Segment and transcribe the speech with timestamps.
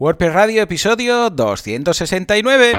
[0.00, 2.72] WordPress Radio, episodio 269.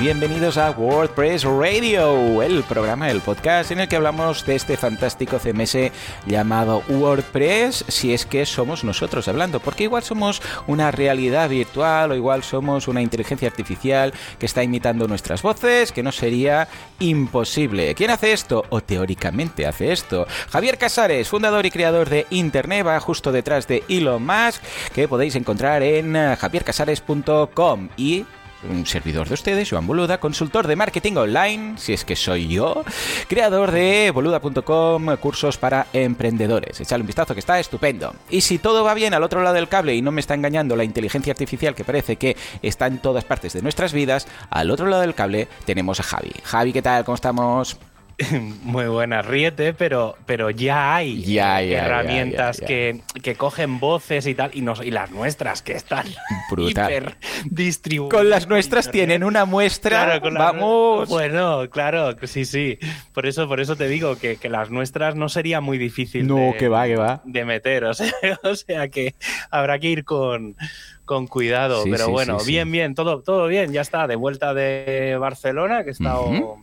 [0.00, 5.38] Bienvenidos a WordPress Radio, el programa, el podcast en el que hablamos de este fantástico
[5.38, 5.90] CMS
[6.24, 12.14] llamado WordPress, si es que somos nosotros hablando, porque igual somos una realidad virtual o
[12.14, 16.68] igual somos una inteligencia artificial que está imitando nuestras voces, que no sería
[17.00, 17.94] imposible.
[17.96, 18.64] ¿Quién hace esto?
[18.70, 20.26] O teóricamente hace esto.
[20.50, 24.62] Javier Casares, fundador y creador de Internet, va justo detrás de Elon Musk,
[24.94, 28.24] que podéis encontrar en javiercasares.com y
[28.68, 32.84] un servidor de ustedes, Joan Boluda, consultor de marketing online, si es que soy yo,
[33.28, 36.80] creador de boluda.com, cursos para emprendedores.
[36.80, 38.14] Echale un vistazo que está estupendo.
[38.30, 40.76] Y si todo va bien al otro lado del cable y no me está engañando
[40.76, 44.86] la inteligencia artificial que parece que está en todas partes de nuestras vidas, al otro
[44.86, 46.32] lado del cable tenemos a Javi.
[46.42, 47.04] Javi, ¿qué tal?
[47.04, 47.78] ¿Cómo estamos?
[48.62, 53.00] Muy buena, ríete, pero, pero ya hay herramientas que,
[53.36, 56.06] cogen voces y tal, y, nos, y las nuestras que están
[56.56, 58.18] hiper distribuidas.
[58.18, 61.08] Con las nuestras tienen una muestra, vamos.
[61.08, 62.78] Bueno, claro, sí, sí.
[63.12, 66.68] Por eso, por eso te digo que, las nuestras no sería muy difícil no, que
[66.68, 67.22] va, que va.
[67.24, 67.84] de meter.
[68.42, 69.14] O sea, que
[69.50, 70.56] habrá que ir con,
[71.04, 71.84] con cuidado.
[71.90, 73.72] pero bueno, bien, bien, todo, todo bien.
[73.72, 76.58] Ya está, de vuelta de Barcelona, que he estado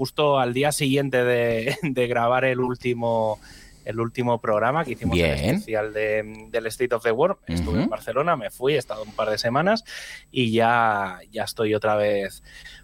[0.00, 1.24] justo al día siguiente
[1.82, 3.38] de, grabar el último
[3.84, 7.36] el último programa que hicimos el especial del State of the World.
[7.46, 9.84] Estuve en Barcelona, me fui, he estado un par de semanas
[10.30, 12.42] y ya, ya estoy otra vez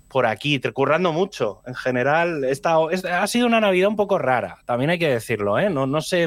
[0.09, 1.63] por aquí, currando mucho.
[1.67, 5.59] En general, he estado, ha sido una Navidad un poco rara, también hay que decirlo,
[5.59, 5.71] ¿eh?
[5.71, 6.27] no, no sé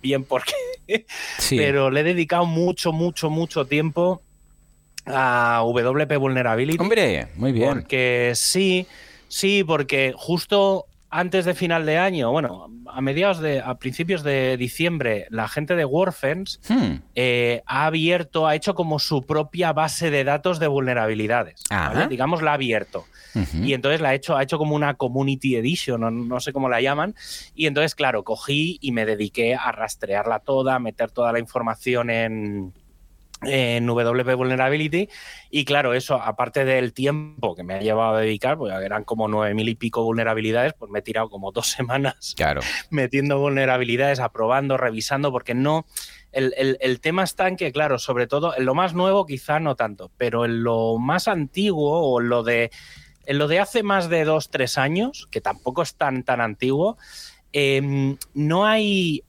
[0.00, 0.44] bien por
[0.86, 1.06] qué,
[1.50, 4.22] pero le he dedicado mucho, mucho, mucho tiempo
[5.06, 6.78] a WP Vulnerability.
[6.80, 7.68] Hombre, muy bien.
[7.68, 8.86] Porque sí,
[9.28, 14.56] Sí, porque justo antes de final de año, bueno, a mediados de, a principios de
[14.58, 16.96] diciembre, la gente de Warfence hmm.
[17.14, 21.62] eh, ha abierto, ha hecho como su propia base de datos de vulnerabilidades.
[22.08, 23.06] Digamos, la ha abierto.
[23.62, 26.68] Y entonces la ha hecho, ha hecho como una community edition, no, no, sé cómo
[26.68, 27.14] la llaman.
[27.54, 32.10] Y entonces, claro, cogí y me dediqué a rastrearla toda, a meter toda la información
[32.10, 32.72] en,
[33.42, 35.08] en WP Vulnerability.
[35.50, 39.28] Y claro, eso, aparte del tiempo que me ha llevado a dedicar, pues eran como
[39.28, 42.60] nueve mil y pico vulnerabilidades, pues me he tirado como dos semanas claro.
[42.90, 45.86] metiendo vulnerabilidades, aprobando, revisando, porque no.
[46.30, 50.12] El, tema está en que, claro, sobre todo en lo más nuevo quizá no tanto,
[50.18, 52.70] pero en lo más antiguo o lo de,
[53.24, 56.98] en lo de hace más de dos, tres años, que tampoco es tan, tan antiguo,
[57.52, 59.24] em, no hay,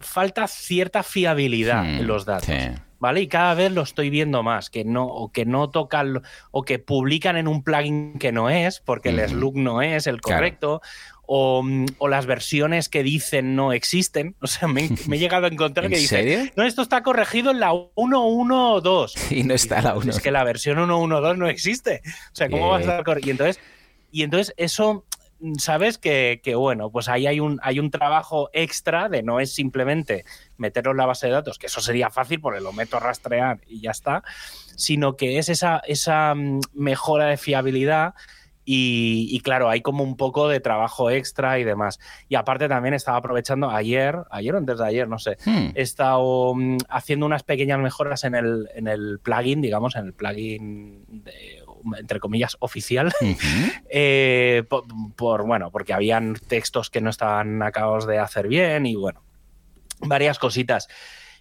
[0.00, 2.48] falta cierta fiabilidad en hmm, los datos.
[3.00, 3.22] ¿Vale?
[3.22, 6.22] Y cada vez lo estoy viendo más, que no, o que no tocan,
[6.52, 10.20] o que publican en un plugin que no es, porque el slug no es el
[10.20, 10.80] correcto,
[11.32, 11.64] o,
[12.08, 14.36] las versiones que dicen no existen.
[14.42, 17.72] O sea, me, he llegado a encontrar que dice, no, esto está corregido en la
[17.72, 19.30] 1.1.2.
[19.30, 20.10] Y no está la 1.
[20.10, 22.02] Es que la versión 1.1.2 no existe.
[22.04, 23.28] O sea, ¿cómo vas a estar corregido?
[23.28, 23.60] Y entonces,
[24.12, 25.04] y entonces eso
[25.58, 30.24] sabes que, bueno, pues ahí hay un, hay un trabajo extra de no es simplemente
[30.56, 33.60] meterlo en la base de datos, que eso sería fácil porque lo meto a rastrear
[33.66, 34.22] y ya está,
[34.76, 38.14] sino que es esa, esa mm, mejora de fiabilidad.
[38.72, 41.98] Y, claro, hay como un poco de trabajo extra y demás.
[42.28, 45.70] Y aparte también estaba aprovechando ayer, ayer o antes de ayer, no sé, hmm.
[45.74, 50.12] he estado mm, haciendo unas pequeñas mejoras en el, en el plugin, digamos, en el
[50.12, 51.59] plugin de
[51.98, 53.12] entre comillas, oficial,
[53.90, 54.64] eh,
[55.16, 59.22] por, bueno, porque habían textos que no estaban acabados de hacer bien y bueno,
[60.00, 60.88] varias cositas.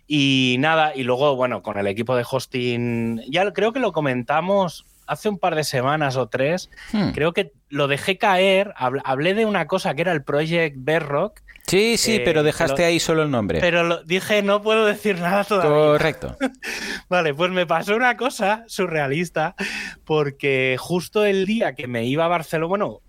[0.08, 4.86] Y nada, y luego, bueno, con el equipo de hosting, ya creo que lo comentamos
[5.06, 7.12] hace un par de semanas o tres, hmm.
[7.12, 11.98] creo que lo dejé caer, hablé de una cosa que era el Project Bedrock, Sí,
[11.98, 13.60] sí, eh, pero dejaste ahí solo el nombre.
[13.60, 15.70] Pero dije, no puedo decir nada todavía.
[15.70, 16.36] Correcto.
[17.10, 19.56] vale, pues me pasó una cosa surrealista,
[20.04, 23.02] porque justo el día que me iba a Barcelona, bueno,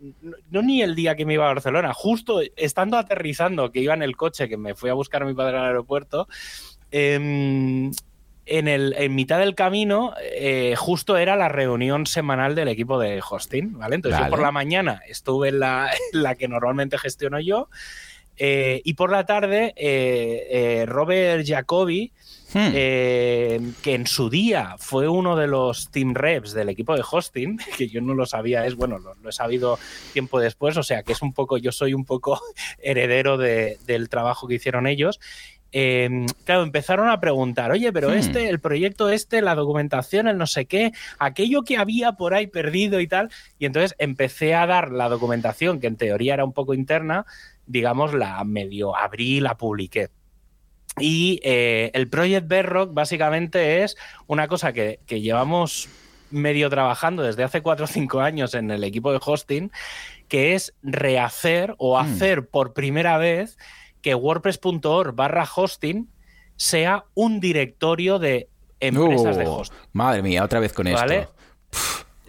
[0.50, 4.02] no ni el día que me iba a Barcelona, justo estando aterrizando, que iba en
[4.02, 6.29] el coche, que me fui a buscar a mi padre al aeropuerto,
[6.90, 7.90] em,
[8.46, 13.23] en, el, en mitad del camino, eh, justo era la reunión semanal del equipo de
[13.26, 13.94] hosting, ¿vale?
[13.94, 17.69] Entonces yo por la mañana estuve en la, en la que normalmente gestiono yo
[18.42, 22.10] eh, y por la tarde, eh, eh, Robert Jacobi,
[22.54, 22.70] hmm.
[23.82, 27.88] que en su día fue uno de los team reps del equipo de hosting, que
[27.88, 29.78] yo no lo sabía, es bueno, lo, he sabido
[30.14, 32.40] tiempo después, o sea que es un poco, yo soy un poco
[32.82, 35.20] heredero del trabajo que hicieron ellos.
[35.72, 38.14] Em, claro, empezaron a preguntar, oye, pero Hmm.
[38.19, 42.46] este, el proyecto este, la documentación, el no sé qué, aquello que había por ahí
[42.46, 43.31] perdido y tal.
[43.58, 47.25] Y entonces empecé a dar la documentación, que en teoría era un poco interna,
[47.67, 50.08] digamos, la medio abrí, la publiqué.
[50.99, 53.96] Y eh, el Project Bedrock básicamente es
[54.26, 55.88] una cosa que, que llevamos
[56.31, 59.70] medio trabajando desde hace 4 o 5 años en el equipo de hosting,
[60.28, 62.05] que es rehacer o Hmm.
[62.05, 63.56] hacer por primera vez
[64.02, 66.08] que WordPress.org barra hosting
[66.56, 68.49] sea un directorio de
[68.81, 69.79] empresas de Uh, hosting.
[69.93, 71.19] Madre mía, otra vez con ¿Vale?
[71.20, 71.35] esto.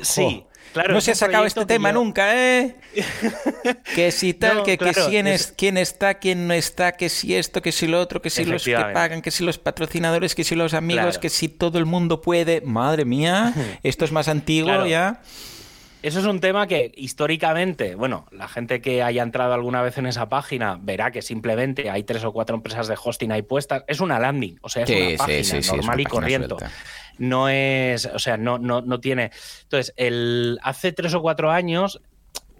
[0.01, 0.94] Sí, claro.
[0.94, 2.75] no se ha sacado este tema yo- nunca, ¿eh?
[3.95, 6.94] que si tal, No, que, que claro, quién, es, es- quién está, quién no está,
[6.94, 9.57] que si esto, que si lo otro, que si los que pagan, que si los
[9.59, 11.19] patrocinadores, que si los amigos, Claro.
[11.19, 12.62] que si todo el mundo puede.
[12.62, 13.53] Madre mía,
[13.83, 15.21] esto es más antiguo ya.
[16.03, 20.07] Eso es un tema que históricamente, bueno, la gente que haya entrado alguna vez en
[20.07, 23.83] esa página verá que simplemente hay tres o cuatro empresas de hosting ahí puestas.
[23.88, 26.56] Es una landing, o sea, es Sí, una sí, página sí, normal una y corriente.
[27.19, 29.31] No es, o sea, no, no, no tiene.
[29.63, 32.01] Entonces, el, hace tres o cuatro años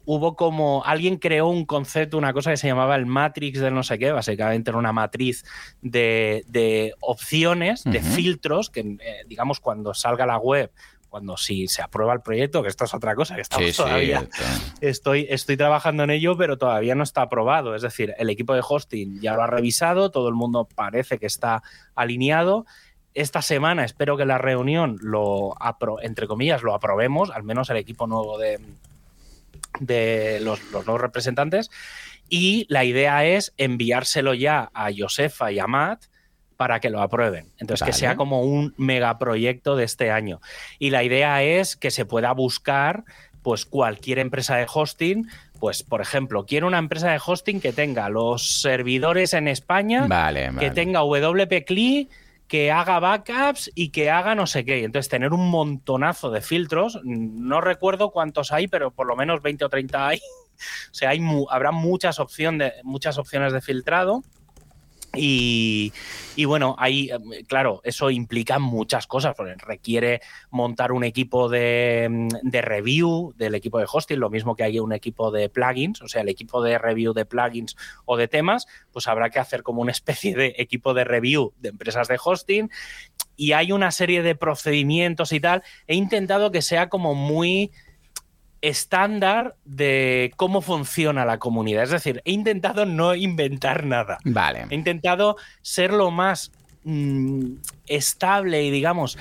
[0.06, 3.84] hubo como alguien creó un concepto, una cosa que se llamaba el Matrix del no
[3.84, 5.46] sé qué, básicamente era una matriz
[5.82, 10.72] de, de opciones, de filtros, que eh, digamos cuando salga la web,
[11.12, 13.78] cuando si se aprueba el proyecto, que esto es otra cosa, que estamos Sí, sí,
[13.84, 14.44] todavía esto.
[14.80, 17.76] estoy, estoy trabajando en ello, pero todavía no está aprobado.
[17.76, 21.26] Es decir, el equipo de hosting ya lo ha revisado, todo el mundo parece que
[21.26, 21.64] está
[21.96, 22.66] alineado.
[23.14, 27.76] Esta semana espero que la reunión lo, apro- entre comillas, lo aprobemos, al menos el
[27.76, 28.58] equipo nuevo de,
[29.82, 31.70] de los, los nuevos representantes.
[32.30, 36.06] Y la idea es enviárselo ya a Josefa y a Matt
[36.62, 37.48] para que lo aprueben.
[37.58, 40.42] Entonces, que sea como un megaproyecto de este año.
[40.78, 43.04] Y la idea es que se pueda buscar
[43.42, 45.28] pues cualquier empresa de hosting,
[45.60, 50.52] pues por ejemplo, quiero una empresa de hosting que tenga los servidores en España, Vale,
[50.52, 50.60] vale.
[50.60, 52.10] que tenga WP CLI,
[52.48, 54.82] que haga backups y que haga no sé qué.
[54.82, 59.42] Y Entonces, tener un montonazo de filtros, no recuerdo cuántos hay, pero por lo menos
[59.42, 60.20] 20 o 30 hay.
[60.92, 64.22] O sea, hay mu- habrá muchas, opción de, muchas opciones de filtrado.
[65.14, 65.92] Y,
[66.46, 72.62] bueno, ahí, eh, claro, eso implica muchas cosas, requiere montar un equipo de, mm, de
[72.62, 76.22] review del equipo de hosting, lo mismo que hay un equipo de plugins, o sea,
[76.22, 77.76] el equipo de review de plugins
[78.06, 81.70] o de temas, pues habrá que hacer como una especie de equipo de review de
[81.70, 82.70] empresas de hosting.
[83.36, 85.64] Y hay una serie de procedimientos y tal.
[85.88, 87.72] He intentado que sea como muy
[88.62, 91.84] estándar de cómo funciona la comunidad.
[91.84, 94.18] Es decir, he intentado no inventar nada.
[94.24, 94.66] Vale.
[94.70, 96.52] He intentado ser lo más
[96.84, 97.54] mm,
[97.88, 99.18] estable y, digamos,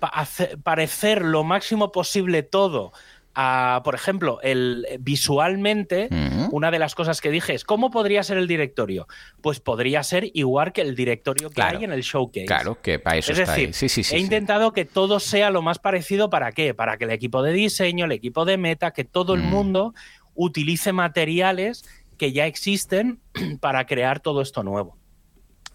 [0.00, 0.26] pa-
[0.62, 2.92] parecer lo máximo posible todo.
[3.34, 6.08] A, por ejemplo, el, visualmente,
[6.50, 9.06] una de las cosas que dije es, ¿cómo podría ser el directorio?
[9.40, 11.78] Pues podría ser igual que el directorio que Claro.
[11.78, 12.46] hay en el showcase.
[12.46, 13.72] Claro, que para eso Es está decir, ahí.
[13.72, 14.14] Sí, sí, sí.
[14.16, 16.74] he intentado que todo sea lo más parecido para qué?
[16.74, 19.46] Para que el equipo de diseño, el equipo de meta, que todo el Mm.
[19.50, 19.94] mundo
[20.34, 21.84] utilice materiales
[22.18, 23.20] que ya existen
[23.60, 24.96] para crear todo esto nuevo.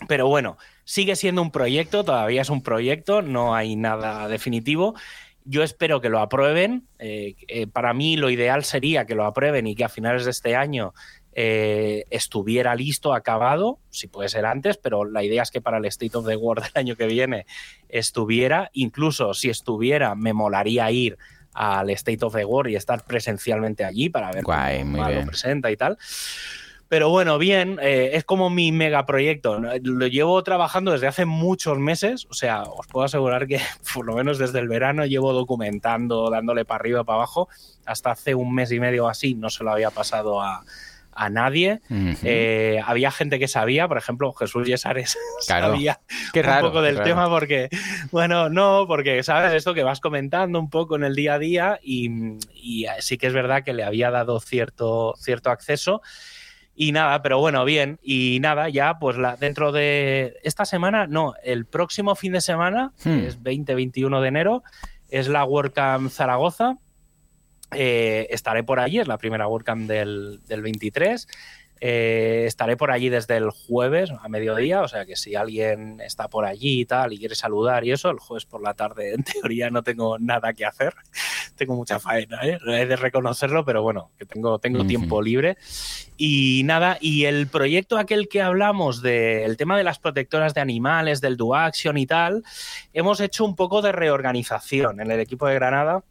[0.08, 4.94] Pero bueno, sigue siendo un proyecto, todavía es un proyecto, no hay nada definitivo.
[5.50, 6.88] Yo espero que lo aprueben.
[7.00, 10.32] Eh, eh, para mí lo ideal sería que lo aprueben y que a finales de
[10.32, 10.94] este año
[11.32, 15.86] eh, estuviera listo, acabado, si puede ser antes, pero la idea es que para el
[15.86, 17.46] State of the World del año que viene
[17.88, 21.18] estuviera, incluso si estuviera, me molaría ir
[21.54, 25.72] al State of the World y estar presencialmente allí para ver Guay, cómo lo presenta
[25.72, 25.98] y tal.
[26.90, 29.60] Pero bueno, bien, eh, es como mi megaproyecto.
[29.84, 33.60] Lo llevo trabajando desde hace muchos meses, o sea, os puedo asegurar que
[33.94, 37.50] por lo menos desde el verano llevo documentando, dándole para arriba, para abajo.
[37.86, 40.64] Hasta hace un mes y medio así no se lo había pasado a,
[41.12, 41.82] a nadie.
[41.90, 42.16] Ujú.
[42.24, 45.18] Eh, había gente que sabía, por ejemplo, Jesús Yesares
[45.48, 45.72] Claro.
[45.74, 46.00] sabía
[46.32, 46.68] Qué raro.
[46.68, 47.08] un poco del raro.
[47.10, 47.68] tema porque,
[48.12, 51.80] bueno, no, porque sabes esto que vas comentando un poco en el día a día
[51.84, 52.10] y,
[52.54, 56.02] y sí que es verdad que le había dado cierto, cierto acceso.
[56.80, 57.98] Y nada, pero bueno, bien.
[58.04, 62.94] Y nada, ya pues la, dentro de esta semana, no, el próximo fin de semana,
[63.04, 63.20] Hmm.
[63.20, 64.64] que es 20-21 de enero,
[65.10, 66.78] es la WordCamp Zaragoza.
[67.72, 71.28] Eh, estaré por allí, es la primera WordCamp del, del 23.
[71.80, 76.28] Eh, estaré por allí desde el jueves a mediodía, o sea que si alguien está
[76.28, 79.24] por allí y tal y quiere saludar y eso, el jueves por la tarde en
[79.24, 80.96] teoría no tengo nada que hacer,
[81.56, 82.60] tengo mucha faena, ¿eh?
[82.68, 85.58] he de reconocerlo, pero bueno, que tengo, tengo tiempo libre.
[86.18, 91.22] Y nada, y el proyecto aquel que hablamos del tema de las protectoras de animales,
[91.22, 92.44] del do action y tal,
[92.94, 96.04] hemos hecho un poco de reorganización en el equipo de Granada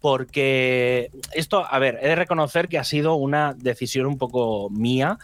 [0.00, 5.18] porque esto, a ver, he de reconocer que ha sido una decisión un poco mía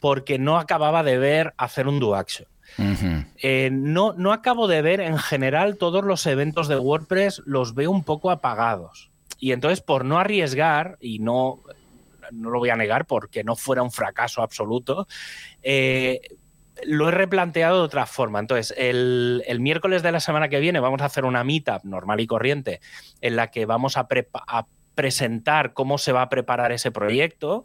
[0.00, 2.48] porque no acababa de ver hacer un do action.
[3.42, 7.90] Eh, no, no acabo de ver en general todos los eventos de WordPress, los veo
[7.90, 9.10] un poco apagados.
[9.38, 11.60] Y entonces, por no arriesgar, y no,
[12.32, 15.06] no lo voy a negar porque no fuera un fracaso absoluto,
[15.62, 16.20] eh,
[16.84, 18.38] lo he replanteado de otra forma.
[18.38, 22.26] Entonces, el, miércoles de la semana que viene vamos a hacer una meetup normal y
[22.26, 22.80] corriente
[23.20, 24.06] en la que vamos a,
[24.46, 27.64] a presentar cómo se va a preparar ese proyecto.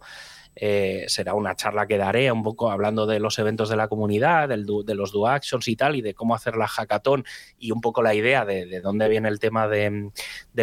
[0.56, 4.48] Eh, será una charla que daré un poco hablando de los eventos de la comunidad,
[4.48, 7.24] de los do actions y tal, y de cómo hacer la hackathon
[7.58, 10.12] y un poco la idea de, dónde viene el tema de,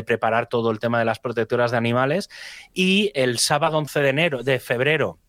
[0.05, 2.29] preparar todo el tema de las protectoras de animales.
[2.73, 5.19] Y el sábado 11 de enero, de febrero,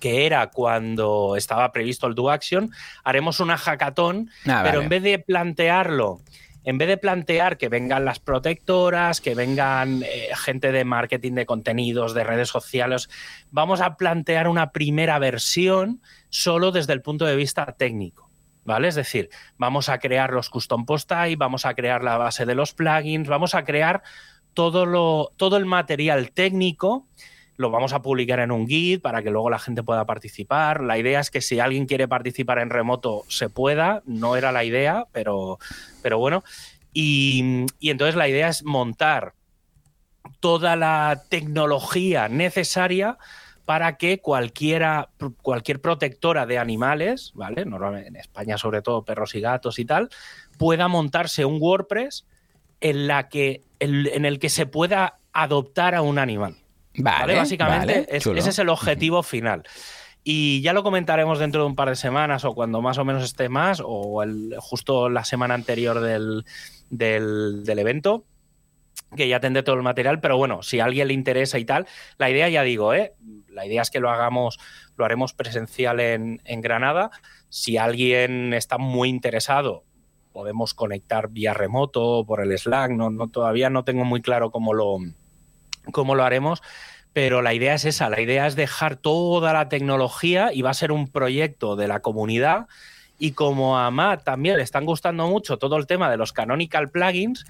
[0.00, 2.70] que era cuando estaba previsto el do action,
[3.02, 6.20] haremos una hackathon, ah, pero en vez de plantearlo
[6.64, 11.46] en vez de plantear que vengan las protectoras, que vengan eh, gente de marketing de
[11.46, 13.10] contenidos, de redes sociales,
[13.50, 18.30] vamos a plantear una primera versión solo desde el punto de vista técnico.
[18.64, 18.88] ¿Vale?
[18.88, 22.54] Es decir, vamos a crear los custom post type, vamos a crear la base de
[22.54, 24.02] los plugins, vamos a crear
[24.54, 27.06] todo, lo, todo el material técnico
[27.56, 30.82] lo vamos a publicar en un guide para que luego la gente pueda participar.
[30.82, 34.64] La idea es que si alguien quiere participar en remoto se pueda, no era la
[34.64, 35.58] idea, pero,
[36.02, 36.42] pero bueno.
[36.92, 39.34] Y, entonces la idea es montar
[40.40, 43.18] toda la tecnología necesaria
[43.64, 45.08] para que cualquiera,
[45.42, 47.64] cualquier protectora de animales, ¿vale?
[47.64, 50.10] Normalmente en España sobre todo perros y gatos y tal,
[50.58, 52.26] pueda montarse un WordPress
[52.80, 56.63] en, la que, en el que se pueda adoptar a un animal.
[56.96, 59.64] Vale, Básicamente ese es el objetivo final.
[60.22, 63.22] Y ya lo comentaremos dentro de un par de semanas o cuando más o menos
[63.22, 66.46] esté más o el, justo la semana anterior del,
[66.88, 68.24] del, evento
[69.14, 71.86] que ya tendré todo el material, pero bueno, si a alguien le interesa y tal,
[72.16, 73.12] la idea ya digo, ¿eh?
[73.48, 74.58] la idea es que lo hagamos,
[74.96, 77.10] lo haremos presencial en, en Granada.
[77.48, 79.84] Si alguien está muy interesado,
[80.32, 84.74] podemos conectar vía remoto por el Slack, no, no, todavía no tengo muy claro cómo
[84.74, 84.98] lo,
[85.92, 86.62] cómo lo haremos,
[87.12, 90.74] pero la idea es esa, la idea es dejar toda la tecnología y va a
[90.74, 92.66] ser un proyecto de la comunidad.
[93.18, 96.90] Y como a Matt también le están gustando mucho todo el tema de los canonical
[96.90, 97.46] plugins,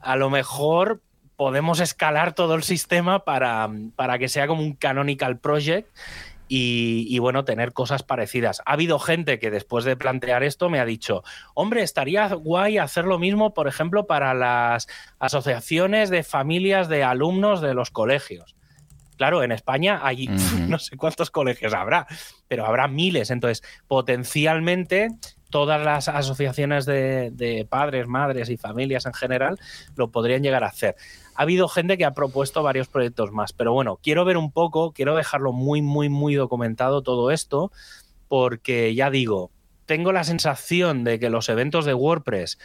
[0.00, 1.00] a lo mejor
[1.36, 5.88] podemos escalar todo el sistema para, para que sea como un canonical project
[6.48, 8.62] y, bueno, tener cosas parecidas.
[8.66, 11.22] Ha habido gente que después de plantear esto me ha dicho,
[11.54, 14.86] hombre, estaría guay hacer lo mismo, por ejemplo, para las
[15.18, 18.54] asociaciones de familias de alumnos de los colegios.
[19.16, 20.26] Claro, en España hay
[20.68, 22.06] no sé cuántos colegios habrá,
[22.48, 23.30] pero habrá miles.
[23.30, 25.08] Entonces, potencialmente
[25.50, 29.58] todas las asociaciones de, padres, madres y familias en general
[29.94, 30.96] lo podrían llegar a hacer.
[31.36, 34.92] Ha habido gente que ha propuesto varios proyectos más, pero bueno, quiero ver un poco,
[34.92, 37.70] quiero dejarlo muy, muy, muy documentado todo esto,
[38.28, 39.50] porque ya digo,
[39.86, 42.58] tengo la sensación de que los eventos de WordPress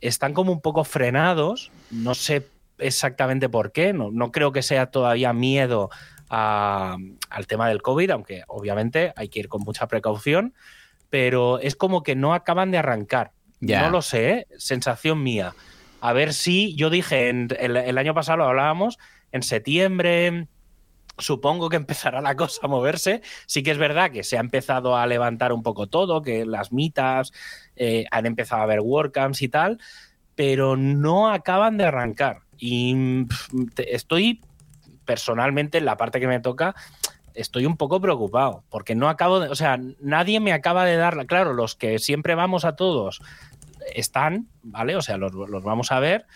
[0.00, 2.46] están como un poco frenados, no sé
[2.78, 5.90] exactamente por qué, no, no creo que sea todavía miedo
[6.28, 10.54] al tema del COVID, aunque obviamente hay que ir con mucha precaución,
[11.10, 13.32] pero es como que no acaban de arrancar.
[13.60, 14.46] No lo sé, ¿eh?
[14.56, 15.54] sensación mía.
[16.00, 18.98] A ver si yo dije, en, el, año pasado lo hablábamos,
[19.32, 20.46] en septiembre,
[21.18, 23.22] supongo que empezará la cosa a moverse.
[23.46, 26.72] Sí que es verdad que se ha empezado a levantar un poco todo, que las
[26.72, 27.32] mitas
[27.76, 29.78] eh, han empezado a haber WordCamps y tal,
[30.34, 32.42] pero no acaban de arrancar.
[32.58, 33.26] Y
[33.76, 34.40] estoy
[35.04, 36.74] personalmente en la parte que me toca
[37.38, 41.24] estoy un poco preocupado, porque no acabo de, o sea, nadie me acaba de dar,
[41.26, 43.20] claro, los que siempre vamos a todos
[43.94, 44.96] están, ¿vale?
[44.96, 45.32] O sea, los,
[45.62, 46.26] vamos a ver,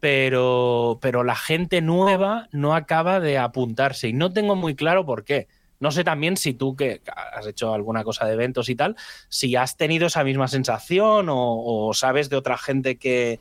[0.00, 5.24] pero, pero la gente nueva no acaba de apuntarse y no tengo muy claro por
[5.24, 5.48] qué.
[5.80, 7.02] No sé también si tú que
[7.34, 8.96] has hecho alguna cosa de eventos y tal,
[9.28, 13.40] si has tenido esa misma sensación o, sabes de otra gente que,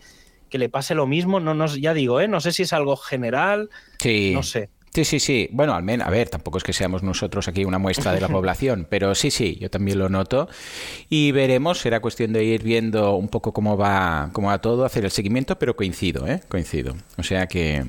[0.50, 1.40] que, le pase lo mismo.
[1.40, 2.28] No, no, ya digo, ¿eh?
[2.28, 3.70] no sé si es algo general.
[4.00, 4.32] Sí.
[4.34, 4.70] No sé.
[4.94, 5.50] Sí, sí, sí.
[5.52, 8.28] Bueno, al menos, a ver, tampoco es que seamos nosotros aquí una muestra de la
[8.30, 10.48] población, pero sí, sí, yo también lo noto.
[11.10, 15.04] Y veremos, será cuestión de ir viendo un poco cómo va, cómo va todo, hacer
[15.04, 16.42] el seguimiento, pero coincido, ¿eh?
[16.48, 16.96] Coincido.
[17.18, 17.84] O sea que,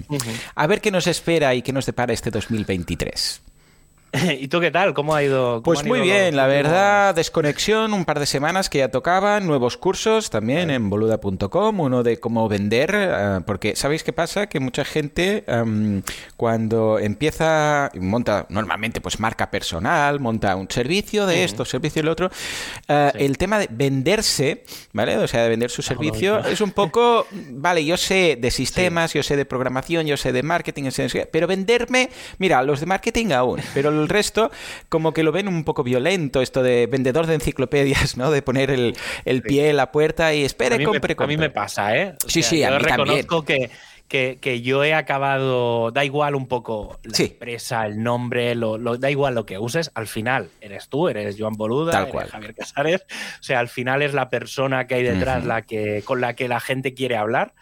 [0.55, 3.43] a ver qué nos espera y qué nos depara este 2023.
[4.39, 4.95] ¿Y tú qué tal?
[4.95, 5.63] ¿Cómo ha ido?
[5.63, 10.31] pues muy bien, la verdad, desconexión, un par de semanas que ya tocaban, nuevos cursos
[10.31, 14.47] también en boluda.com, uno de cómo vender, eh, porque ¿sabéis qué pasa?
[14.47, 15.45] Que mucha gente
[16.37, 22.31] cuando empieza, monta normalmente pues marca personal, monta un servicio de esto, servicio del otro,
[22.89, 25.19] eh, el tema de venderse, ¿vale?
[25.19, 29.23] O sea, de vender su servicio es un poco, vale, yo sé de sistemas, yo
[29.23, 30.89] sé de programación, yo sé de marketing,
[31.33, 34.51] pero venderme, mira, los de marketing aún, pero el resto
[34.89, 38.31] como que lo ven un poco violento, esto de vendedor de enciclopedias, ¿no?
[38.31, 38.95] De poner el,
[39.43, 41.35] pie en la puerta y espere, compre, compre.
[41.35, 42.15] A mí me pasa, ¿eh?
[42.27, 43.71] sí, sí, a mí reconozco que
[44.09, 49.35] que, yo he acabado, da igual un poco la empresa, el nombre, lo, da igual
[49.35, 52.29] lo que uses, al final eres tú, eres Joan Boluda, Tal cual.
[52.29, 56.21] Javier Casares, o sea, al final es la persona que hay detrás la que, con
[56.21, 57.55] la que la gente quiere hablar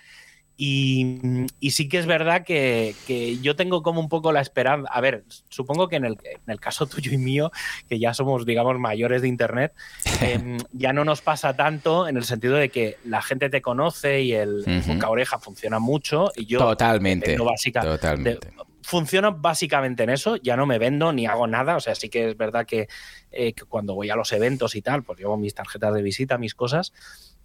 [0.65, 2.95] y, sí que es verdad que,
[3.43, 4.89] yo tengo como un poco la esperanza.
[4.93, 7.51] A ver, supongo que en el, caso tuyo y mío,
[7.89, 9.73] que ya somos, digamos, mayores de Internet,
[10.21, 14.23] em, ya no nos pasa tanto en el sentido de que la gente te conoce
[14.23, 16.31] y el boca oreja funciona mucho.
[16.37, 17.37] Y yo totalmente.
[17.37, 18.53] totalmente.
[18.83, 22.31] funciona básicamente en eso, ya no me vendo ni hago nada, o sea, sí que
[22.31, 22.87] es verdad que,
[23.33, 26.55] eh, cuando voy a los eventos y tal, pues llevo mis tarjetas de visita, mis
[26.55, 26.93] cosas,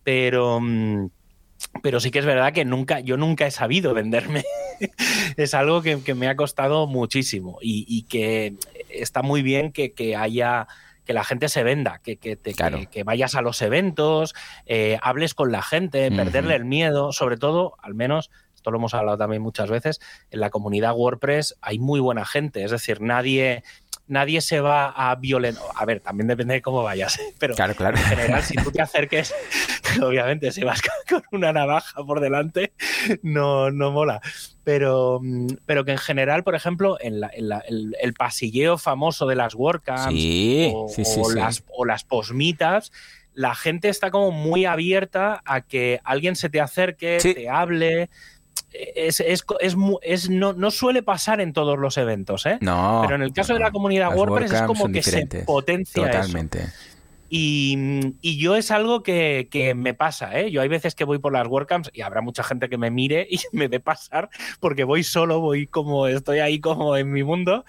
[0.04, 0.60] pero...
[0.62, 1.08] Mm,
[1.82, 4.44] pero sí que es verdad que nunca, yo nunca he sabido venderme.
[5.38, 8.56] es algo que, me ha costado muchísimo y, que
[8.90, 10.68] está muy bien que, haya
[11.06, 12.38] que la gente se venda, que, que,
[12.92, 14.36] que vayas a los eventos,
[14.66, 18.94] eh, hables con la gente, perderle el miedo, sobre todo, al menos, esto lo hemos
[18.94, 23.64] hablado también muchas veces, en la comunidad WordPress hay muy buena gente, es decir, nadie,
[24.08, 25.64] nadie se va a violentar.
[25.76, 27.34] A ver, también depende de cómo vayas, ¿eh?
[27.40, 27.98] pero claro, claro.
[27.98, 29.34] en general, si tú te acerques,
[30.02, 32.74] obviamente, si vas con una navaja por delante,
[33.22, 34.22] no, no mola.
[34.64, 40.14] Pero, mm, pero que en general, por ejemplo, en, el, pasilleo famoso de las WordCamps
[40.74, 42.92] o, las, o las posmitas,
[43.34, 48.10] la gente está como muy abierta a que alguien se te acerque, te hable
[48.74, 49.46] es, es,
[50.02, 52.58] es, no, no, suele pasar en todos los eventos, ¿eh?
[52.62, 53.00] No.
[53.04, 56.68] Pero en el caso de la comunidad WordPress es como que se potencia Totalmente.
[57.30, 60.52] Y, yo es algo que, me pasa, ¿eh?
[60.52, 63.28] Yo hay veces que voy por las WordCamps y habrá mucha gente que me mire
[63.30, 64.30] y me dé pasar
[64.60, 67.66] porque voy solo, voy como, estoy ahí como en mi mundo.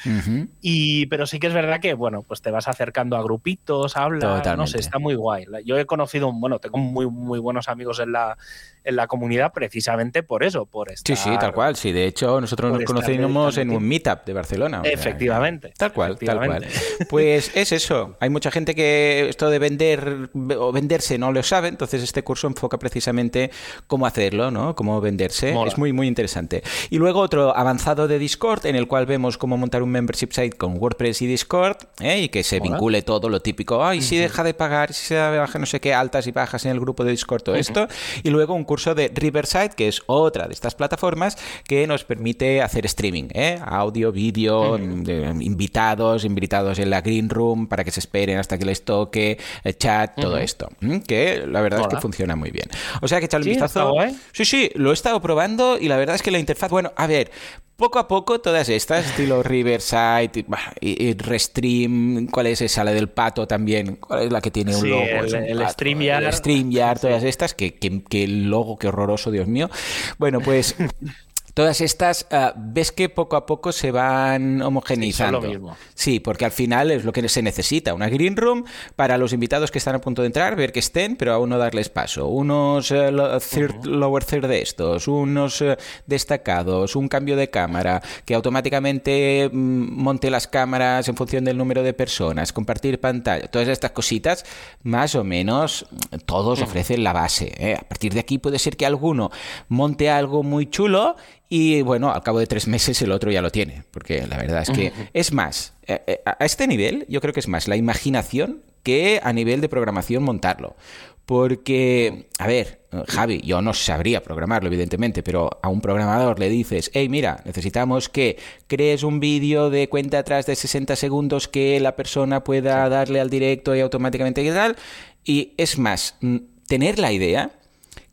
[0.60, 4.56] y, pero sí que es verdad que, bueno, pues te vas acercando a grupitos, hablas,
[4.56, 5.46] no sé, está muy guay.
[5.64, 8.36] Yo he conocido, bueno, tengo muy, muy buenos amigos en la,
[8.84, 11.76] en la comunidad precisamente por eso, por estar, Sí, sí, tal cual.
[11.76, 14.82] Sí, de hecho, nosotros nos conocimos en un meetup de Barcelona.
[14.84, 15.72] Efectivamente.
[15.76, 16.66] tal cual, tal cual.
[17.08, 18.16] Pues es eso.
[18.20, 22.46] Hay mucha gente que esto de vender o venderse no lo sabe, entonces este curso
[22.46, 23.50] enfoca precisamente
[23.86, 24.74] cómo hacerlo, ¿no?
[24.74, 25.54] Cómo venderse.
[25.66, 26.62] Es muy, muy interesante.
[26.90, 30.56] Y luego otro avanzado de Discord, en el cual vemos cómo montar un membership site
[30.56, 32.22] con WordPress y Discord, ¿eh?
[32.22, 33.84] y que se vincule todo lo típico.
[33.84, 36.72] Ay, si deja de pagar, si se baja no sé qué, altas y bajas en
[36.72, 37.88] el grupo de Discord, todo esto.
[38.22, 42.62] Y luego un curso de Riverside, que es otra de estas plataformas que nos permite
[42.62, 43.58] hacer streaming, ¿eh?
[43.64, 48.84] audio, vídeo, invitados, invitados en la green room para que se esperen hasta que les
[48.84, 49.37] toque,
[49.76, 50.68] chat, todo esto,
[51.06, 52.68] que la verdad es que funciona muy bien.
[53.00, 53.94] O sea que echale un vistazo.
[54.32, 57.06] Sí, sí, lo he estado probando y la verdad es que la interfaz, bueno, a
[57.06, 57.30] ver,
[57.78, 60.44] poco a poco todas estas, estilo Riverside
[60.80, 62.82] y, Restream, ¿cuál es esa?
[62.82, 65.02] La del pato también, ¿cuál es la que tiene un logo?
[65.02, 66.24] El, el StreamYard.
[66.24, 69.70] El StreamYard, todas estas, que, que, que, logo, qué horroroso, Dios mío.
[70.18, 70.74] Bueno, pues
[71.58, 75.76] todas estas, ah, ves que poco a poco se van homogeneizando.
[75.92, 77.94] Sí, porque al final es lo que se necesita.
[77.94, 81.16] Una green room para los invitados que están a punto de entrar, ver que estén,
[81.16, 82.28] pero aún no darles paso.
[82.28, 89.50] Unos eh, lower third de estos, unos eh, destacados, un cambio de cámara, que automáticamente
[89.52, 94.44] mm, monte las cámaras en función del número de personas, compartir pantalla, todas estas cositas,
[94.84, 95.86] más o menos
[96.24, 97.52] todos ofrecen la base.
[97.58, 97.74] ¿eh?
[97.74, 99.32] A partir de aquí puede ser que alguno
[99.66, 101.16] monte algo muy chulo
[101.48, 104.62] y bueno, al cabo de tres meses el otro ya lo tiene, porque la verdad
[104.62, 107.76] es que es más, eh, eh, a este nivel yo creo que es más la
[107.76, 110.76] imaginación que a nivel de programación montarlo.
[111.24, 116.90] Porque, a ver, Javi, yo no sabría programarlo, evidentemente, pero a un programador le dices,
[116.94, 121.96] hey, mira, necesitamos que crees un vídeo de cuenta atrás de 60 segundos que la
[121.96, 124.76] persona pueda darle al directo y automáticamente y tal.
[125.22, 127.57] Y es más, mm, tener la idea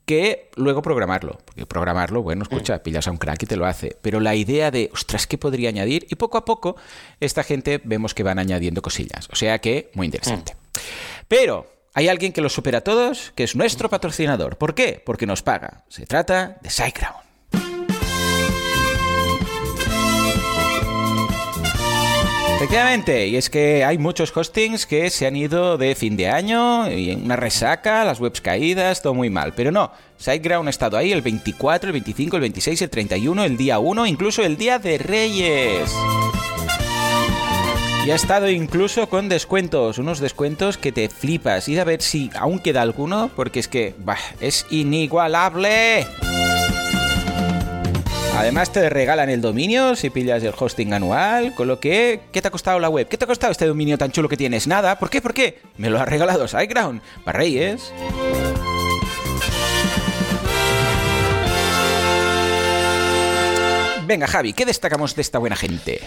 [0.06, 1.39] que luego programarlo.
[1.46, 2.80] Porque programarlo, bueno, escucha, mm.
[2.80, 3.98] pillas a un crack y te lo hace.
[4.02, 6.08] Pero la idea de, ostras, ¿qué podría añadir?
[6.10, 6.76] Y poco a poco,
[7.20, 9.28] esta gente vemos que van añadiendo cosillas.
[9.32, 10.54] O sea que, muy interesante.
[10.54, 10.80] Mm.
[11.28, 14.58] Pero hay alguien que lo supera a todos, que es nuestro patrocinador.
[14.58, 15.02] ¿Por qué?
[15.04, 15.86] Porque nos paga.
[15.89, 17.25] Se trata de SiteGround.
[22.56, 26.89] Efectivamente, y es que hay muchos hostings que se han ido de fin de año
[26.89, 29.54] y una resaca, las webs caídas, todo muy mal.
[29.54, 33.58] Pero no, SiteGround ha estado ahí el 24, el 25, el 26, el 31, el
[33.58, 35.91] día 1, incluso el día de Reyes.
[38.06, 41.68] Y ha estado incluso con descuentos, unos descuentos que te flipas.
[41.68, 46.08] Y a ver si aún queda alguno, porque es que bah, es inigualable.
[48.38, 52.50] Además te regalan el dominio si pillas el hosting anual, con lo que ¿qué te
[52.50, 53.08] ha costado la web?
[53.08, 54.67] ¿Qué te ha costado este dominio tan chulo que tienes?
[54.67, 55.00] Nada.
[55.00, 55.21] ¿Por qué?
[55.21, 55.60] ¿Por qué?
[55.78, 57.02] Me lo ha regalado SiteGround.
[57.24, 57.93] Para Reyes.
[64.06, 66.02] Venga, Javi, ¿qué destacamos de esta buena gente?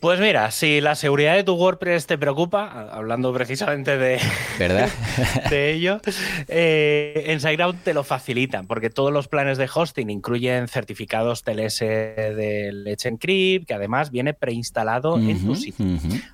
[0.00, 4.18] Pues mira, si la seguridad de tu WordPress te preocupa, hablando precisamente de,
[4.58, 4.88] ¿verdad?
[5.50, 6.00] de ello,
[6.48, 11.80] eh, en SiteGround te lo facilitan, porque todos los planes de hosting incluyen certificados TLS
[11.80, 15.84] de Let's Encrypt, que además viene preinstalado en tu sitio.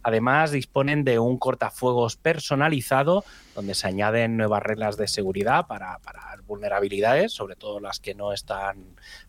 [0.04, 3.24] Además, disponen de un cortafuegos personalizado
[3.56, 8.32] donde se añaden nuevas reglas de seguridad para, para vulnerabilidades, sobre todo las que no
[8.32, 8.84] están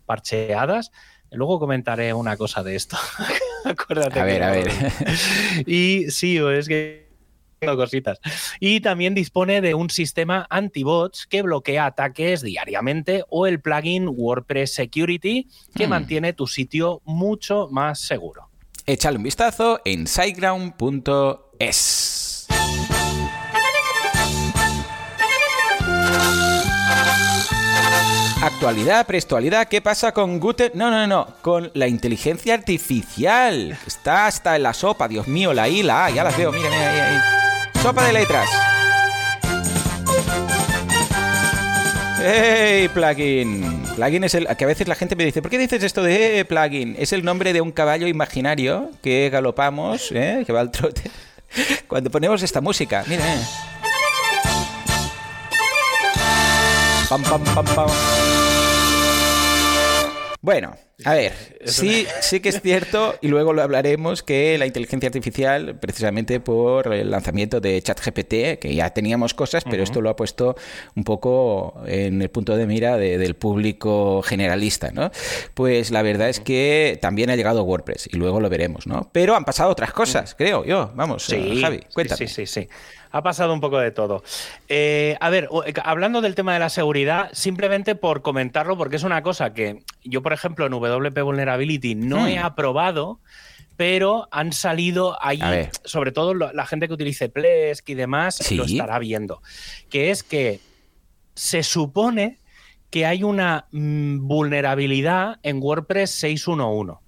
[0.06, 0.91] parcheadas.
[1.32, 2.98] Luego comentaré una cosa de esto.
[3.66, 4.20] Acuérdate.
[4.20, 4.72] A ver, a ver.
[5.66, 7.08] y sí, es que
[7.60, 8.20] cositas.
[8.60, 14.76] Y también dispone de un sistema anti-bots que bloquea ataques diariamente o el plugin WordPress
[14.76, 15.90] Security que hmm.
[15.90, 18.50] mantiene tu sitio mucho más seguro.
[18.86, 22.16] Échale un vistazo en siteground.es.
[28.41, 30.71] Actualidad, prestualidad, ¿qué pasa con Guten?
[30.76, 33.78] No, no, no, con la inteligencia artificial.
[33.88, 36.91] Está hasta en la sopa, Dios mío, la I, la ya las veo, mira, mira,
[36.91, 37.82] ahí, ahí.
[37.82, 38.47] Sopa de letras.
[42.23, 43.84] ¡Hey, plugin!
[43.95, 46.45] Plugin es el que a veces la gente me dice, ¿por qué dices esto de
[46.45, 46.95] plugin?
[47.00, 50.43] Es el nombre de un caballo imaginario que galopamos, ¿eh?
[50.45, 51.10] que va al trote.
[51.88, 53.34] Cuando ponemos esta música, mira.
[53.34, 53.39] Eh.
[57.10, 57.88] Pam, pam, pam, pam.
[60.41, 61.34] Bueno, a ver,
[61.65, 66.93] sí, sí que es cierto, y luego lo hablaremos, que la inteligencia artificial, precisamente por
[66.93, 70.56] el lanzamiento de ChatGPT, que ya teníamos cosas, pero esto lo ha puesto
[70.96, 75.12] un poco en el punto de mira del público generalista, ¿no?
[75.54, 79.10] Pues la verdad es que también ha llegado WordPress, y luego lo veremos, ¿no?
[79.13, 80.91] Pero han pasado otras cosas, creo yo.
[80.93, 82.28] Vamos, sí, Javi, cuéntame.
[82.28, 82.67] Sí, sí, sí.
[83.12, 84.24] Ha pasado un poco de todo.
[84.67, 89.04] Eh, a ver, eh, hablando del tema de la seguridad, simplemente por comentarlo, porque es
[89.04, 92.46] una cosa que yo, por ejemplo, en WP Vulnerability no he hmm.
[92.46, 93.20] aprobado,
[93.76, 95.39] pero han salido ahí,
[95.86, 99.41] sobre todo la gente que utilice Plesk y demás, lo estará viendo.
[99.89, 100.60] Que es que
[101.36, 102.39] se supone
[102.89, 107.00] que hay una mm, vulnerabilidad en WordPress 6.1.1.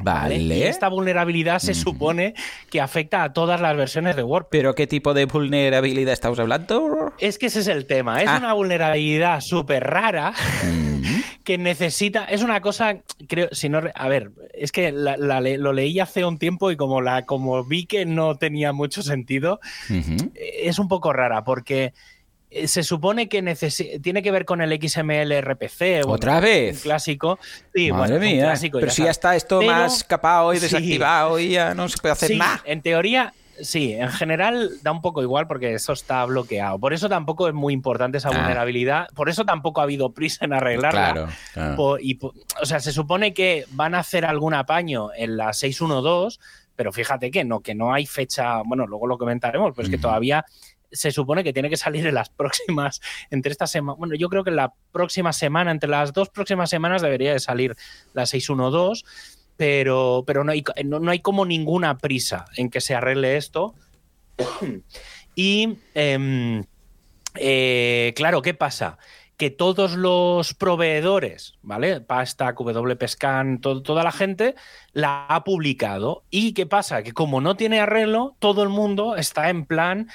[0.00, 0.36] Vale.
[0.36, 2.34] Y esta vulnerabilidad se supone
[2.70, 4.50] que afecta a todas las versiones de WordPress.
[4.50, 7.12] ¿Pero qué tipo de vulnerabilidad estamos hablando?
[7.18, 8.22] Es que ese es el tema.
[8.22, 8.38] Es ah.
[8.38, 10.32] una vulnerabilidad súper rara
[11.44, 12.24] que necesita.
[12.24, 13.82] Es una cosa, creo, si no.
[13.94, 18.06] A ver, es que lo leí hace un tiempo y como, la, como vi que
[18.06, 19.60] no tenía mucho sentido,
[20.34, 21.92] es un poco rara porque
[22.66, 23.42] se supone que
[24.02, 26.06] tiene que ver con el XML RPC.
[26.06, 26.76] ¿Otra vez?
[26.76, 27.38] Un clásico.
[27.74, 28.44] Sí, Madre mía.
[28.44, 32.12] Clásico, pero si ya está esto más capado y desactivado y ya no se puede
[32.12, 32.60] hacer más.
[32.64, 36.78] En teoría, sí, en general da un poco igual porque eso está bloqueado.
[36.78, 38.38] Por eso tampoco es muy importante esa ah.
[38.38, 39.08] vulnerabilidad.
[39.14, 41.28] Por eso tampoco ha habido prisa en arreglarla.
[41.54, 46.38] Claro, y, o sea, se supone que van a hacer algún apaño en la 612,
[46.76, 48.62] pero fíjate que no, que no hay fecha.
[48.64, 50.44] Bueno, luego lo comentaremos, pero es que todavía
[50.92, 53.00] se supone que tiene que salir en las próximas,
[53.30, 57.02] entre esta semana, bueno, yo creo que la próxima semana, entre las dos próximas semanas
[57.02, 57.76] debería de salir
[58.14, 59.04] la 612,
[59.56, 63.74] pero, pero no, hay, no, hay como ninguna prisa en que se arregle esto.
[65.34, 66.64] y, em,
[67.36, 68.98] eh, claro, ¿qué pasa?
[69.42, 72.00] que todos los proveedores, ¿vale?
[72.00, 74.54] Pasta, WP Scan, toda la gente
[74.92, 76.22] la ha publicado.
[76.30, 77.02] ¿Y qué pasa?
[77.02, 80.08] Que como no tiene arreglo, todo el mundo está en plan,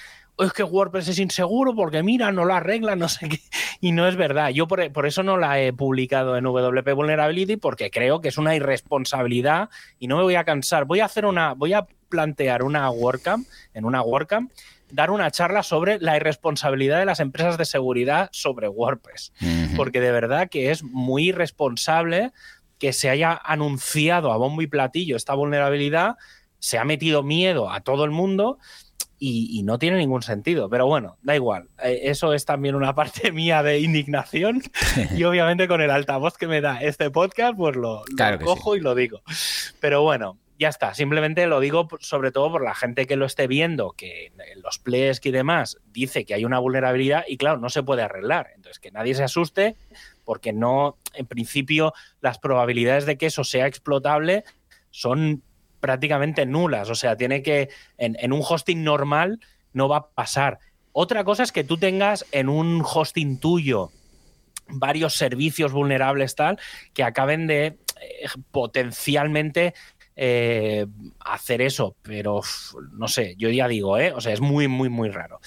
[0.46, 3.40] es que WordPress es inseguro porque mira, no lo arregla, no sé qué.
[3.80, 4.50] Y no es verdad.
[4.50, 8.56] Yo por, eso no la he publicado en WP Vulnerability porque creo que es una
[8.56, 9.70] irresponsabilidad
[10.00, 10.86] y no me voy a cansar.
[10.86, 14.52] Voy a hacer una, voy a plantear una WordCamp, en una WordCamp,
[14.92, 19.32] dar una charla sobre la irresponsabilidad de las empresas de seguridad sobre WordPress.
[19.76, 22.32] Porque de verdad que es muy irresponsable
[22.80, 26.16] que se haya anunciado a bombo y platillo esta vulnerabilidad,
[26.60, 28.58] se ha metido miedo a todo el mundo
[29.20, 30.70] y, no tiene ningún sentido.
[30.70, 31.70] Pero bueno, da igual.
[31.84, 34.62] Eh, eso es también una parte mía de indignación
[35.16, 38.04] y obviamente con el altavoz que me da este podcast, pues lo,
[38.44, 39.22] cojo y lo digo.
[39.80, 40.94] Pero bueno, ya está.
[40.94, 44.80] Simplemente lo digo sobre todo por la gente que lo esté viendo, que en los
[44.80, 48.52] plays y demás dice que hay una vulnerabilidad y claro, no se puede arreglar.
[48.56, 49.76] Entonces, que nadie se asuste
[50.26, 54.44] porque no, en principio, las probabilidades de que eso sea explotable
[54.90, 55.44] son
[55.80, 56.90] prácticamente nulas.
[56.90, 59.40] O sea, tiene que, en, un hosting normal
[59.74, 60.60] no va a pasar.
[60.92, 63.92] Otra cosa es que tú tengas en un hosting tuyo
[64.70, 66.60] varios servicios vulnerables tal
[66.94, 67.78] que acaben de eh,
[68.52, 69.74] potencialmente
[70.20, 70.88] eh,
[71.20, 72.42] hacer eso, pero
[72.94, 74.12] no sé, yo ya digo, ¿eh?
[74.14, 75.40] o sea, es muy, muy, muy raro.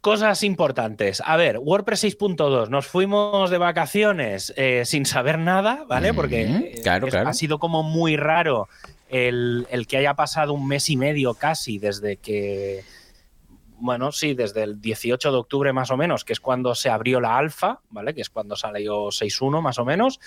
[0.00, 1.20] Cosas importantes.
[1.26, 2.68] A ver, WordPress 6.2.
[2.68, 6.14] Nos fuimos de vacaciones eh, sin saber nada, ¿vale?
[6.14, 8.68] Porque ha sido como muy raro
[9.08, 12.84] el, que haya pasado un mes y medio casi desde que.
[13.80, 17.20] Bueno, sí, desde el 18 de octubre más o menos, que es cuando se abrió
[17.20, 18.12] la alfa, ¿vale?
[18.12, 20.18] Que es cuando salió 6.1 más o menos.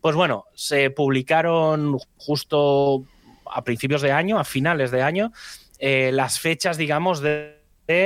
[0.00, 3.04] Pues bueno, se publicaron justo
[3.44, 5.32] a principios de año, a finales de año,
[5.78, 7.62] eh, las fechas, digamos, de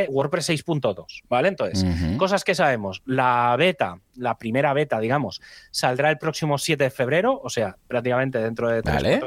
[0.08, 1.48] WordPress 6.2, ¿vale?
[1.48, 1.84] Entonces,
[2.16, 3.02] cosas que sabemos.
[3.04, 8.38] La beta, la primera beta, digamos, saldrá el próximo 7 de febrero, o sea, prácticamente
[8.38, 9.20] dentro de tres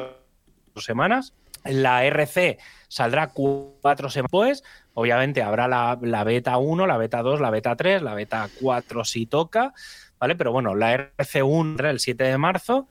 [0.86, 1.34] semanas.
[1.66, 4.64] La RC saldrá cuatro semanas después.
[4.94, 9.26] Obviamente habrá la, beta 1, la beta 2, la beta 3, la beta 4 si
[9.26, 9.74] toca,
[10.20, 10.36] ¿vale?
[10.36, 12.88] Pero bueno, la RC1 el 7 de marzo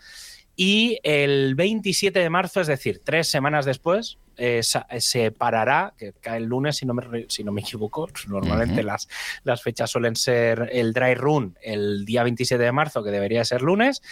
[0.61, 6.39] y el 27 de marzo, es decir, tres semanas después, eh, se parará, que cae
[6.39, 9.09] el lunes si no me, si no me equivoco, normalmente las,
[9.45, 13.63] las fechas suelen ser el dry run el día 27 de marzo, que debería ser
[13.63, 14.03] lunes,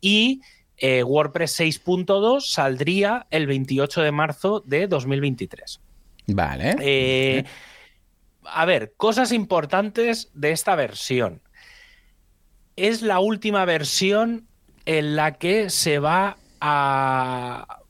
[0.00, 0.42] y
[0.78, 5.80] eh, WordPress 6.2 saldría el 28 de marzo de 2023.
[6.28, 6.76] Vale.
[6.80, 7.44] Eh,
[8.44, 11.40] a ver, cosas importantes de esta versión.
[12.76, 14.46] Es la última versión
[14.84, 17.80] en la que se va a,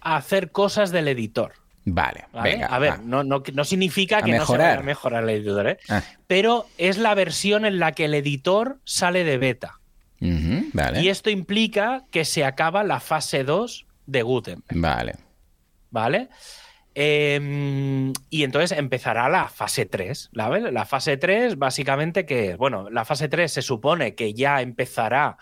[0.00, 1.52] hacer cosas del editor.
[1.86, 2.66] Vale, venga.
[2.66, 5.78] A ver, no, no, significa que no se vaya a mejorar el editor, ¿eh?
[5.90, 6.02] Ah.
[6.26, 9.80] pero es la versión en la que el editor sale de beta.
[10.72, 11.02] Vale.
[11.02, 14.80] Y esto implica que se acaba la fase 2 de Gutenberg.
[14.80, 15.14] Vale.
[15.90, 16.28] ¿Vale?
[16.94, 20.30] Em, y entonces empezará la fase 3.
[20.32, 25.36] ¿la, la fase 3, básicamente, que, bueno, la fase 3 se supone que ya empezará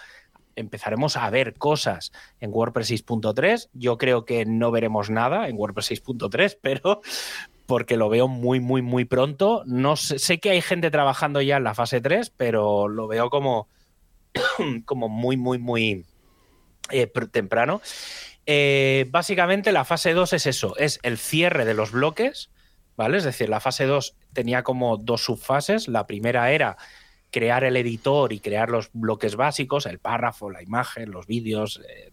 [0.57, 3.71] empezaremos a ver cosas en WordPress 6.3.
[3.73, 7.01] Yo creo que no veremos nada en WordPress 6.3, pero
[7.67, 9.63] porque lo veo muy, muy, muy pronto.
[9.67, 13.69] No sé, que hay gente trabajando ya en la fase 3, pero lo veo como,
[14.85, 16.05] como muy, muy, muy
[16.91, 17.81] eh, temprano.
[18.47, 22.51] Eh, básicamente la fase 2 es eso, es el cierre de los bloques,
[22.97, 23.19] ¿vale?
[23.19, 25.89] Es decir, la fase 2 tenía como dos subfases.
[25.89, 26.77] La primera era
[27.31, 32.11] crear el editor y crear los bloques básicos, el párrafo, la imagen, los vídeos, eh,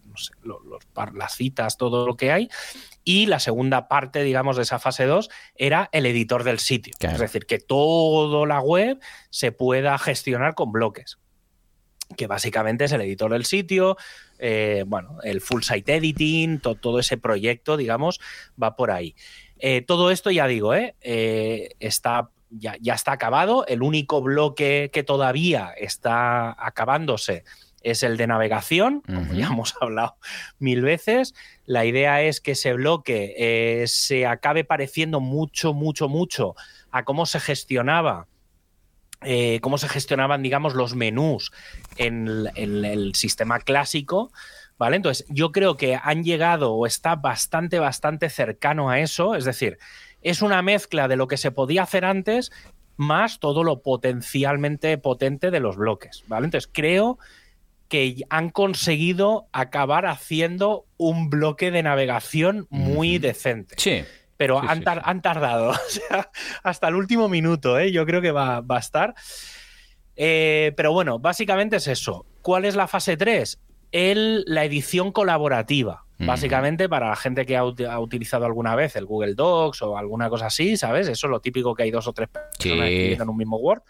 [1.14, 2.48] las citas, todo lo que hay.
[3.04, 6.94] Y la segunda parte, digamos, de esa fase 2 era el editor del sitio.
[7.00, 8.98] Es decir, que toda la web
[9.30, 11.18] se pueda gestionar con bloques
[12.16, 13.96] que básicamente es el editor del sitio,
[14.38, 18.20] eh, bueno, el full site editing, todo ese proyecto, digamos,
[18.60, 19.14] va por ahí.
[19.58, 23.66] Eh, todo esto, ya digo, está ya, está acabado.
[23.66, 27.44] El único bloque que todavía está acabándose
[27.82, 30.16] es el de navegación, como ya hemos hablado
[30.58, 31.34] mil veces.
[31.64, 36.54] La idea es que ese bloque eh, se acabe pareciendo mucho, mucho, mucho
[36.90, 38.26] a cómo se gestionaba.
[39.22, 41.52] Eh, cómo se gestionaban, digamos, los menús
[41.98, 44.32] en, en, el sistema clásico,
[44.78, 44.96] ¿vale?
[44.96, 49.76] Entonces, yo creo que han llegado o está bastante, bastante cercano a eso, es decir,
[50.22, 52.50] es una mezcla de lo que se podía hacer antes
[52.96, 56.44] más todo lo potencialmente potente de los bloques, ¿vale?
[56.44, 57.18] Entonces creo
[57.88, 63.74] que han conseguido acabar haciendo un bloque de navegación muy decente.
[63.78, 64.04] Sí.
[64.40, 66.30] Pero han, tardado, o sea,
[66.62, 67.92] hasta el último minuto, ¿eh?
[67.92, 69.14] yo creo que va, a estar.
[70.16, 72.24] Eh, pero bueno, básicamente es eso.
[72.40, 73.60] ¿Cuál es la fase 3?
[73.92, 76.06] El, la edición colaborativa.
[76.16, 80.46] Básicamente, para la gente que ha, utilizado alguna vez el Google Docs o alguna cosa
[80.46, 81.08] así, ¿sabes?
[81.08, 83.82] Eso es lo típico que hay dos o tres personas en un mismo Word.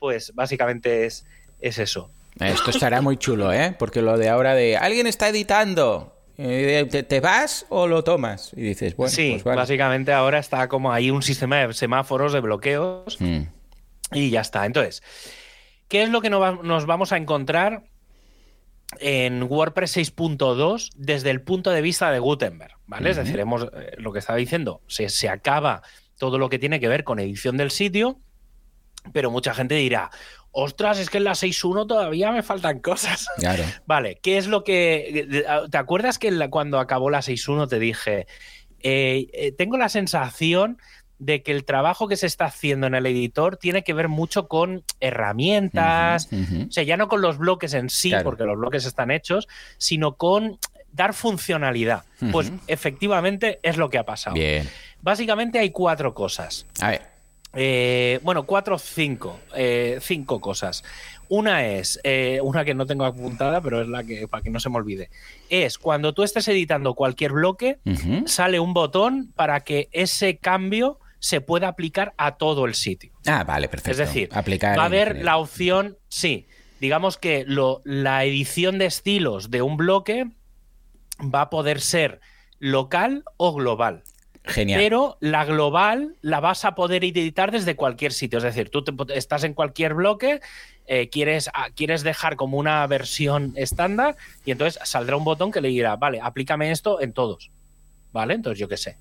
[0.00, 1.24] Pues básicamente es,
[1.60, 2.10] es eso.
[2.40, 3.76] Esto estará muy chulo, ¿eh?
[3.78, 6.11] Porque lo de ahora de alguien está editando.
[6.38, 8.52] Eh, ¿Te, vas o lo tomas?
[8.56, 12.40] Y dices, bueno, sí, pues básicamente ahora está como ahí un sistema de semáforos, de
[12.40, 13.42] bloqueos mm.
[14.12, 14.64] y ya está.
[14.66, 15.02] Entonces,
[15.88, 17.84] ¿qué es lo que nos vamos a encontrar
[19.00, 23.10] en WordPress 6.2 desde el punto de vista de Gutenberg, ¿vale?
[23.10, 25.82] Es decir, hemos, eh, lo que estaba diciendo, se, se acaba
[26.18, 28.20] todo lo que tiene que ver con edición del sitio,
[29.12, 30.10] pero mucha gente dirá,
[30.52, 33.26] ostras, es que en la 6.1 todavía me faltan cosas.
[33.38, 33.64] Claro.
[33.86, 35.44] Vale, ¿qué es lo que...
[35.70, 38.26] ¿Te acuerdas que cuando acabó la 6.1 te dije,
[38.80, 40.78] eh, eh, tengo la sensación
[41.18, 44.48] de que el trabajo que se está haciendo en el editor tiene que ver mucho
[44.48, 49.12] con herramientas, o sea, ya no con los bloques en sí, porque los bloques están
[49.12, 49.46] hechos,
[49.78, 50.58] sino con
[50.92, 52.04] dar funcionalidad.
[52.32, 54.34] Pues efectivamente es lo que ha pasado.
[54.34, 54.68] Bien.
[55.00, 56.66] Básicamente hay cuatro cosas.
[56.80, 57.11] A ver.
[57.54, 59.40] Eh, bueno, cuatro o cinco.
[59.54, 60.82] Eh, cinco cosas.
[61.28, 64.60] Una es, eh, una que no tengo apuntada, pero es la que, para que no
[64.60, 65.10] se me olvide.
[65.48, 67.78] Es cuando tú estés editando cualquier bloque,
[68.26, 73.12] sale un botón para que ese cambio se pueda aplicar a todo el sitio.
[73.26, 73.92] Ah, vale, perfecto.
[73.92, 76.46] Es decir, va a haber la opción, sí,
[76.80, 80.26] digamos que lo, la edición de estilos de un bloque
[81.22, 82.20] va a poder ser
[82.58, 84.02] local o global.
[84.78, 88.38] Pero la global la vas a poder editar desde cualquier sitio.
[88.38, 90.40] Es decir, tú estás en cualquier bloque,
[90.86, 95.60] eh, quieres, ah, quieres dejar como una versión estándar y entonces saldrá un botón que
[95.60, 97.50] le dirá, vale, aplícame esto en todos.
[98.12, 98.34] ¿Vale?
[98.34, 98.98] Entonces yo qué sé.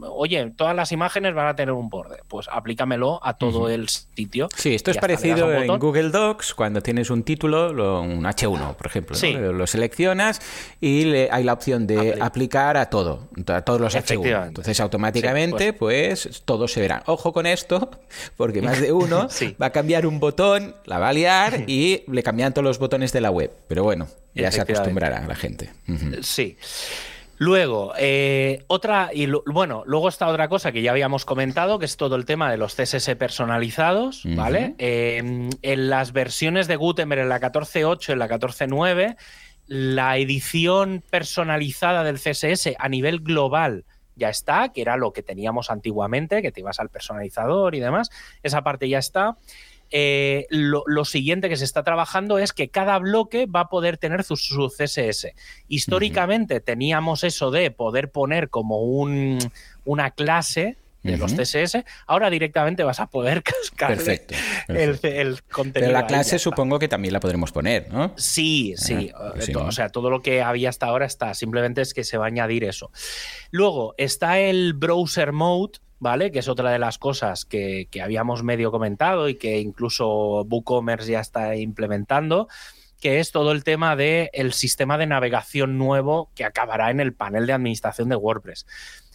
[0.00, 2.20] Oye, todas las imágenes van a tener un borde.
[2.26, 4.48] Pues aplícamelo a todo el sitio.
[4.56, 9.16] Sí, esto es parecido en Google Docs cuando tienes un título, un H1, por ejemplo.
[9.52, 10.40] Lo seleccionas
[10.80, 14.48] y hay la opción de aplicar a todo, a todos los H1.
[14.48, 16.24] Entonces automáticamente, pues...
[16.26, 16.42] pues...
[16.42, 17.02] todos se verán.
[17.06, 17.90] Ojo con esto,
[18.36, 19.28] porque más de uno
[19.62, 23.12] va a cambiar un botón, la va a liar y le cambian todos los botones
[23.12, 23.52] de la web.
[23.68, 25.70] Pero bueno, ya se acostumbrará la gente.
[26.22, 26.56] Sí.
[27.38, 31.96] Luego, eh, otra, y bueno, luego está otra cosa que ya habíamos comentado, que es
[31.96, 34.74] todo el tema de los CSS personalizados, ¿vale?
[34.78, 39.16] Em, en las versiones de Gutenberg, en la 14.8, en la 14.9,
[39.66, 43.84] la edición personalizada del CSS a nivel global
[44.16, 48.10] ya está, que era lo que teníamos antiguamente, que te ibas al personalizador y demás,
[48.42, 49.36] esa parte ya está.
[49.90, 54.24] Eh, lo, siguiente que se está trabajando es que cada bloque va a poder tener
[54.24, 55.28] su, CSS.
[55.68, 59.38] Históricamente teníamos eso de poder poner como un,
[59.84, 63.98] una clase de los CSS, ahora directamente vas a poder cascar
[64.68, 65.72] El, contenido.
[65.72, 68.14] Pero la clase supongo que también la podremos poner, ¿no?
[68.16, 69.12] Sí, sí.
[69.54, 71.34] o sea, todo lo que había hasta ahora está.
[71.34, 72.90] Simplemente es que se va a añadir eso.
[73.50, 76.30] Luego está el browser mode, ¿vale?
[76.30, 81.20] Que es otra de las cosas que, habíamos medio comentado y que incluso WooCommerce ya
[81.20, 82.46] está implementando
[83.00, 87.14] que es todo el tema del el sistema de navegación nuevo que acabará en el
[87.14, 88.66] panel de administración de WordPress.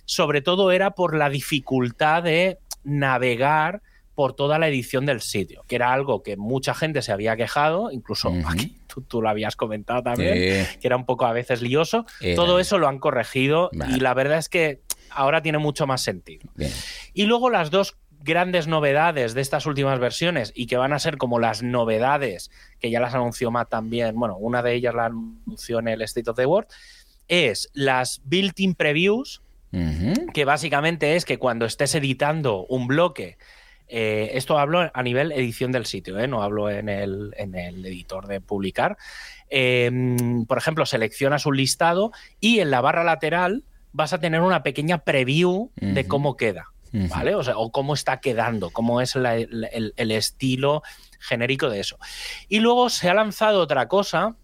[0.06, 3.82] Sobre todo era por la dificultad de navegar
[4.16, 7.92] por toda la edición del sitio, que era algo que mucha gente se había quejado,
[7.92, 12.06] incluso aquí tú, lo habías comentado también, que era un poco a veces lioso.
[12.36, 16.50] Todo eso lo han corregido y la verdad es que ahora tiene mucho más sentido.
[17.14, 21.18] Y luego las dos grandes novedades de estas últimas versiones y que van a ser
[21.18, 25.80] como las novedades que ya las anunció Matt también, bueno, una de ellas la anunció
[25.80, 26.68] en el State of the World,
[27.28, 29.42] es las built-in previews,
[30.34, 33.38] que básicamente es que cuando estés editando un bloque,
[33.88, 36.28] eh, esto hablo a nivel edición del sitio, ¿eh?
[36.28, 38.98] no hablo en el, editor de publicar.
[39.50, 44.64] Em, por ejemplo, seleccionas un listado y en la barra lateral vas a tener una
[44.64, 46.68] pequeña preview de cómo queda.
[46.92, 47.36] ¿Vale?
[47.36, 50.82] O sea, o cómo está quedando, cómo es el, el estilo
[51.20, 52.00] genérico de eso.
[52.48, 54.36] Y luego se ha lanzado otra cosa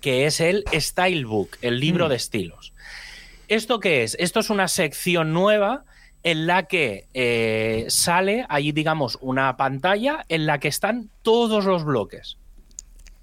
[0.00, 2.08] que es el Stylebook, el libro mm.
[2.10, 2.72] de estilos.
[3.48, 4.16] ¿Esto qué es?
[4.20, 5.84] Esto es una sección nueva
[6.22, 11.84] en la que eh, sale ahí, digamos, una pantalla en la que están todos los
[11.84, 12.37] bloques.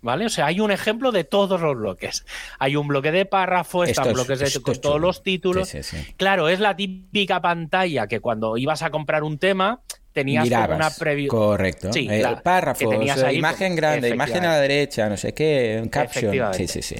[0.06, 0.28] ¿Vale?
[0.28, 2.28] O sea, hay un ejemplo de todos los bloques.
[2.60, 5.76] Hay un bloque de párrafo, están bloques de, con todos los títulos.
[6.16, 9.82] Claro, es la típica pantalla que cuando ibas a comprar un tema
[10.14, 11.30] tenías una preview.
[11.30, 11.92] Correcto.
[11.92, 12.96] Sí, eh, párrafos,
[13.34, 16.54] imagen grande, imagen a la derecha, no sé qué, caption.
[16.54, 16.96] Sí, sí, sí.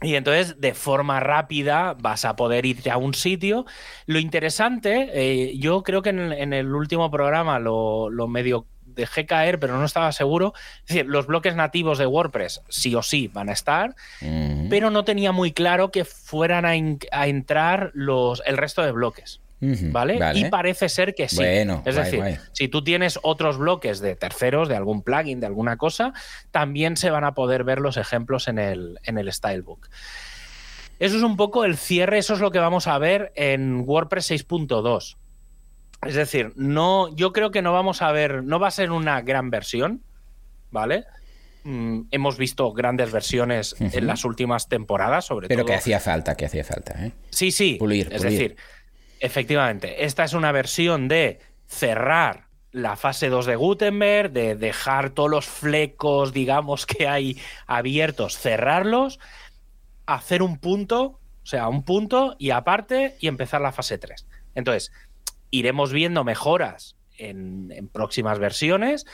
[0.00, 3.66] Y entonces, de forma rápida, vas a poder irte a un sitio.
[4.06, 8.66] Lo interesante, eh, yo creo que en, el último programa lo, medio
[8.98, 10.52] dejé caer, pero no estaba seguro.
[10.80, 13.94] Es decir, los bloques nativos de WordPress sí o sí van a estar,
[14.68, 16.72] pero no tenía muy claro que fueran a,
[17.12, 19.40] a entrar los, el resto de bloques.
[19.60, 20.18] ¿vale?
[20.34, 21.42] Y parece ser que sí.
[21.42, 26.12] es decir, si tú tienes otros bloques de terceros, de algún plugin, de alguna cosa,
[26.50, 29.88] también se van a poder ver los ejemplos en el, en el Stylebook.
[30.98, 34.32] Eso es un poco el cierre, eso es lo que vamos a ver en WordPress
[34.32, 35.16] 6.2.
[36.06, 39.20] Es decir, no, yo creo que no vamos a ver, no va a ser una
[39.22, 40.02] gran versión,
[40.70, 41.04] ¿vale?
[41.64, 45.56] Mm, hemos visto grandes versiones en las últimas temporadas, sobre todo.
[45.56, 47.12] Pero que hacía falta, que hacía falta, ¿eh?
[47.30, 47.76] Sí, sí.
[47.78, 48.56] Pulir, es decir,
[49.20, 55.30] Efectivamente, esta es una versión de cerrar la fase 2 de Gutenberg, de dejar todos
[55.30, 59.18] los flecos, digamos, que hay abiertos, cerrarlos,
[60.06, 64.26] hacer un punto, o sea, un punto y aparte y empezar la fase 3.
[64.54, 64.92] Entonces,
[65.50, 69.06] iremos viendo mejoras en, próximas versiones,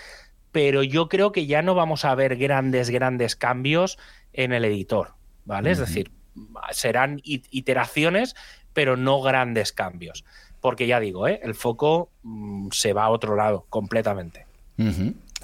[0.53, 3.99] pero yo creo que ya no vamos a ver grandes, grandes cambios
[4.33, 5.15] en el editor,
[5.45, 5.71] ¿vale?
[5.71, 6.13] Es decir,
[6.71, 8.35] serán iteraciones,
[8.73, 10.25] pero no grandes cambios.
[10.61, 11.41] porque ya digo, ¿eh?
[11.43, 14.47] el foco mm, se va a otro lado completamente.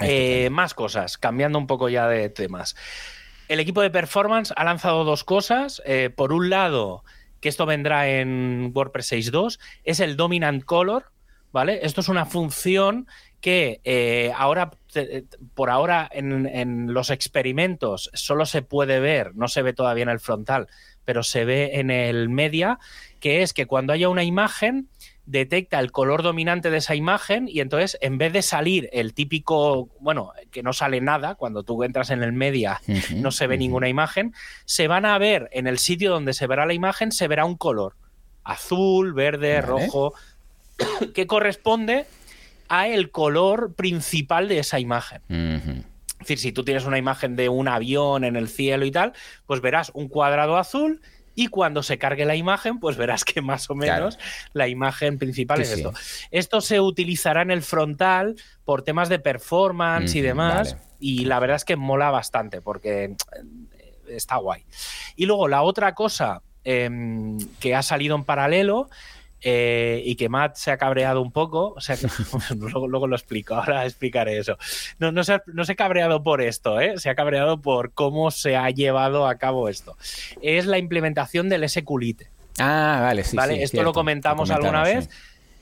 [0.01, 2.75] Eh, más cosas, cambiando un poco ya de temas.
[3.49, 5.83] El equipo de performance ha lanzado dos cosas.
[5.85, 7.05] Eh, por un lado,
[7.41, 11.07] que esto vendrá en WordPress 6.2, es el Dominant Color,
[11.53, 11.81] ¿vale?
[11.83, 13.07] Esto es una función
[13.41, 14.71] que eh, ahora,
[15.55, 20.21] por ahora, en, los experimentos solo se puede ver, no se ve todavía en el
[20.21, 20.69] frontal,
[21.05, 22.79] pero se ve en el media,
[23.19, 24.89] que es que cuando haya una imagen,
[25.31, 29.89] detecta el color dominante de esa imagen y entonces en vez de salir el típico,
[30.01, 32.81] bueno, que no sale nada, cuando tú entras en el media
[33.15, 36.67] no se ve ninguna imagen, se van a ver en el sitio donde se verá
[36.67, 37.95] la imagen, se verá un color,
[38.43, 40.15] azul, verde, rojo,
[41.15, 42.07] que corresponde
[42.69, 45.23] a el color principal de esa imagen.
[45.29, 49.13] Es decir, si tú tienes una imagen de un avión en el cielo y tal,
[49.47, 51.01] pues verás un cuadrado azul
[51.35, 54.19] y cuando se cargue la imagen, pues verás que más o menos
[54.53, 55.93] la imagen principal es esto.
[56.31, 61.57] Esto se utilizará en el frontal por temas de performance y demás, y la verdad
[61.57, 63.17] es que mola bastante porque eh,
[64.09, 64.65] está guay.
[65.17, 68.89] Y luego la otra cosa em, que ha salido en paralelo
[69.43, 71.97] eh, y que Matt se ha cabreado un poco, o sea,
[72.57, 74.59] luego, lo explico, ahora explicaré eso.
[74.99, 76.99] No, no, se ha, no se ha cabreado por esto, ¿eh?
[76.99, 79.97] se ha cabreado por cómo se ha llevado a cabo esto.
[80.43, 82.29] Es la implementación del SQLite.
[82.59, 83.37] Ah, vale, sí.
[83.37, 83.63] ¿vale?
[83.63, 85.09] esto lo comentamos, alguna vez.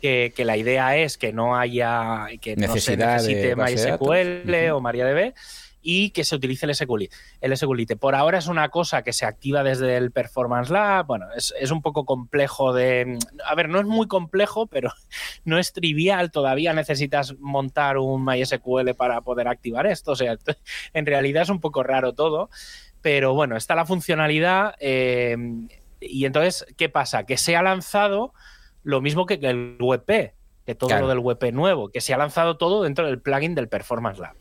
[0.00, 5.34] Que, la idea es que no haya que Necesidad no se necesite MySQL o MariaDB,
[5.82, 7.14] y que se utilice el SQLite.
[7.40, 11.06] El SQLite por ahora es una cosa que se activa desde el Performance Lab.
[11.06, 13.18] Bueno, es, un poco complejo de.
[13.44, 14.92] A ver, no es muy complejo, pero
[15.44, 16.30] no es trivial.
[16.30, 20.12] Todavía necesitas montar un MySQL para poder activar esto.
[20.12, 20.36] O sea,
[20.92, 22.50] en realidad es un poco raro todo.
[23.00, 24.74] Pero bueno, está la funcionalidad.
[24.80, 25.36] Eh,
[26.00, 27.24] y entonces, ¿qué pasa?
[27.24, 28.32] Que se ha lanzado
[28.82, 30.34] lo mismo que el WebP,
[30.66, 33.68] que todo lo del WebP nuevo, que se ha lanzado todo dentro del plugin del
[33.68, 34.36] Performance Lab.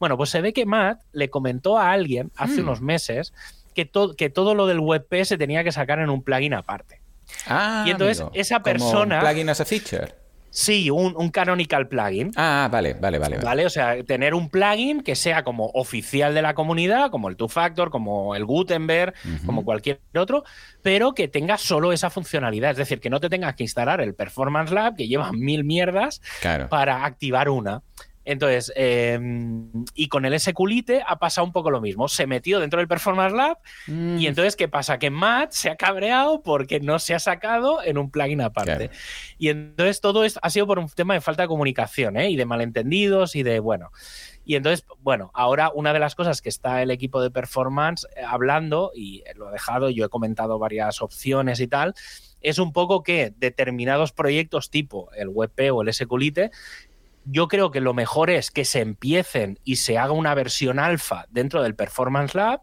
[0.00, 2.64] Bueno, pues se ve que Matt le comentó a alguien hace hmm.
[2.64, 3.32] unos meses
[3.74, 7.00] que, que todo lo del WebP se tenía que sacar en un plugin aparte.
[7.46, 9.18] Ah, y entonces esa persona.
[9.18, 10.20] un plugin as a feature.
[10.52, 12.32] Sí, un, canonical plugin.
[12.34, 13.66] Ah, vale, vale, vale, vale.
[13.66, 17.48] O sea, tener un plugin que sea como oficial de la comunidad, como el Two
[17.48, 19.14] Factor, como el Gutenberg,
[19.46, 20.42] como cualquier otro,
[20.82, 22.72] pero que tenga solo esa funcionalidad.
[22.72, 26.20] Es decir, que no te tengas que instalar el Performance Lab, que lleva mil mierdas,
[26.68, 27.82] para activar una.
[28.24, 32.06] Entonces, em, y con el SQLite ha pasado un poco lo mismo.
[32.08, 34.26] Se metió dentro del Performance Lab y mm.
[34.26, 34.98] entonces, ¿qué pasa?
[34.98, 38.90] Que Matt se ha cabreado porque no se ha sacado en un plugin aparte.
[39.38, 42.30] Y entonces todo esto ha sido por un tema de falta de comunicación ¿eh?
[42.30, 43.90] y de malentendidos y de, bueno.
[44.44, 48.22] Y entonces, bueno, ahora una de las cosas que está el equipo de performance eh,
[48.26, 51.94] hablando, y lo he dejado, yo he comentado varias opciones y tal,
[52.40, 56.50] es un poco que determinados proyectos tipo el WebP o el SQLite
[57.24, 61.26] yo creo que lo mejor es que se empiecen y se haga una versión alfa
[61.30, 62.62] dentro del Performance Lab,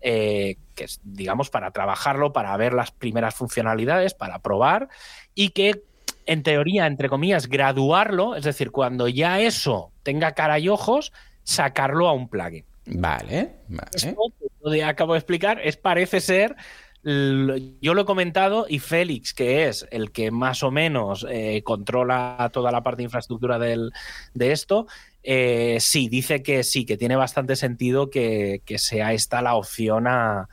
[0.00, 4.88] eh, que es, digamos, para trabajarlo, para ver las primeras funcionalidades, para probar,
[5.34, 5.82] y que,
[6.26, 12.08] en teoría, entre comillas, graduarlo, es decir, cuando ya eso tenga cara y ojos, sacarlo
[12.08, 12.64] a un plugin.
[12.86, 13.90] Vale, vale.
[13.92, 14.32] Esto
[14.70, 16.56] que acabo de explicar es, parece ser
[17.04, 22.50] yo lo he comentado y Félix, que es el que más o menos eh, controla
[22.52, 23.92] toda la parte de infraestructura de
[24.34, 24.86] esto,
[25.22, 30.48] eh, sí, dice que sí, que tiene bastante sentido que, sea esta la opción a,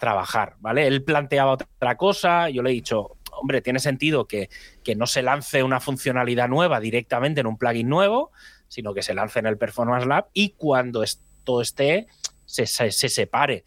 [0.00, 0.86] trabajar, ¿vale?
[0.86, 4.48] Él planteaba otra cosa, yo le he dicho, hombre, tiene sentido que,
[4.96, 8.32] no se lance una funcionalidad nueva directamente en un plugin nuevo,
[8.68, 12.06] sino que se lance en el Performance Lab y cuando esto esté,
[12.46, 13.64] se separe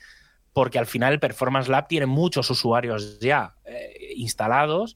[0.56, 4.96] porque al final el Performance Lab tiene muchos usuarios ya eh, instalados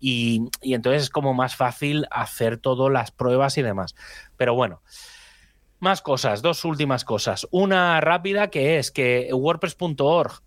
[0.00, 3.94] y, entonces es como más fácil hacer todas las pruebas y demás.
[4.36, 4.82] Pero bueno,
[5.78, 7.46] más cosas, dos últimas cosas.
[7.52, 10.42] Una rápida que es que WordPress.org,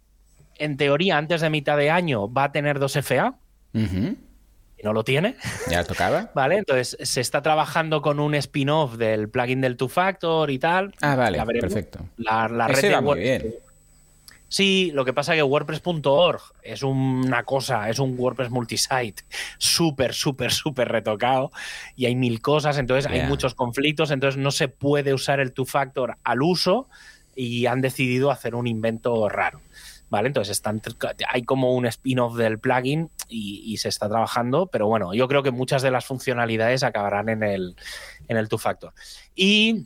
[0.55, 3.39] en teoría, antes de mitad de año va a tener dos FA.
[3.73, 5.37] Y no lo tiene.
[5.69, 6.31] Ya tocaba.
[6.35, 10.93] vale, entonces se está trabajando con un spin-off del plugin del Two Factor y tal.
[10.99, 11.99] Ah, vale, perfecto.
[12.17, 13.68] La, red de muy bien.
[14.49, 19.23] Sí, lo que pasa es que WordPress.org es una cosa, es un WordPress multisite
[19.59, 21.51] súper, súper, súper retocado
[21.95, 26.17] y hay mil cosas, entonces hay muchos conflictos, entonces no se puede usar el two-factor
[26.23, 26.89] al uso
[27.35, 29.61] y han decidido hacer un invento raro.
[30.09, 30.25] ¿Vale?
[30.25, 30.81] Entonces están,
[31.31, 35.51] hay como un spin-off del plugin y, se está trabajando, pero bueno, yo creo que
[35.51, 37.75] muchas de las funcionalidades acabarán en el,
[38.27, 38.91] en el two-factor.
[39.35, 39.85] Y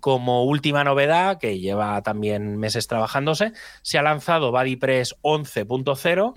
[0.00, 6.34] como última novedad, que lleva también meses trabajándose, se ha lanzado BuddyPress 11.0.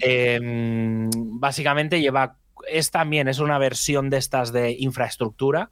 [0.00, 2.36] Em, básicamente lleva
[2.66, 5.70] es también, es una versión de estas de infraestructura.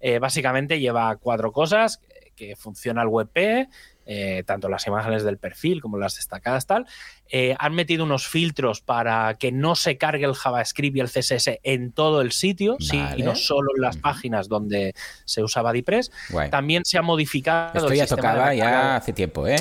[0.00, 2.00] Eh, básicamente lleva cuatro cosas,
[2.34, 3.68] que funciona el WebP,
[4.06, 6.86] eh, tanto las imágenes del perfil como las destacadas tal.
[7.30, 11.58] Eh, han metido unos filtros para que no se cargue el JavaScript y el CSS
[11.62, 14.94] en todo el sitio, sino solo en las páginas donde
[15.24, 16.10] se usa BuddyPress.
[16.50, 17.78] También se ha modificado.
[17.78, 19.56] Esto ya tocaba ya hace tiempo, ¿eh?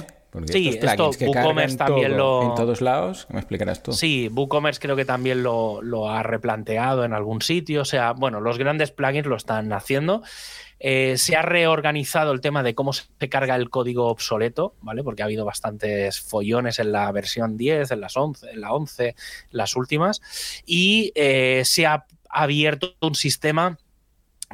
[0.45, 2.43] sí, esto WooCommerce también lo.
[2.43, 3.93] En todos lados, ¿me explicarás tú?
[3.93, 7.81] Sí, WooCommerce creo que también lo, lo, ha replanteado en algún sitio.
[7.81, 10.23] O sea, bueno, los grandes plugins lo están haciendo.
[10.85, 15.01] Eh, se ha reorganizado el tema de cómo se carga el código obsoleto, ¿vale?
[15.01, 19.15] Porque ha habido bastantes follones en la versión 10, en las 11, en la 11,
[19.51, 20.21] las últimas.
[20.65, 23.77] Y eh, se ha abierto un sistema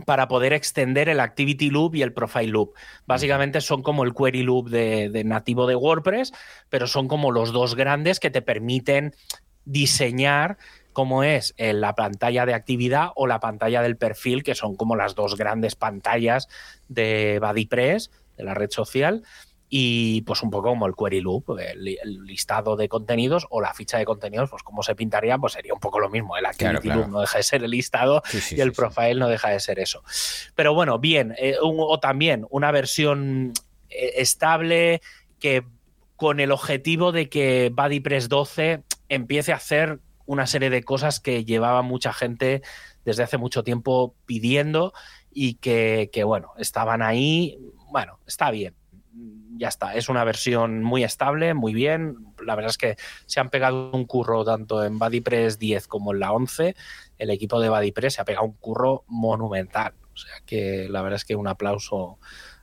[0.06, 2.76] para poder extender el Activity Loop y el Profile Loop.
[3.08, 6.32] Básicamente son como el Query Loop de, nativo de WordPress,
[6.70, 9.16] pero son como los dos grandes que te permiten
[9.66, 10.60] diseñar
[10.94, 14.96] como es en la pantalla de actividad o la pantalla del perfil, que son como
[14.96, 16.48] las dos grandes pantallas
[16.88, 19.24] de BuddyPress, de la red social,
[19.72, 21.84] y pues un poco como el query loop, el,
[22.26, 25.80] listado de contenidos o la ficha de contenidos, pues como se pintaría, pues sería un
[25.80, 26.36] poco lo mismo.
[26.38, 29.60] El activity loop no deja de ser el listado y el profile no deja de
[29.60, 30.04] ser eso.
[30.56, 33.54] Pero bueno, bien, eh, o también una versión
[33.90, 35.02] eh, estable
[35.40, 35.64] que
[36.16, 40.00] con el objetivo de que BuddyPress 12 empiece a hacer
[40.30, 42.62] una serie de cosas que llevaba mucha gente
[43.04, 44.94] desde hace mucho tiempo pidiendo
[45.32, 47.58] y que, bueno, estaban ahí.
[47.90, 48.76] Bueno, está bien.
[49.58, 52.16] Ya está, es una versión muy estable, muy bien.
[52.46, 56.20] La verdad es que se han pegado un curro tanto en BuddyPress 10 como en
[56.20, 56.76] la 11.
[57.18, 59.96] El equipo de BuddyPress se ha pegado un curro monumental.
[60.14, 62.20] O sea que la verdad es que un aplauso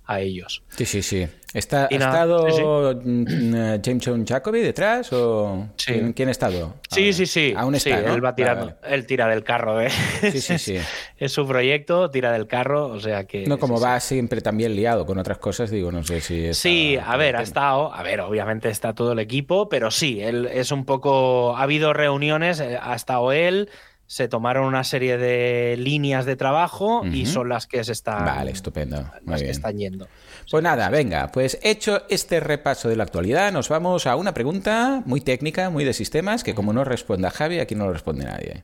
[0.06, 0.62] a ellos.
[0.68, 1.26] Sí, sí, sí.
[1.54, 5.68] ¿Está, ¿Ha estado mm, James John Jacoby detrás o
[6.14, 6.74] ¿quién, ha estado?
[6.90, 7.54] Sí, sí, sí.
[7.56, 9.80] Aún está, él va tirando, él tira del carro.
[9.80, 9.88] ¿eh?
[10.20, 10.76] Sí, sí, sí.
[11.16, 13.46] es su proyecto, tira del carro, o sea que...
[13.46, 16.52] No, como va siempre también liado con otras cosas, digo, no sé si...
[16.52, 20.46] sí, a ver, ha estado, a ver, obviamente está todo el equipo, pero sí, él
[20.52, 21.56] es un poco...
[21.56, 23.70] Ha habido reuniones, eh, ha estado él
[24.06, 28.52] se tomaron una serie de líneas de trabajo y son las que se están vale
[28.52, 30.06] estupendo las que están yendo.
[30.50, 35.02] Pues nada venga pues hecho este repaso de la actualidad nos vamos a una pregunta
[35.06, 38.62] muy técnica muy de sistemas que como no responda Javi aquí no lo responde nadie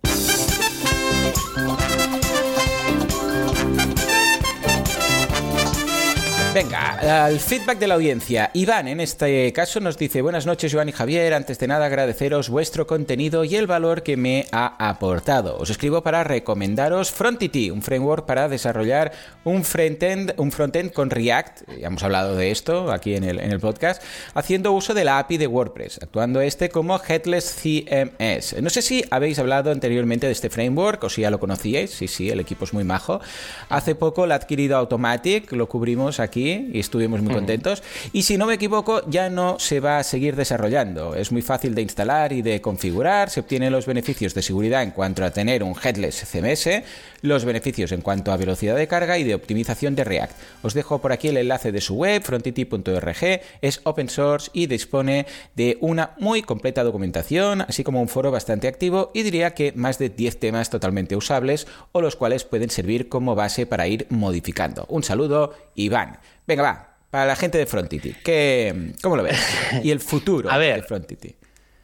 [6.54, 8.50] Venga, al feedback de la audiencia.
[8.52, 11.32] Iván, en este caso, nos dice: Buenas noches, Iván y Javier.
[11.32, 15.56] Antes de nada, agradeceros vuestro contenido y el valor que me ha aportado.
[15.56, 19.12] Os escribo para recomendaros Frontity, un framework para desarrollar
[19.44, 21.70] un frontend, un frontend con React.
[21.80, 24.02] Ya hemos hablado de esto aquí en el, en el podcast,
[24.34, 28.60] haciendo uso de la API de WordPress, actuando este como Headless CMS.
[28.60, 31.92] No sé si habéis hablado anteriormente de este framework o si ya lo conocíais.
[31.92, 33.22] Sí, sí, el equipo es muy majo.
[33.70, 37.82] Hace poco lo ha adquirido Automatic, lo cubrimos aquí y estuvimos muy contentos.
[38.12, 41.14] Y si no me equivoco, ya no se va a seguir desarrollando.
[41.14, 43.30] Es muy fácil de instalar y de configurar.
[43.30, 46.82] Se obtienen los beneficios de seguridad en cuanto a tener un headless CMS,
[47.22, 50.36] los beneficios en cuanto a velocidad de carga y de optimización de React.
[50.62, 53.40] Os dejo por aquí el enlace de su web, frontity.org.
[53.60, 58.68] Es open source y dispone de una muy completa documentación, así como un foro bastante
[58.68, 63.08] activo y diría que más de 10 temas totalmente usables o los cuales pueden servir
[63.08, 64.86] como base para ir modificando.
[64.88, 66.18] Un saludo, Iván.
[66.46, 66.88] Venga, va.
[67.10, 69.38] Para la gente de Frontity, ¿qué, ¿cómo lo ves?
[69.84, 71.36] Y el futuro de Frontity.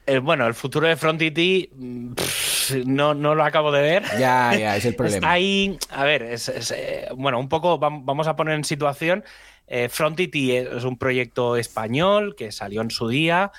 [0.06, 1.70] Eh, bueno, el futuro de Frontity
[2.86, 4.02] no, no lo acabo de ver.
[4.18, 5.30] Ya, ya, es el problema.
[5.30, 9.22] ahí, a ver, es, eh, bueno, un poco vamos a poner en situación.
[9.66, 13.52] Eh, Frontity es un proyecto español que salió en su día.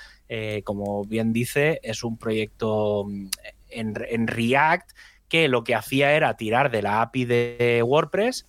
[0.63, 3.27] como bien dice, es un proyecto mm,
[3.69, 4.89] en, en React
[5.27, 8.47] que lo que hacía era tirar de la API de WordPress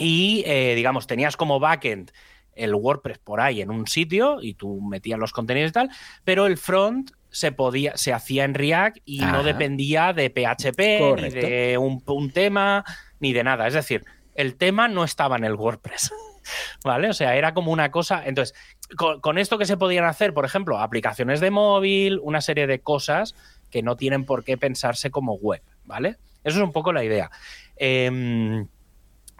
[0.00, 2.10] y, eh, digamos, tenías como backend
[2.54, 5.90] el WordPress por ahí en un sitio y tú metías los contenidos y tal,
[6.24, 11.30] pero el front se podía, se hacía en React y no dependía de PHP, ni
[11.30, 12.84] de un, tema,
[13.20, 13.68] ni de nada.
[13.68, 16.12] Es decir, el tema no estaba en el WordPress.
[16.84, 17.10] ¿Vale?
[17.10, 18.24] O sea, era como una cosa.
[18.26, 18.56] Entonces,
[18.96, 22.80] con, con, esto que se podían hacer, por ejemplo, aplicaciones de móvil, una serie de
[22.80, 23.36] cosas
[23.70, 26.16] que no tienen por qué pensarse como web, ¿vale?
[26.42, 27.30] Eso es un poco la idea.
[27.76, 28.66] Eh,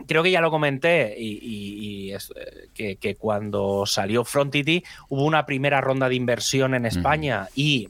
[0.06, 2.32] creo que ya lo comenté y, es,
[2.74, 7.88] eh, que, cuando salió Frontity hubo una primera ronda de inversión en España y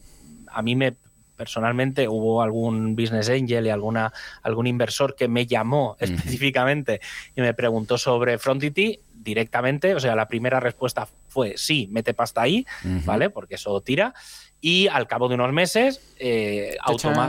[0.48, 0.94] a mí me
[1.36, 7.00] personalmente hubo algún business angel y alguna, algún inversor que me llamó específicamente
[7.34, 12.42] y me preguntó sobre Frontity directamente, o sea, la primera respuesta fue sí, mete pasta
[12.42, 12.66] ahí,
[13.06, 13.30] ¿vale?
[13.30, 14.12] Porque eso tira.
[14.60, 16.76] Y al cabo de unos meses, eh,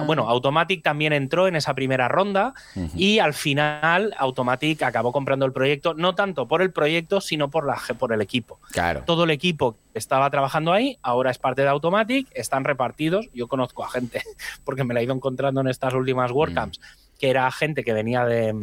[0.06, 2.54] bueno, Automatic también entró en esa primera ronda
[2.96, 7.66] y al final Automatic acabó comprando el proyecto, no tanto por el proyecto, sino por,
[7.66, 8.60] la, por el equipo.
[8.72, 9.04] Claro.
[9.06, 13.30] Todo el equipo que estaba trabajando ahí ahora es parte de Automatic, están repartidos.
[13.34, 14.22] Yo conozco a gente,
[14.66, 17.18] porque me la he ido encontrando en estas últimas WordCamps, mm.
[17.20, 18.54] que era gente que venía de,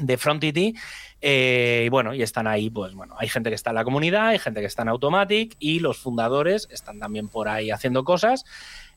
[0.00, 0.74] de Frontity
[1.20, 4.28] eh, y bueno, y están ahí, pues bueno, hay gente que está en la comunidad,
[4.28, 8.44] hay gente que está en Automatic y los fundadores están también por ahí haciendo cosas.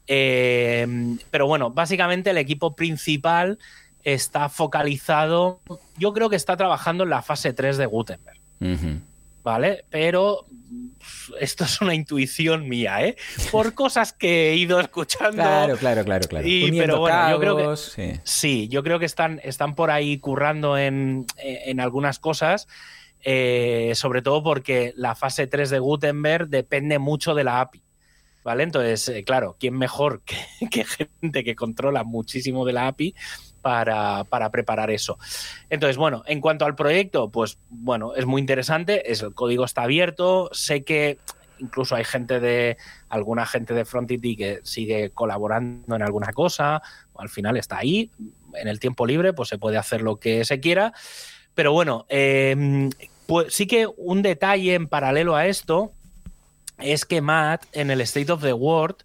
[0.08, 3.60] Eh, pero bueno, básicamente el equipo principal
[4.04, 5.60] está focalizado,
[5.98, 8.40] yo creo que está trabajando en la fase 3 de Gutenberg.
[9.50, 9.84] ¿Vale?
[9.90, 10.46] Pero
[11.40, 13.16] esto es una intuición mía, ¿eh?
[13.52, 15.42] Por cosas que he ido escuchando.
[15.42, 16.46] Claro, claro, claro, claro.
[16.46, 18.68] pero bueno, yo creo que sí.
[18.68, 21.26] yo creo que están, están por ahí currando en,
[21.80, 22.68] algunas cosas.
[23.22, 27.82] Eh, sobre todo porque la fase 3 de Gutenberg depende mucho de la API.
[28.44, 28.62] ¿Vale?
[28.62, 30.22] Entonces, eh, claro, ¿quién mejor
[30.70, 33.16] que, gente que controla muchísimo de la API
[33.62, 35.18] para, preparar eso.
[35.70, 39.84] Entonces, bueno, en cuanto al proyecto, pues bueno, es muy interesante, es, el código está
[39.84, 41.18] abierto, sé que
[41.60, 42.78] incluso hay gente de,
[43.10, 46.82] alguna gente de Frontity que sigue colaborando en alguna cosa,
[47.18, 48.12] al final está ahí,
[48.54, 50.94] en el tiempo libre, pues se puede hacer lo que se quiera,
[51.54, 52.90] pero bueno, em,
[53.28, 55.92] pues sí que un detalle en paralelo a esto
[56.78, 58.96] es que Matt en el State of the World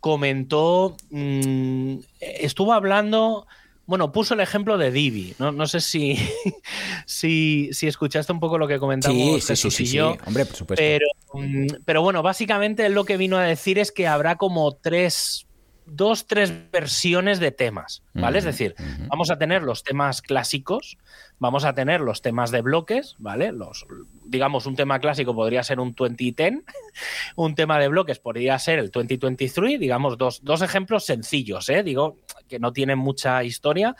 [0.00, 3.46] comentó, mm, estuvo hablando
[3.90, 5.34] bueno, puso el ejemplo de Divi.
[5.40, 6.16] No, sé si,
[7.06, 10.80] si, si, escuchaste un poco lo que comentamos sí, sí, sí, Hombre, por supuesto.
[10.80, 15.48] Pero, mm, pero bueno, básicamente lo que vino a decir es que habrá como tres
[15.86, 18.38] dos, tres versiones de temas, ¿vale?
[18.38, 18.76] es decir,
[19.08, 20.98] vamos a tener los temas clásicos,
[21.40, 23.50] vamos a tener los temas de bloques, ¿vale?
[23.50, 23.86] Los,
[24.26, 26.60] digamos, un tema clásico podría ser un 2010,
[27.36, 31.82] un tema de bloques podría ser el 2023, digamos, dos, dos ejemplos sencillos, ¿eh?
[31.82, 33.96] Digo, que no tienen mucha historia.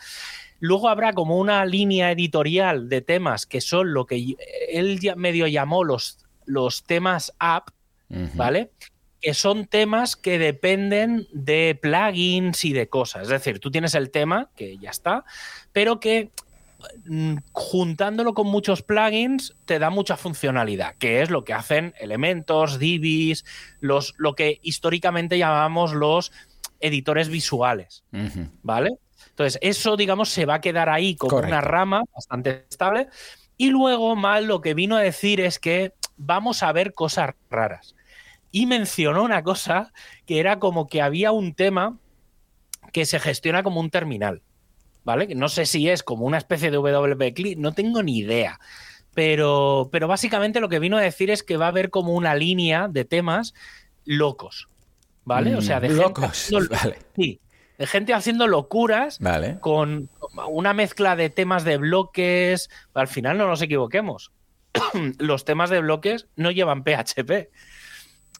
[0.59, 4.35] Luego habrá como una línea editorial de temas que son lo que
[4.69, 7.69] él medio llamó los, los temas app,
[8.35, 8.71] ¿vale?
[9.19, 13.23] que son temas que dependen de plugins y de cosas.
[13.23, 15.25] Es decir, tú tienes el tema, que ya está,
[15.71, 16.31] pero que
[17.51, 23.45] juntándolo con muchos plugins te da mucha funcionalidad, que es lo que hacen Elementos, Divis,
[23.79, 26.31] los, lo que históricamente llamamos los
[26.79, 28.03] editores visuales.
[28.63, 28.91] ¿Vale?
[29.29, 33.07] Entonces, eso, digamos, se va a quedar ahí como una rama bastante estable.
[33.57, 37.95] Y luego, mal, lo que vino a decir es que vamos a ver cosas raras
[38.51, 39.93] y mencionó una cosa
[40.25, 41.97] que era como que había un tema
[42.91, 44.41] que se gestiona como un terminal,
[45.03, 45.33] ¿vale?
[45.35, 48.59] No sé si es como una especie de WP no tengo ni idea.
[49.13, 52.33] Pero, pero básicamente lo que vino a decir es que va a haber como una
[52.33, 53.53] línea de temas
[54.05, 54.69] locos,
[55.25, 55.55] ¿vale?
[55.55, 56.99] o sea, de mm, locos, vale.
[57.15, 57.41] Sí,
[57.77, 59.57] de gente haciendo locuras vale.
[59.59, 60.09] con
[60.47, 62.69] una mezcla de temas de bloques.
[62.93, 64.31] Al final no nos equivoquemos.
[65.17, 67.49] Los temas de bloques no llevan PHP.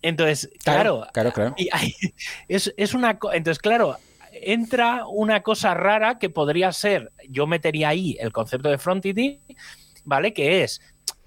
[0.04, 1.56] Entonces, claro, claro, claro.
[2.48, 3.20] es, una.
[3.34, 3.98] Entonces, claro,
[4.44, 9.40] entra una cosa rara que podría ser, yo metería ahí el concepto de Frontity,
[10.04, 10.34] ¿vale?
[10.34, 10.82] Que es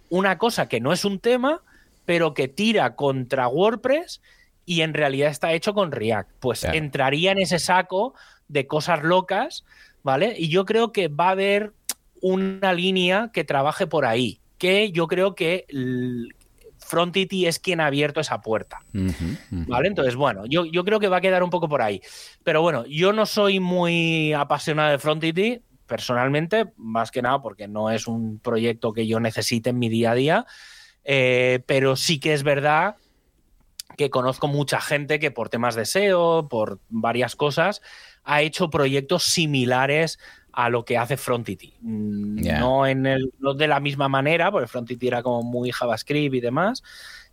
[0.08, 1.62] una cosa que no es un tema,
[2.04, 4.20] pero que tira contra WordPress
[4.66, 6.30] y en realidad está hecho con React.
[6.40, 8.14] Pues entraría en ese saco
[8.48, 9.64] de cosas locas,
[10.02, 10.34] ¿vale?
[10.36, 11.72] Y yo creo que va a haber
[12.20, 15.66] una línea que trabaje por ahí, que yo creo que
[16.84, 18.80] Frontity es quien ha abierto esa puerta.
[19.50, 19.88] ¿Vale?
[19.88, 22.00] Entonces, bueno, yo, yo, creo que va a quedar un poco por ahí.
[22.42, 27.90] Pero bueno, yo no soy muy apasionado de Frontity, personalmente, más que nada porque no
[27.90, 30.46] es un proyecto que yo necesite en mi día a día.
[31.04, 32.96] Eh, pero sí que es verdad
[33.96, 37.82] que conozco mucha gente que por temas de SEO, por varias cosas,
[38.24, 40.18] ha hecho proyectos similares
[40.54, 41.74] a lo que hace Frontity.
[41.80, 46.34] Mm, no, en el, no de la misma manera, porque Frontity era como muy JavaScript
[46.34, 46.82] y demás,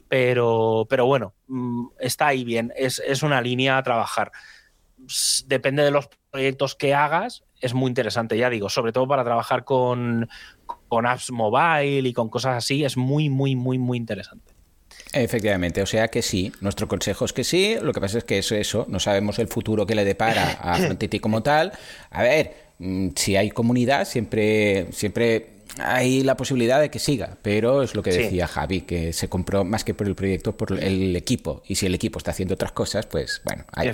[0.07, 4.31] pero, pero bueno, mm, está ahí bien, es, una línea a trabajar.
[5.45, 9.63] Depende de los proyectos que hagas, es muy interesante, ya digo, sobre todo para trabajar
[9.63, 10.29] con,
[10.87, 14.53] con apps mobile y con cosas así, es muy, muy, muy, muy interesante.
[15.13, 18.37] Efectivamente, o sea que sí, nuestro consejo es que sí, lo que pasa es que
[18.37, 21.73] eso, eso, no sabemos el futuro que le depara a Frontity como tal.
[22.09, 22.70] A ver,
[23.15, 28.11] si hay comunidad, siempre, siempre hay la posibilidad de que siga, pero es lo que
[28.11, 31.63] decía Javi, que se compró más que por el proyecto, por el equipo.
[31.67, 33.93] Y si el equipo está haciendo otras cosas, pues bueno, hay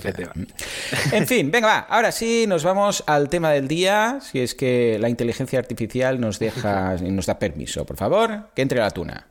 [1.11, 1.79] En fin, venga, va.
[1.89, 4.19] Ahora sí, nos vamos al tema del día.
[4.21, 8.79] Si es que la inteligencia artificial nos deja, nos da permiso, por favor, que entre
[8.79, 9.27] la tuna.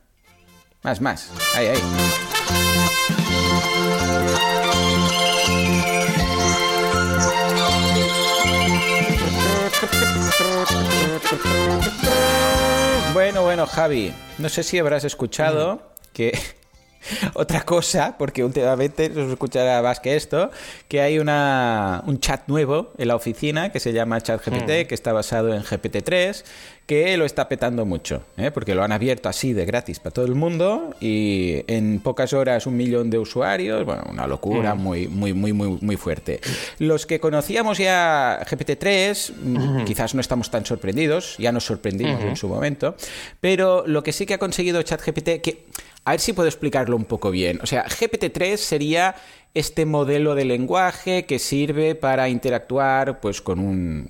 [0.82, 1.30] Más, más.
[1.56, 1.80] Ahí, ahí.
[13.12, 15.80] Bueno, bueno, Javi, no sé si habrás escuchado
[16.12, 16.38] que
[17.34, 20.50] otra cosa, porque últimamente se escuchará más que esto,
[20.88, 24.88] que hay una, un chat nuevo en la oficina que se llama ChatGPT, mm.
[24.88, 26.44] que está basado en GPT-3,
[26.86, 28.52] que lo está petando mucho, ¿eh?
[28.52, 32.66] porque lo han abierto así de gratis para todo el mundo y en pocas horas
[32.66, 34.78] un millón de usuarios, bueno, una locura mm.
[34.78, 36.40] muy, muy, muy, muy, muy fuerte.
[36.78, 42.36] Los que conocíamos ya GPT-3, mm, quizás no estamos tan sorprendidos, ya nos sorprendimos en
[42.36, 42.94] su momento,
[43.40, 45.66] pero lo que sí que ha conseguido ChatGPT, que
[46.06, 47.58] a ver si puedo explicarlo un poco bien.
[47.62, 49.16] O sea, GPT-3 sería
[49.54, 54.08] este modelo de lenguaje que sirve para interactuar pues, con, un,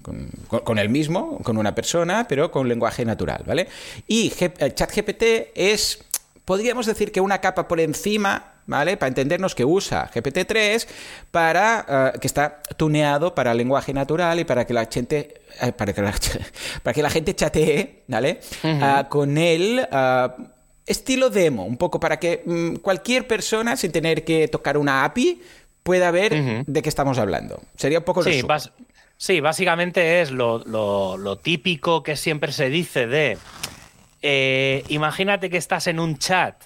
[0.65, 3.69] con, el mismo, con una persona, pero con lenguaje natural, ¿vale?
[4.07, 5.23] Y eh, ChatGPT
[5.55, 6.05] es,
[6.45, 8.97] podríamos decir que una capa por encima ¿vale?
[8.97, 10.87] Para entendernos que usa GPT-3
[11.31, 15.93] para eh, que está tuneado para lenguaje natural y para que la gente eh, para,
[15.93, 16.13] que la,
[16.83, 18.41] para que la gente chatee, ¿vale?
[18.65, 20.35] Ah, con él ah,
[20.87, 25.43] estilo demo, un poco para que mm, cualquier persona, sin tener que tocar una API,
[25.83, 27.63] pueda ver de qué estamos hablando.
[27.77, 28.43] Sería un poco sí,
[29.17, 33.39] sí, básicamente es lo, típico que siempre se dice de,
[34.23, 36.65] eh, imagínate que estás en un chat.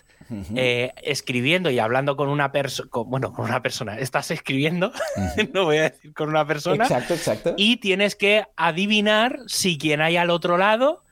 [0.55, 4.93] Eh, escribiendo y hablando con una persona, bueno, con una persona, estás escribiendo,
[5.53, 7.55] no voy a decir con una persona, exacto, exacto.
[7.57, 11.03] y tienes que adivinar si quien hay al otro lado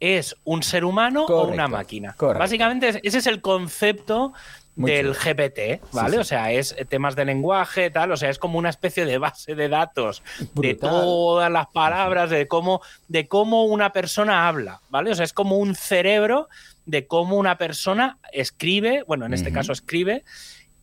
[0.00, 2.14] es un ser humano o una máquina.
[2.18, 4.32] Básicamente ese es el concepto
[4.76, 6.18] del GPT, ¿vale?
[6.18, 9.54] O sea, es temas de lenguaje, tal, o sea, es como una especie de base
[9.54, 10.22] de datos
[10.54, 15.10] de todas las palabras, de cómo, de cómo una persona habla, ¿vale?
[15.10, 16.48] O sea, es como un cerebro
[16.84, 20.24] de cómo una persona escribe, bueno, en este caso escribe,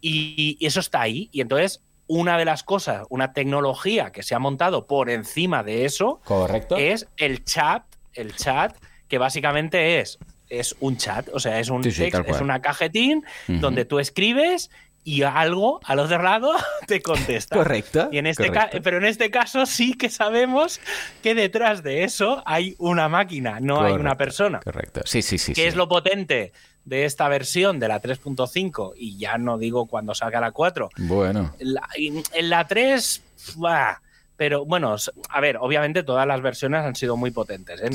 [0.02, 1.30] y, y, eso está ahí.
[1.32, 5.86] Y entonces, una de las cosas, una tecnología que se ha montado por encima de
[5.86, 6.76] eso, Correcto.
[6.78, 7.84] es el chat,
[8.14, 8.76] el chat
[9.08, 13.86] que básicamente es, es un chat, o sea, es un text, es una cajetín donde
[13.86, 14.70] tú escribes
[15.04, 16.52] y algo al otro lado
[16.88, 17.56] te contesta.
[17.56, 18.10] Correcto.
[18.12, 18.52] Y en este
[18.82, 20.80] pero en este caso sí que sabemos
[21.22, 24.60] que detrás de eso hay una máquina, no hay una persona.
[24.64, 25.02] Correcto.
[25.06, 25.54] Sí, sí, sí.
[25.54, 26.54] ¿Qué es lo potente
[26.86, 28.94] de esta versión de la 3.5?
[28.96, 30.90] Y ya no digo cuando salga la 4.
[30.98, 31.54] Bueno.
[31.60, 33.22] En la, 3,
[34.36, 34.96] pero bueno,
[35.30, 37.90] a ver, obviamente todas las versiones han sido muy potentes, ¿eh?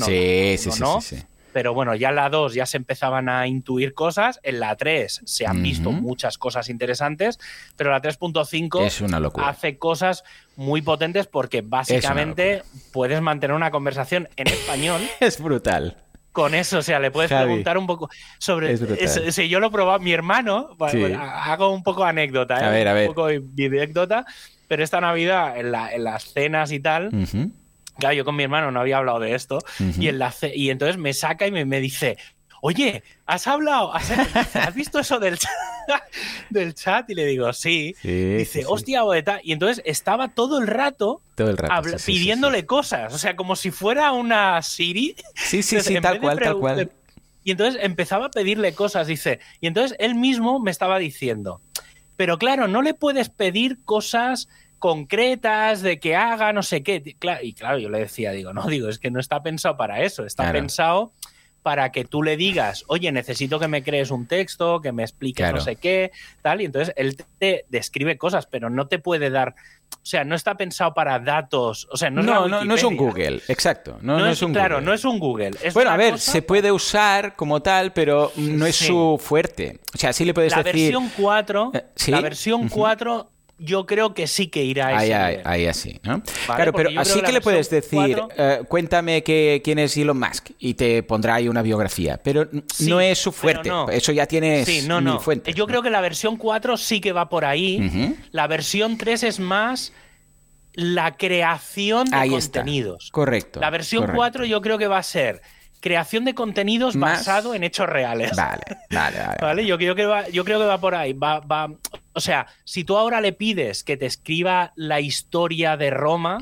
[0.57, 3.93] sí, sí, sí, sí, Pero bueno, ya en la 2 ya se empezaban a intuir
[3.93, 7.39] cosas, en la 3 se han visto muchas cosas interesantes,
[7.75, 10.23] pero la 3.5 hace cosas
[10.55, 12.63] muy potentes porque básicamente
[12.93, 15.01] puedes mantener una conversación en español.
[15.19, 15.97] es brutal
[16.31, 18.77] con eso, o sea, le puedes preguntar un poco sobre.
[19.31, 20.69] si yo lo he probado, mi hermano,
[21.19, 22.65] hago un poco anécdota, ¿eh?
[22.65, 23.09] A ver, a ver.
[23.09, 24.25] Un poco de anécdota
[24.69, 27.09] pero esta Navidad, en, las cenas y tal,
[27.97, 29.59] claro, yo con mi hermano no había hablado de esto,
[29.99, 32.17] y, en la y entonces me saca y me, dice,
[32.61, 33.91] oye, ¿has hablado?
[33.91, 35.51] ¿Has, visto eso del chat?
[36.51, 37.09] del chat?
[37.09, 37.95] Y le digo, sí.
[38.03, 39.39] dice, hostia, boeta.
[39.43, 43.11] Y entonces estaba todo el rato, todo el rato pidiéndole cosas.
[43.11, 45.15] O sea, como si fuera una Siri.
[45.33, 46.91] Sí, sí, sí, tal cual, tal cual.
[47.43, 49.39] Y entonces empezaba a pedirle cosas, dice.
[49.61, 51.59] Y entonces él mismo me estaba diciendo,
[52.19, 57.01] pero claro, no le puedes pedir cosas concretas de que haga no sé qué.
[57.41, 60.25] Y claro, yo le decía, digo, no, digo, es que no está pensado para eso,
[60.25, 61.13] está pensado
[61.63, 65.49] para que tú le digas, oye, necesito que me crees un texto, que me expliques
[65.53, 66.11] no sé qué,
[66.41, 69.55] tal, y entonces él te describe cosas, pero no te puede dar,
[70.01, 73.41] o sea, no está pensado para datos, o sea, no, no, no, es un Google,
[73.47, 75.51] exacto, no, es, un claro, no es un Google.
[75.73, 79.79] bueno, a ver, se puede usar como tal, pero no es su fuerte.
[79.93, 80.93] O sea, sí le puedes la decir.
[80.93, 85.65] Versión 4, eh, La versión 4 yo creo que sí que irá ahí, ahí, ahí,
[85.65, 86.23] así, ¿no?
[86.45, 90.73] claro, pero así que, le puedes decir, eh, cuéntame que, quién es Elon Musk y
[90.73, 92.47] te pondrá ahí una biografía, pero
[92.79, 95.19] no es su fuerte, eso ya tiene sí, no, no.
[95.19, 95.53] fuente.
[95.53, 99.39] Yo creo que la versión 4 sí que va por ahí, la versión 3 es
[99.39, 99.93] más
[100.73, 103.09] la creación de contenidos.
[103.11, 103.59] Correcto.
[103.59, 105.41] La versión 4 yo creo que va a ser
[105.79, 108.35] creación de contenidos basado en hechos reales.
[108.35, 109.65] Vale, vale, vale.
[109.67, 111.13] Yo, creo que va, yo creo que va por ahí.
[111.13, 111.69] Va, va,
[112.13, 116.39] o sea, si tú ahora le pides que te escriba la historia de Roma,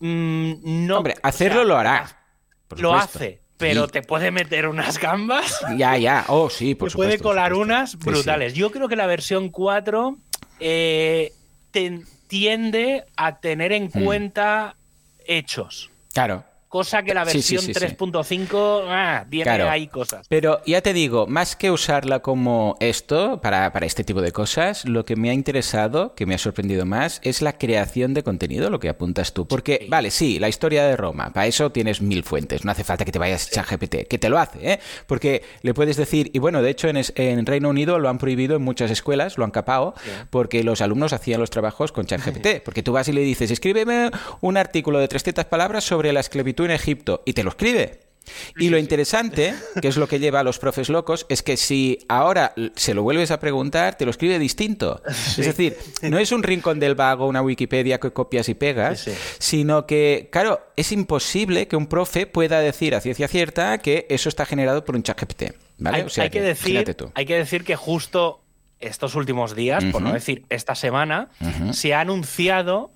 [0.00, 0.98] mm, no.
[0.98, 2.18] Hombre, hacerlo lo hará.
[2.76, 3.40] Lo hace.
[3.56, 5.60] Pero te puede meter unas gambas.
[5.76, 6.24] Ya, ya.
[6.28, 8.54] Oh, sí, por te puede colar unas brutales.
[8.54, 10.18] Yo creo que la versión 4
[10.60, 11.32] eh,
[12.26, 14.04] tiende a tener en mm.
[14.04, 14.76] cuenta
[15.26, 15.90] hechos.
[16.12, 16.44] Claro
[16.74, 20.26] cosa que la versión 3.5 ah, tiene ahí cosas.
[20.28, 24.84] Pero ya te digo, más que usarla como esto, para, para, este tipo de cosas,
[24.84, 28.70] lo que me ha interesado, que me ha sorprendido más, es la creación de contenido,
[28.70, 29.46] lo que apuntas tú.
[29.46, 33.04] Porque, vale, sí, la historia de Roma, para eso tienes mil fuentes, no hace falta
[33.04, 34.80] que te vayas a ChatGPT, que te lo hace, ¿eh?
[35.06, 38.56] Porque le puedes decir, y bueno, de hecho en, en Reino Unido lo han prohibido
[38.56, 39.94] en muchas escuelas, lo han capado,
[40.30, 42.64] porque los alumnos hacían los trabajos con ChatGPT.
[42.64, 44.10] Porque tú vas y le dices, escríbeme
[44.40, 48.04] un artículo de 300 palabras sobre la esclavitud en Egipto, y te lo escribe.
[48.56, 51.98] Y lo interesante, que es lo que lleva a los profes locos, es que si
[52.08, 55.02] ahora se lo vuelves a preguntar, te lo escribe distinto.
[55.06, 59.08] Es decir, no es un rincón del vago, una Wikipedia que copias y pegas,
[59.38, 64.28] sino que, claro, es imposible que un profe pueda decir a ciencia cierta que eso
[64.28, 65.14] está generado por un chat
[65.78, 66.06] ¿vale?
[66.16, 68.42] Hay, que, decir, hay que decir que justo
[68.80, 71.30] estos últimos días, por no decir esta semana,
[71.72, 72.92] se ha anunciado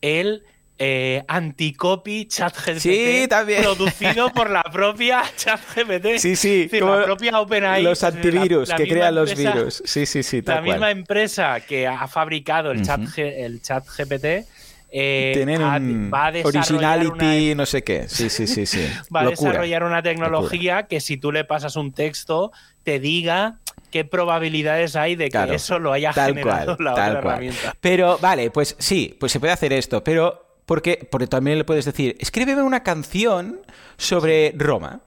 [0.00, 0.44] el
[0.82, 3.28] eh, anticopy ChatGPT
[3.60, 6.16] producido por la propia ChatGPT.
[6.16, 7.82] Sí, sí, la propia OpenAI.
[7.82, 9.82] Los antivirus que crean los virus.
[9.84, 10.40] Sí, sí, sí.
[10.40, 14.48] la misma empresa que ha fabricado el, chat, el ChatGPT.
[14.92, 18.08] Eh, Tienen un va a originality, no sé qué.
[18.08, 18.84] Sí, sí, sí, sí.
[19.14, 22.50] Va a desarrollar una tecnología que si tú le pasas un texto
[22.82, 23.58] te diga
[23.92, 27.74] qué probabilidades hay de que eso lo haya generado la otra herramienta.
[27.80, 31.84] Pero vale, pues sí, pues se puede hacer esto, pero porque, porque también le puedes
[31.84, 33.58] decir, escríbeme una canción
[33.96, 35.00] sobre Roma.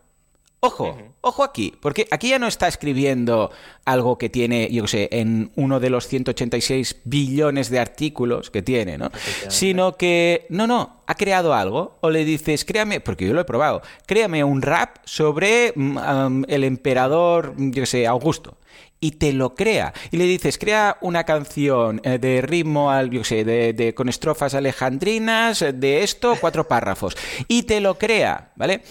[0.59, 3.49] Ojo, ojo aquí, porque aquí ya no está escribiendo
[3.85, 8.61] algo que tiene, yo qué sé, en uno de los 186 billones de artículos que
[8.61, 9.09] tiene, ¿no?
[9.47, 13.45] Sino que, no, no, ha creado algo, o le dices, créame, porque yo lo he
[13.45, 18.57] probado, créame un rap sobre mm, el emperador, yo qué sé, Augusto
[19.03, 19.93] y te lo crea.
[20.11, 24.53] Y le dices, crea una canción eh, de ritmo, al, yo sé, de, con estrofas
[24.53, 27.17] alejandrinas, eh, de esto, cuatro párrafos.
[27.49, 28.81] Y te lo crea, ¿vale?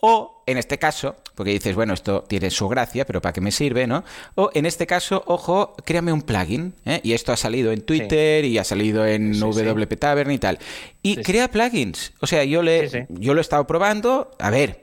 [0.00, 3.50] O, en este caso, porque dices, bueno, esto tiene su gracia, pero ¿para qué me
[3.50, 4.04] sirve, no?
[4.34, 7.00] O, en este caso, ojo, créame un plugin, ¿eh?
[7.02, 10.58] Y esto ha salido en Twitter y ha salido en WP Tavern y tal.
[11.00, 12.12] Y crea plugins.
[12.20, 14.32] O sea, yo, le, yo lo he estado probando.
[14.38, 14.81] A ver,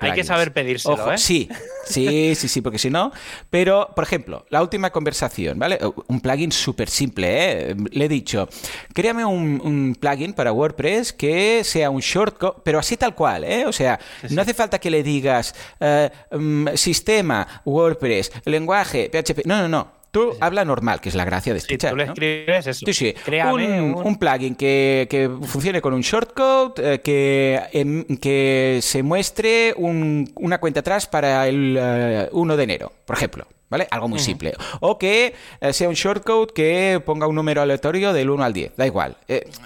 [0.00, 1.18] hay que saber pedírselo, ¿eh?
[1.18, 1.48] Sí,
[1.86, 3.12] sí, sí, sí, porque si no.
[3.50, 5.78] Pero, por ejemplo, la última conversación, ¿vale?
[6.08, 7.76] Un plugin súper simple, ¿eh?
[7.90, 8.48] Le he dicho,
[8.94, 13.66] créame un, plugin para WordPress que sea un shortcut, pero así tal cual, ¿eh?
[13.66, 13.98] O sea,
[14.30, 19.46] no hace falta que le digas eh, mm, sistema, WordPress, lenguaje, PHP.
[19.46, 20.01] No, no, no.
[20.12, 22.84] Tú habla normal, que es la gracia de este sí, tú le escribes eso.
[22.84, 23.14] Sí, sí.
[23.50, 31.06] Un, plugin que, funcione con un shortcode, eh, que, que se muestre una cuenta atrás
[31.06, 33.46] para el 1 eh, de enero, por ejemplo.
[33.70, 33.88] ¿Vale?
[33.90, 34.52] Algo muy simple.
[34.80, 35.32] O que
[35.62, 38.76] eh, sea un shortcode que ponga un número aleatorio del 1 al 10.
[38.76, 39.16] Da igual.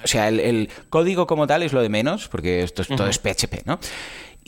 [0.05, 3.19] o sea, el, código como tal es lo de menos, porque esto es, todo es
[3.19, 3.81] PHP, ¿no?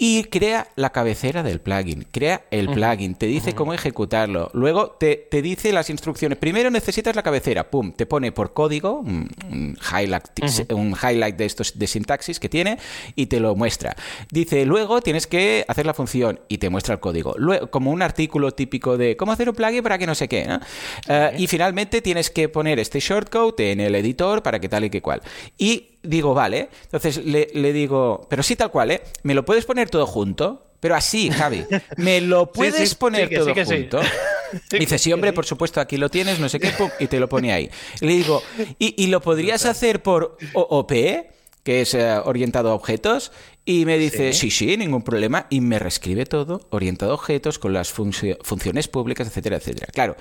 [0.00, 5.26] Y crea la cabecera del plugin, crea el plugin, te dice cómo ejecutarlo, luego te,
[5.42, 6.38] dice las instrucciones.
[6.38, 9.28] Primero necesitas la cabecera, pum, te pone por código un,
[9.92, 10.24] highlight,
[10.70, 12.78] un highlight de estos de sintaxis que tiene
[13.16, 13.96] y te lo muestra.
[14.30, 17.34] Dice, luego tienes que hacer la función y te muestra el código.
[17.36, 20.46] Luego, como un artículo típico de cómo hacer un plugin para que no sé qué.
[21.08, 24.90] Eh, y finalmente tienes que poner este shortcode en el editor para que tal y
[24.90, 25.22] que cual.
[25.58, 26.68] Y digo, vale.
[26.84, 29.02] Entonces le, digo, pero sí tal cual, ¿eh?
[29.22, 30.64] ¿Me lo puedes poner todo junto?
[30.80, 31.64] Pero así, Javi,
[31.96, 34.00] ¿me lo puedes poner todo junto?
[34.70, 37.52] Dice, sí, hombre, por supuesto, aquí lo tienes, no sé qué, y te lo pone
[37.52, 37.68] ahí.
[38.00, 38.42] le digo,
[38.78, 40.92] ¿y, lo podrías hacer por OOP?
[41.64, 43.30] que es eh, orientado a objetos,
[43.66, 44.50] y me dice, sí.
[44.50, 49.56] sí, ningún problema, y me reescribe todo orientado a objetos con las funciones públicas, etcétera,
[49.56, 49.88] etcétera.
[49.92, 50.16] Claro,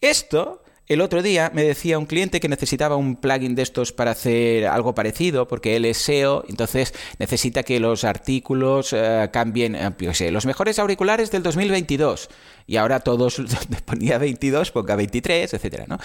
[0.00, 4.10] esto el otro día me decía un cliente que necesitaba un plugin de estos para
[4.10, 9.90] hacer algo parecido, porque él es SEO, entonces necesita que los artículos eh, cambien, eh,
[9.98, 12.28] yo sé, los mejores auriculares del 2022.
[12.66, 13.40] Y ahora todos
[13.84, 15.98] ponía 22, ponga 23, etcétera, ¿no?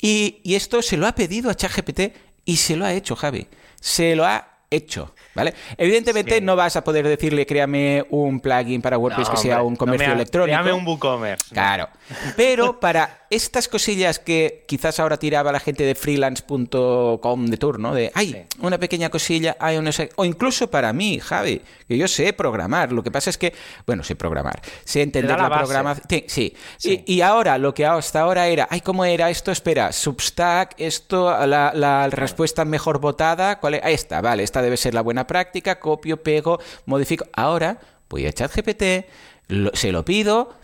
[0.00, 2.00] Y, y esto se lo ha pedido a ChatGPT
[2.44, 3.46] y se lo ha hecho, Javi.
[3.80, 5.54] Se lo ha hecho, ¿vale?
[5.76, 10.12] Evidentemente no vas a poder decirle créame un plugin para WordPress que sea un comercio
[10.12, 10.60] electrónico.
[10.62, 11.54] Créame un WooCommerce.
[11.54, 11.88] Claro.
[12.36, 18.12] Pero para estas cosillas que quizás ahora tiraba la gente de freelance.com de turno, de,
[18.14, 19.88] ay, una pequeña cosilla, hay un...
[20.16, 22.92] O incluso para mí, Javi, que yo sé programar.
[22.92, 23.54] Lo que pasa es que,
[23.86, 26.24] bueno, sé programar, sé entender la, programación.
[26.26, 26.54] Sí.
[26.82, 29.50] Y, ahora, lo que hasta ahora era, ay, ¿cómo era esto?
[29.50, 33.84] Espera, Substack, esto, la, respuesta mejor votada, ¿cuál es?
[33.84, 37.26] Ahí está, vale, esta debe ser la buena práctica, copio, pego, modifico.
[37.32, 39.06] Ahora voy a echar GPT,
[39.74, 40.62] se lo pido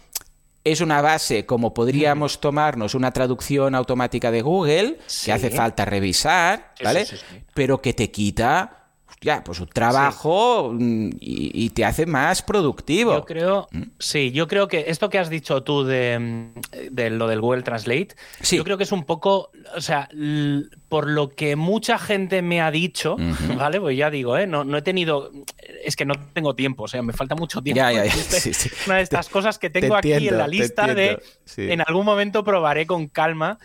[0.65, 6.75] es una base como podríamos tomarnos una traducción automática de Google, que hace falta revisar,
[6.83, 7.07] ¿vale?
[7.55, 8.78] Pero que te quita
[9.21, 13.15] ya, pues un trabajo mm, y, te hace más productivo.
[13.15, 13.83] Yo creo, ¿Mm?
[13.99, 18.09] sí, yo creo que esto que has dicho tú de, mm, lo del Google Translate,
[18.51, 20.09] yo creo que es un poco, o sea,
[20.89, 23.17] por lo que mucha gente me ha dicho,
[23.57, 23.81] ¿vale?
[23.81, 24.47] Pues ya digo, ¿eh?
[24.47, 25.33] No, no, he tenido,
[25.85, 27.79] es que no tengo tiempo, o sea, me falta mucho tiempo.
[27.79, 28.13] Ya, ya,
[28.87, 31.21] Una de estas cosas que tengo aquí en la lista de,
[31.57, 33.59] en algún momento probaré con calma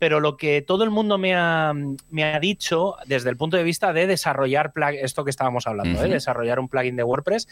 [0.00, 1.74] pero lo que todo el mundo me ha,
[2.08, 6.08] me ha, dicho desde el punto de vista de desarrollar esto que estábamos hablando, ¿eh?
[6.08, 7.46] desarrollar un plugin de WordPress,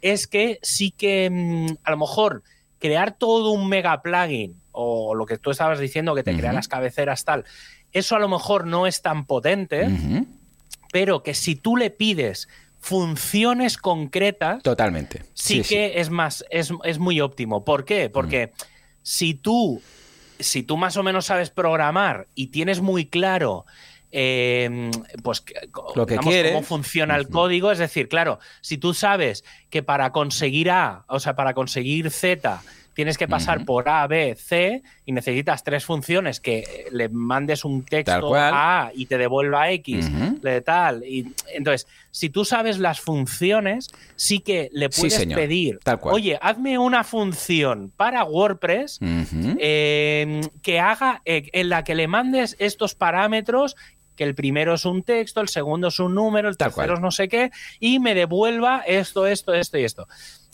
[0.00, 2.42] es que sí que mm, a lo mejor
[2.78, 6.68] crear todo un mega plugin o lo que tú estabas diciendo, que te crea las
[6.68, 7.44] cabeceras tal,
[7.92, 9.86] eso a lo mejor no es tan potente,
[10.92, 12.48] pero que si tú le pides
[12.78, 15.22] funciones concretas, totalmente.
[15.34, 17.62] Sí, que es más, es, es, muy óptimo.
[17.62, 18.08] ¿Por qué?
[18.08, 18.52] Porque
[19.02, 19.82] si tú
[20.40, 23.66] si tú más o menos sabes programar y tienes muy claro
[24.10, 24.90] em,
[25.22, 25.44] pues
[25.94, 30.70] lo que cómo funciona el código, es decir, claro, si tú sabes que para conseguir
[30.70, 32.60] A, o sea, para conseguir Z
[33.00, 37.82] tienes que pasar por A, B, C y necesitas tres funciones que le mandes un
[37.82, 40.10] texto a A y te devuelva X,
[40.42, 41.02] de tal.
[41.02, 47.02] Y, entonces, si tú sabes las funciones, sí que le puedes pedir, oye, hazme una
[47.02, 53.76] función para WordPress em, que haga, eh, en la que le mandes estos parámetros
[54.14, 57.10] que el primero es un texto, el segundo es un número, el tercero es no
[57.10, 60.06] sé qué, y me devuelva esto, esto, esto y esto.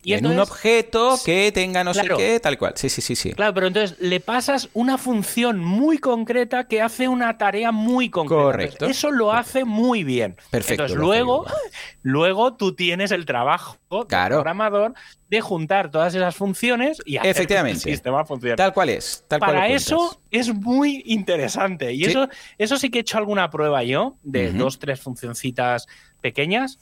[0.03, 2.75] Y en un objeto que tenga no sé qué, tal cual.
[2.77, 3.33] Sí, sí, sí, sí.
[3.33, 8.43] Claro, pero entonces le pasas una función muy concreta que hace una tarea muy concreta.
[8.43, 8.87] Correcto.
[8.87, 10.37] eso lo hace muy bien.
[10.51, 10.85] Perfecto.
[10.85, 11.45] Entonces luego,
[12.03, 13.79] luego tú tienes el trabajo
[14.09, 14.37] claro.
[14.37, 14.95] programador
[15.29, 17.83] de juntar todas esas funciones y hacer Efectivamente.
[17.83, 18.55] que el sistema funcione.
[18.55, 19.25] Tal cual es.
[19.27, 21.93] Tal Para eso es muy interesante.
[21.93, 22.29] Y eso,
[22.59, 25.89] eso sí que he hecho alguna prueba yo de dos, tres funcioncitas
[26.21, 26.79] pequeñas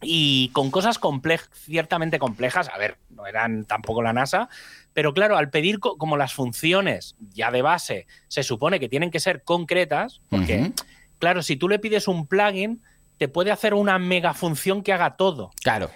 [0.00, 0.98] y con cosas
[1.52, 4.48] ciertamente complejas, a ver, no eran tampoco la NASA,
[4.92, 9.20] pero claro, al pedir como las funciones ya de base se supone que tienen que
[9.20, 10.72] ser concretas, porque
[11.18, 12.82] claro, si tú le pides un plugin,
[13.16, 15.50] te puede hacer una mega función que haga todo.
[15.62, 15.90] Claro.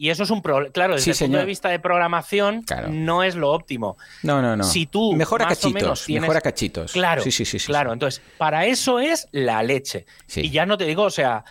[0.00, 0.72] Y eso es un problema.
[0.72, 3.96] Claro, desde el punto de vista de programación, no es lo óptimo.
[4.22, 4.62] No, no, no.
[4.62, 5.12] Si tú.
[5.14, 6.08] Mejora cachitos.
[6.08, 6.92] Mejora cachitos.
[6.92, 7.20] Claro.
[7.22, 7.58] Sí, sí, sí.
[7.58, 7.92] Claro.
[7.92, 10.06] Entonces, para eso es la leche.
[10.36, 11.44] Y ya no te digo, o sea,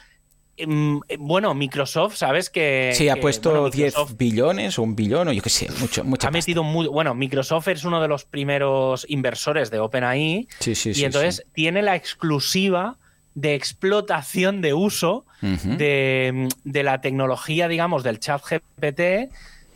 [1.19, 2.49] bueno, Microsoft, ¿sabes?
[2.49, 2.91] Que.
[2.93, 6.31] Sí, ha puesto 10 billones o un billón o yo qué sé, mucho, mucha Ha
[6.31, 6.87] metido muy.
[6.87, 10.47] Bueno, Microsoft es uno de los primeros inversores de OpenAI.
[10.59, 12.97] Sí, sí, y entonces tiene la exclusiva
[13.35, 19.31] de explotación de uso de, la tecnología, digamos, del chat GPT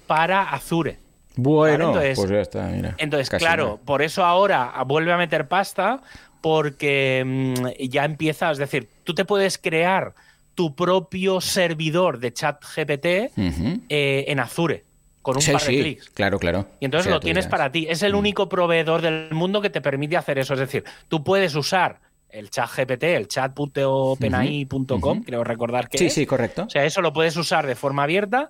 [0.08, 0.98] para Azure.
[1.36, 2.96] Bueno, entonces, pues ya está, mira.
[2.98, 6.02] Entonces, claro, por eso ahora vuelve a meter pasta
[6.42, 7.54] porque
[7.88, 10.16] ya empieza, es decir, tú te puedes crear
[10.56, 14.86] tu propio servidor de chat GPT eh, en Azure.
[15.22, 16.10] Con un par de clics.
[16.10, 16.68] Claro, claro.
[16.80, 17.86] Y entonces lo tienes para ti.
[17.88, 18.18] Es el mm.
[18.18, 20.56] único proveedor del mundo que te permite hacer eso.
[20.56, 22.00] Es decir, tú puedes usar
[22.32, 25.98] el chat GPT, el chat.openai.com, creo recordar que.
[25.98, 26.64] Sí, sí, correcto.
[26.64, 28.50] O sea, eso lo puedes usar de forma abierta,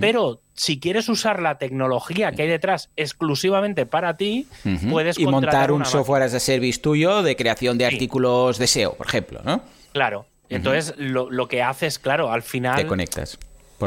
[0.00, 4.46] pero si quieres usar la tecnología que hay detrás exclusivamente para ti,
[4.90, 8.94] puedes Y montar un software as a service tuyo de creación de artículos de SEO,
[8.94, 9.62] por ejemplo, ¿no?
[9.92, 10.26] Claro.
[10.54, 12.76] Entonces, lo, que haces, claro, al final.
[12.76, 13.38] Te conectas.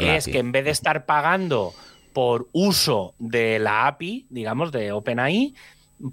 [0.02, 1.74] es que en vez de estar pagando
[2.14, 5.54] por uso de la API, digamos, de OpenAI,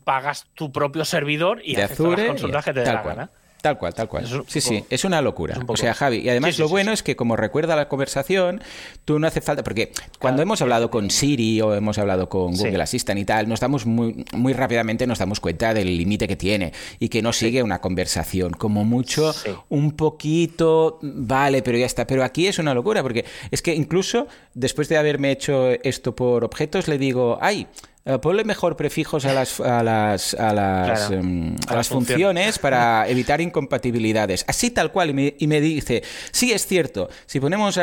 [0.04, 3.30] pagas tu propio servidor y de haces Azure, las consultas que te dé la gana.
[3.62, 4.26] Tal cual, tal cual.
[4.48, 5.56] sí, sí, es una locura.
[5.68, 8.60] o sea, Javi, y además lo bueno es que como recuerda la conversación,
[9.04, 12.82] tú no hace falta, porque cuando hemos hablado con Siri o hemos hablado con Google
[12.82, 16.72] Assistant y tal, nos damos muy, muy rápidamente nos damos cuenta del límite que tiene
[16.98, 18.52] y que no sigue una conversación.
[18.52, 19.32] Como mucho,
[19.68, 22.04] un poquito, vale, pero ya está.
[22.04, 26.42] Pero aquí es una locura, porque es que incluso después de haberme hecho esto por
[26.42, 27.68] objetos, le digo, ay,
[28.20, 33.40] ponle mejor prefijos a las, a las, a las, em, a las funciones para evitar
[33.40, 34.44] incompatibilidades.
[34.48, 35.10] Así tal cual.
[35.10, 37.82] Y me, y me dice, sí, es cierto, si ponemos, uh,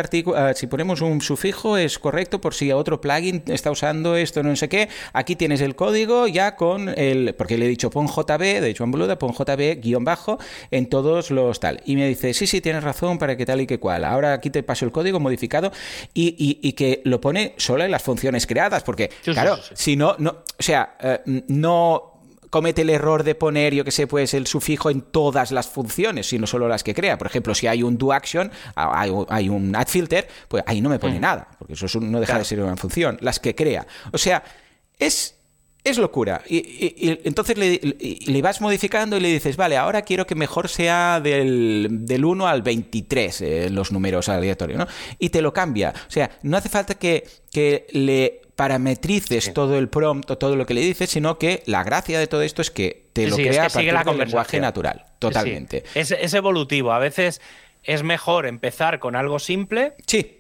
[0.56, 4.68] si ponemos un sufijo es correcto por si otro plugin está usando esto, no sé
[4.68, 4.90] qué.
[5.14, 7.34] Aquí tienes el código ya con el...
[7.36, 10.38] Porque le he dicho pon JB, de Joan Boluda, pon JB guion bajo
[10.72, 11.82] en todos los tal.
[11.86, 14.04] Y me dice, sí, sí, tienes razón para que tal y que cual.
[14.04, 15.72] Ahora aquí te paso el código modificado
[16.14, 18.84] y, y, que lo pone solo en las funciones creadas.
[18.84, 22.10] Porque, claro, si no no, o sea, eh, no
[22.50, 26.28] comete el error de poner, yo que sé, pues el sufijo en todas las funciones,
[26.28, 27.18] sino solo las que crea.
[27.18, 31.00] Por ejemplo, si hay un do action, hay, un add filter, pues ahí no me
[31.00, 31.22] pone mm.
[31.22, 33.86] nada, porque eso no deja de ser una función, las que crea.
[34.12, 34.44] O sea,
[34.98, 35.36] es
[35.84, 36.42] es locura.
[36.48, 41.20] Y, entonces le, le, vas modificando y le dices, vale, ahora quiero que mejor sea
[41.22, 44.88] del, del 1 al 23 eh, los números aleatorios, ¿no?
[45.20, 45.94] Y te lo cambia.
[46.08, 50.66] O sea, no hace falta que, que le parametrices todo el prompt o todo lo
[50.66, 53.66] que le dices, sino que la gracia de todo esto es que te lo crea
[53.66, 55.06] a partir del lenguaje natural.
[55.18, 55.86] Totalmente.
[55.96, 56.92] Es, es evolutivo.
[56.92, 57.42] A veces
[57.84, 59.94] es mejor empezar con algo simple.
[60.06, 60.39] Sí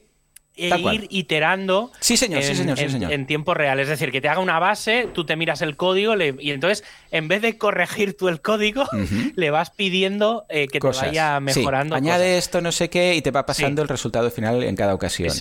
[0.55, 3.79] e ir iterando sí, señor, en, sí, señor, En, tiempo real.
[3.79, 7.27] Es decir, que te haga una base, tú te miras el código y entonces, en
[7.27, 8.85] vez de corregir tú el código,
[9.35, 11.95] le vas pidiendo eh, que te vaya mejorando.
[11.95, 15.31] Añade esto, no sé qué, y te va pasando el resultado final en cada ocasión.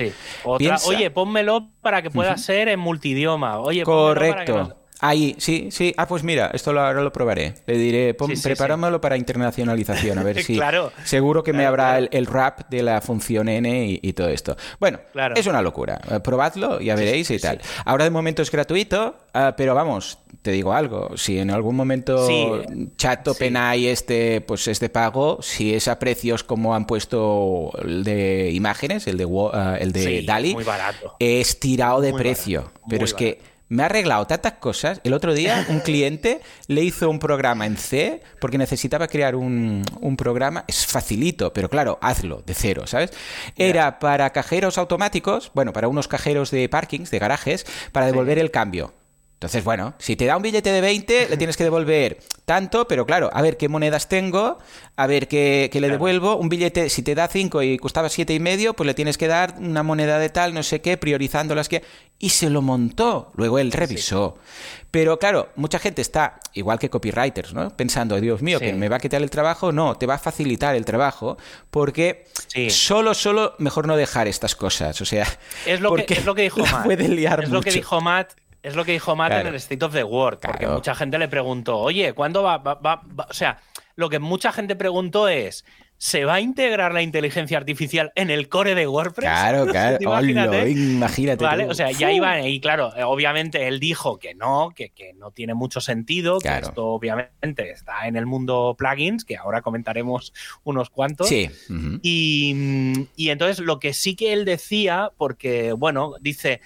[0.44, 3.58] oye, pónmelo para que pueda ser en multidioma.
[3.58, 4.76] Oye, Correcto.
[5.00, 5.94] Ahí, sí, sí.
[5.96, 7.54] Ah, pues mira, esto lo, ahora lo probaré.
[7.66, 10.56] Le diré, prepáramelo para internacionalización, a ver si.
[10.56, 10.92] claro.
[11.04, 14.56] Seguro que me habrá el, rap de la función N y, todo esto.
[14.80, 14.98] Bueno,
[15.36, 16.00] es una locura.
[16.10, 17.60] Eh, probadlo, ya veréis y tal.
[17.84, 21.16] Ahora de momento es gratuito, ah, pero vamos, te digo algo.
[21.16, 22.26] Si en algún momento
[22.96, 28.02] Chat OpenAI este, pues es de pago, si es a precios como han puesto el
[28.02, 30.56] de imágenes, el de, ah, el de Dali,
[31.20, 32.72] es tirado de precio.
[32.88, 35.00] pero es que me ha arreglado tantas cosas.
[35.04, 39.84] El otro día un cliente le hizo un programa en C porque necesitaba crear un,
[40.16, 40.64] programa.
[40.66, 43.12] Es facilito, pero claro, hazlo de cero, ¿sabes?
[43.56, 48.50] Era para cajeros automáticos, bueno, para unos cajeros de parkings, de garajes, para devolver el
[48.50, 48.92] cambio.
[49.38, 53.06] Entonces, bueno, si te da un billete de 20, le tienes que devolver tanto, pero
[53.06, 54.58] claro, a ver qué monedas tengo,
[54.96, 56.34] a ver qué, le devuelvo.
[56.34, 59.28] Un billete, si te da 5 y costaba siete y medio, pues le tienes que
[59.28, 61.84] dar una moneda de tal, no sé qué, priorizando las que...
[62.18, 63.30] Y se lo montó.
[63.36, 64.38] Luego él revisó.
[64.90, 67.68] Pero claro, mucha gente está, igual que copywriters, ¿no?
[67.76, 69.70] Pensando, Dios mío, que me va a quitar el trabajo.
[69.70, 71.38] No, te va a facilitar el trabajo
[71.70, 72.26] porque
[72.70, 75.00] solo, solo mejor no dejar estas cosas.
[75.00, 75.28] O sea,
[75.64, 76.86] es lo, que, es lo que dijo Matt.
[76.86, 78.32] Puede liar es lo que dijo Matt
[78.68, 81.28] es lo que dijo Matt en el State of the World, porque mucha gente le
[81.28, 83.58] preguntó, oye, ¿cuándo va, O sea,
[83.96, 85.64] lo que mucha gente preguntó es,
[85.96, 89.28] ¿se va a integrar la inteligencia artificial en el core de WordPress?
[89.28, 90.70] Claro, claro, imagínate.
[90.70, 91.64] imagínate ¿Vale?
[91.64, 95.80] O sea, ya iba, y claro, obviamente él dijo que no, que, no tiene mucho
[95.80, 101.28] sentido, que esto obviamente está en el mundo plugins, que ahora comentaremos unos cuantos.
[101.28, 101.50] Sí.
[102.02, 106.60] y, y entonces lo que sí que él decía, porque, bueno, dice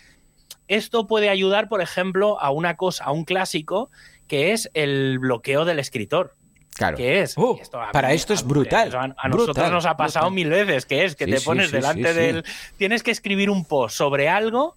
[0.77, 3.91] esto puede ayudar, por ejemplo, a una cosa, a un clásico,
[4.27, 6.35] que es el bloqueo del escritor.
[6.75, 6.97] Claro.
[6.97, 7.37] Que es.
[7.37, 7.61] Uh,
[7.93, 9.15] para esto es brutal.
[9.17, 12.45] A, nosotros nos ha pasado mil veces, que es que te pones delante del.
[12.79, 14.77] Tienes que escribir un post sobre algo.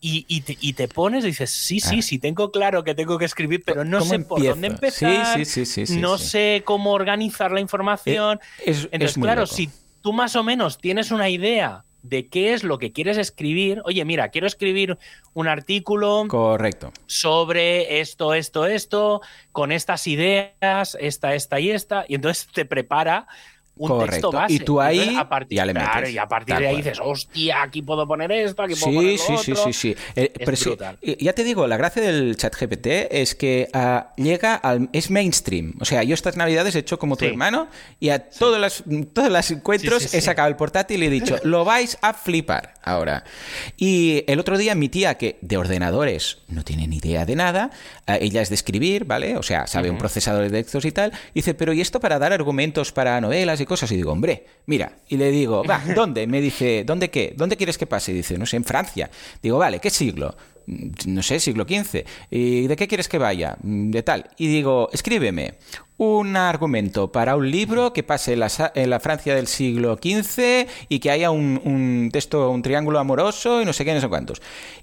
[0.00, 0.42] Y,
[0.74, 2.02] te, pones y dices, sí, sí, ah.
[2.02, 5.36] sí, tengo claro que tengo que escribir, pero no sé por dónde empezar,
[5.88, 8.38] no sé cómo organizar la información.
[8.64, 9.68] Eh, Entonces, claro, si
[10.00, 13.82] tú más o menos tienes una idea de qué es lo que quieres escribir.
[13.84, 14.98] Oye, mira, quiero escribir
[15.34, 16.26] un artículo.
[16.28, 16.92] Correcto.
[17.06, 19.20] Sobre esto, esto, esto,
[19.52, 22.04] con estas ideas, esta, esta y esta.
[22.08, 23.26] Y entonces te prepara
[23.78, 24.32] Correcto.
[24.48, 26.10] Y tú ahí a partir, ya le metes.
[26.10, 29.18] y a partir de ahí dices, hostia, aquí puedo poner esto, aquí puedo poner lo
[29.18, 29.64] sí, otro.
[29.64, 34.12] Sí, sí, sí, eh, ya te digo, la gracia del chat GPT es que ah,
[34.16, 34.88] llega al...
[34.92, 35.74] es mainstream.
[35.80, 37.68] O sea, yo estas navidades he hecho como tu hermano
[38.00, 41.64] y a todos los, todos los encuentros he sacado el portátil y he dicho, lo
[41.64, 43.24] vais a flipar ahora.
[43.76, 47.70] Y el otro día mi tía, que de ordenadores no tiene ni idea de nada,
[48.06, 49.36] ah, ella es de escribir, ¿vale?
[49.36, 52.32] O sea, sabe un procesador de textos y tal, dice, pero ¿y esto para dar
[52.32, 56.26] argumentos para novelas y cosas y digo, hombre, mira, y le digo, va, ¿dónde?
[56.26, 57.34] Me dice, ¿dónde qué?
[57.36, 58.12] ¿Dónde quieres que pase?
[58.12, 59.10] Y dice, no sé, en Francia.
[59.42, 60.34] Digo, vale, ¿qué siglo?
[60.66, 62.04] Mm, no sé, siglo XV.
[62.30, 63.56] ¿Y de qué quieres que vaya?
[63.62, 64.30] Mm, de tal.
[64.36, 65.54] Y digo, escríbeme
[65.98, 68.40] un argumento para un libro que pase en
[68.90, 73.64] la, Francia del siglo XV y que haya un, un, texto, un triángulo amoroso y
[73.64, 74.40] no sé qué, no sé cuántos.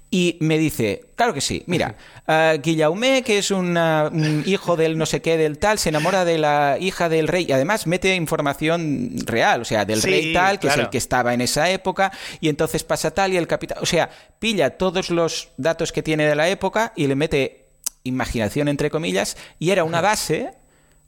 [0.08, 1.96] Y me dice, claro que sí, mira,
[2.28, 3.76] uh, Guillaume, que es un
[4.46, 7.52] hijo del no sé qué, del tal, se enamora de la hija del rey y
[7.52, 11.40] además mete información real, o sea, del rey tal, que es el que estaba en
[11.40, 14.08] esa época, y entonces pasa tal y el capitán, o sea,
[14.38, 17.66] pilla todos los datos que tiene de la época y le mete
[18.04, 20.52] imaginación entre comillas, y era una base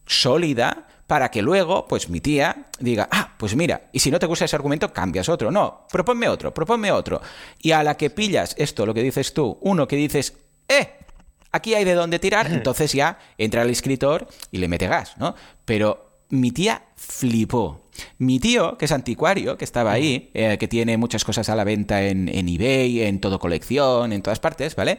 [0.07, 4.27] sólida para que luego, pues mi tía diga, ah, pues mira, y si no te
[4.27, 5.51] gusta ese argumento, cambias otro.
[5.51, 7.23] No, proponme otro, proponme otro.
[7.63, 10.35] Y a la que pillas esto, lo que dices tú, uno que dices,
[10.69, 10.99] eh,
[11.51, 15.35] aquí hay de dónde tirar, entonces ya entra el escritor y le mete gas, ¿no?
[15.65, 17.88] Pero mi tía flipó.
[18.19, 21.65] Mi tío, que es anticuario, que estaba ahí, eh, que tiene muchas cosas a la
[21.65, 24.99] venta en, eBay, en todo colección, en todas partes, ¿vale?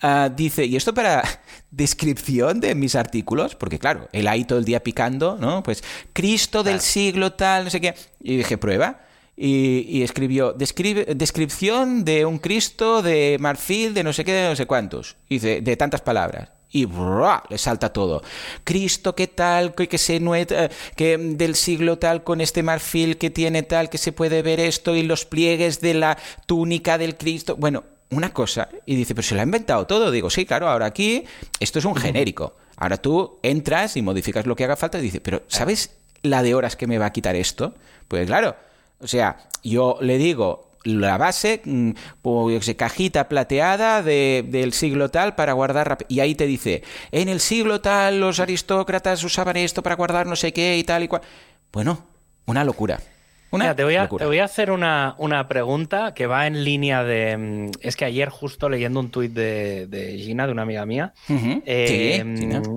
[0.00, 1.22] Ah, dice, ¿y esto para
[1.70, 3.54] descripción de mis artículos?
[3.54, 5.62] Porque claro, él ahí todo el día picando, ¿no?
[5.62, 7.94] Pues Cristo del siglo tal, no sé qué.
[8.20, 9.00] Y dije, prueba.
[9.36, 14.66] y, escribió descripción de un Cristo de marfil de no sé qué, de no sé
[14.66, 15.16] cuántos.
[15.28, 16.86] dice, de tantas palabras y
[17.48, 18.22] le salta todo.
[18.64, 19.74] Cristo, ¿qué tal?
[19.74, 24.12] Que, se eh, que del siglo tal con este marfil que tiene tal, que se
[24.12, 27.56] puede ver esto y los pliegues de la túnica del Cristo.
[27.56, 28.68] Bueno, una cosa.
[28.86, 30.10] Y dice, pero se lo ha inventado todo.
[30.10, 31.24] Digo, sí, claro, ahora aquí
[31.60, 32.56] esto es un genérico.
[32.76, 36.54] Ahora tú entras y modificas lo que haga falta y dice, pero ¿sabes la de
[36.54, 37.74] horas que me va a quitar esto?
[38.06, 38.56] Pues claro,
[39.00, 41.90] o sea, yo le digo, la base, mm,
[42.22, 45.98] pues, cajita plateada del siglo tal para guardar.
[46.08, 46.82] Y ahí te dice,
[47.12, 51.04] en el siglo tal los aristócratas usaban esto para guardar no sé qué y tal
[51.04, 51.22] y cual.
[51.72, 52.06] Bueno,
[52.46, 53.00] una locura.
[53.50, 55.16] Una te, voy a, te, voy a, hacer una,
[55.48, 57.36] pregunta que va en línea de.
[57.36, 61.14] Mm, es que ayer, justo leyendo un tuit de, Gina, de una amiga mía.
[61.28, 62.76] Eh, mm,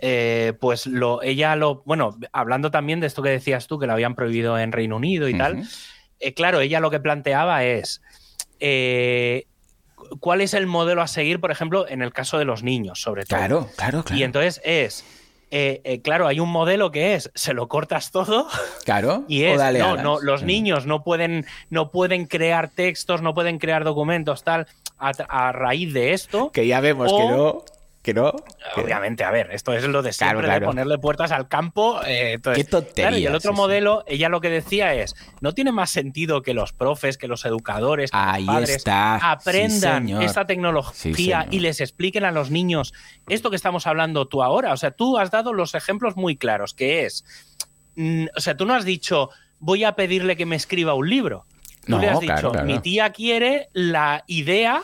[0.00, 1.82] eh, pues lo, ella lo.
[1.84, 5.28] Bueno, hablando también de esto que decías tú, que lo habían prohibido en Reino Unido
[5.28, 5.64] y tal.
[6.22, 8.00] Eh, claro, ella lo que planteaba es
[8.60, 9.46] eh,
[10.20, 13.24] cuál es el modelo a seguir, por ejemplo, en el caso de los niños, sobre
[13.24, 13.38] todo.
[13.38, 14.18] Claro, claro, claro.
[14.18, 15.04] Y entonces es.
[15.54, 18.46] Eh, claro, hay un modelo que es se lo cortas todo.
[18.84, 19.24] Claro.
[19.28, 20.46] Y es no, no, los mm.
[20.46, 24.66] niños no pueden, no pueden crear textos, no pueden crear documentos, tal,
[24.98, 26.50] a, raíz de esto.
[26.52, 27.64] Que ya vemos que no
[28.02, 28.32] que no.
[28.76, 32.00] Obviamente, a ver, esto es lo de siempre de ponerle puertas al campo.
[32.04, 33.18] Eh, Qué tontería.
[33.18, 36.72] y el otro modelo, ella lo que decía es: no tiene más sentido que los
[36.72, 42.50] profes, que los educadores, que los padres aprendan esta tecnología y les expliquen a los
[42.50, 42.92] niños
[43.28, 44.72] esto que estamos hablando tú ahora.
[44.72, 47.24] O sea, tú has dado los ejemplos muy claros, que es.
[47.94, 49.30] Mm, o sea, tú no has dicho,
[49.60, 51.46] voy a pedirle que me escriba un libro.
[51.86, 54.82] Tú le has dicho, mi tía quiere la idea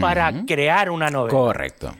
[0.00, 1.30] para crear una novela.
[1.30, 1.94] Correcto.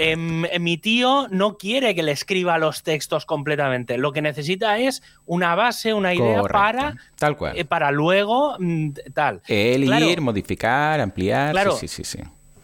[0.00, 3.98] Em, mi tío no quiere que le escriba los textos completamente.
[3.98, 7.56] Lo que necesita es una base, una idea para, tal cual.
[7.56, 9.42] Eh, para luego mm, tal.
[9.48, 11.52] Ir, modificar, ampliar.
[11.52, 12.18] Claro, sí, sí, sí,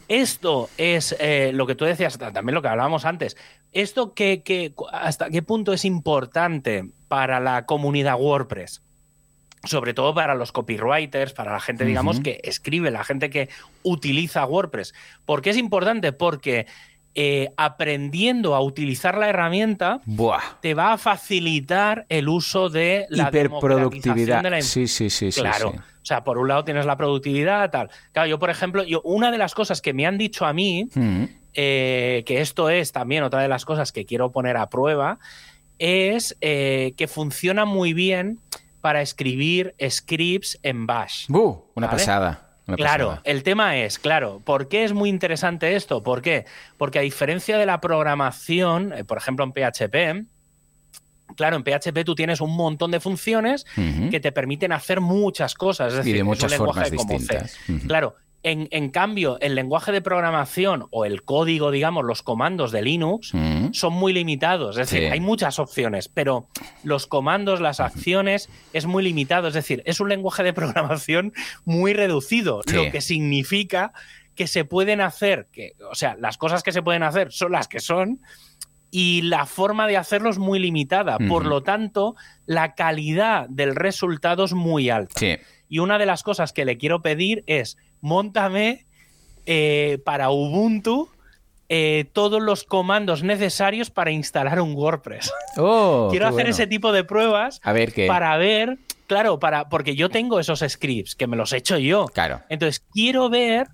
[0.09, 3.37] Esto es eh, lo que tú decías, también lo que hablábamos antes.
[3.73, 8.83] ¿Esto que, hasta qué punto es importante para la comunidad WordPress?
[9.65, 13.49] sobre todo para los copywriters, para la gente, digamos, que escribe, la gente que
[13.85, 14.93] utiliza WordPress.
[15.25, 16.13] ¿Por qué es importante?
[16.13, 16.67] Porque
[17.15, 20.01] eh, aprendiendo a utilizar la herramienta,
[20.61, 24.43] te va a facilitar el uso de la hiperproductividad.
[24.43, 24.63] De la...
[24.63, 25.31] Sí, sí, sí.
[25.31, 25.73] Claro.
[25.73, 27.91] Sí, O sea, por un lado tienes la productividad, tal.
[28.13, 30.89] Claro, yo, por ejemplo, yo, una de las cosas que me han dicho a mí,
[30.95, 31.25] mm.
[31.53, 35.19] eh, que esto es también otra de las cosas que quiero poner a prueba,
[35.79, 38.39] es eh, que funciona muy bien
[38.81, 41.27] para escribir scripts en Bash.
[41.29, 46.03] una pasada claro, el tema es, claro, ¿por qué es muy interesante esto?
[46.03, 46.47] ¿Por qué?
[46.77, 50.27] Porque a diferencia de la programación, eh, por ejemplo en PHP,
[51.37, 53.67] claro, en PHP tú tienes un montón de funciones
[54.11, 55.93] que te permiten hacer muchas cosas.
[55.93, 57.57] Es decir, y de muchas formas distintas.
[57.87, 63.33] Claro, en, cambio, el lenguaje de programación o el código, digamos, los comandos de Linux
[63.35, 63.73] mm.
[63.73, 64.77] son muy limitados.
[64.77, 66.49] Es decir, hay muchas opciones, pero
[66.83, 69.49] los comandos, las acciones, es muy limitado.
[69.49, 71.33] Es decir, es un lenguaje de programación
[71.65, 73.93] muy reducido, lo que significa
[74.35, 77.69] que se pueden hacer, que, o sea, las cosas que se pueden hacer son las
[77.69, 78.21] que son,
[78.91, 81.17] y la forma de hacerlo es muy limitada.
[81.17, 82.15] Por lo tanto,
[82.45, 85.19] la calidad del resultado es muy alta.
[85.69, 88.85] Y una de las cosas que le quiero pedir es montame
[89.47, 91.09] eh, para Ubuntu
[91.71, 95.33] eh, todos los comandos necesarios para instalar un WordPress.
[95.57, 98.07] Oh, Quiero hacer ese tipo de pruebas a ver qué.
[98.07, 98.77] para ver,
[99.07, 102.05] claro, para, porque yo tengo esos scripts que me los he hecho yo.
[102.07, 102.43] Claro.
[102.51, 103.69] Entonces, quiero ver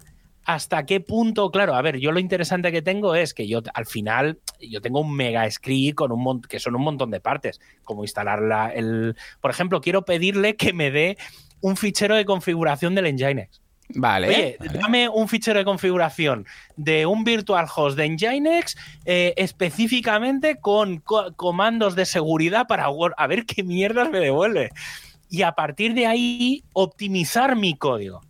[0.45, 3.85] hasta qué punto, claro, a ver, yo lo interesante que tengo es que yo al
[3.85, 8.05] final yo tengo un mega script con un que son un montón de partes, como
[8.05, 11.19] instalar el, por ejemplo, quiero pedirle que me dé
[11.61, 13.61] un fichero de configuración del Nginx.
[13.95, 16.47] Vale, Oye, dame un fichero de configuración
[16.77, 21.03] de un virtual host de Nginx eh, específicamente con
[21.37, 23.15] comandos de seguridad para Word.
[23.17, 24.71] A ver qué mierdas me devuelve.
[25.31, 28.21] Y a partir de ahí, optimizar mi código.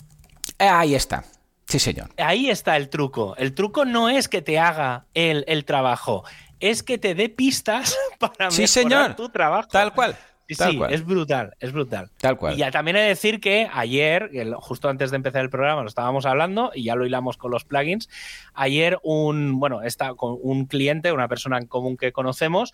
[0.58, 1.24] Ahí está.
[1.66, 2.08] Sí, señor.
[2.16, 3.34] Ahí está el truco.
[3.36, 6.24] El truco no es que te haga el, el trabajo,
[6.60, 9.14] es que te dé pistas para sí, señor.
[9.14, 9.68] tu trabajo.
[9.68, 10.16] Tal cual.
[10.48, 12.10] Sí, es brutal, es brutal.
[12.18, 12.54] Tal cual.
[12.54, 15.88] Y ya también he de decir que ayer, justo antes de empezar el programa, lo
[15.88, 18.08] estábamos hablando y ya lo hilamos con los plugins.
[18.54, 22.72] Ayer un, bueno, está con un cliente, una persona en común que conocemos,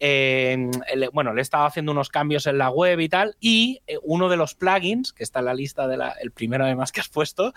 [0.00, 3.96] eh, le- bueno, le estaba haciendo unos cambios en la web y tal, y eh,
[4.02, 7.00] uno de los plugins, que está en la lista de la, el primero además que
[7.00, 7.52] has puesto,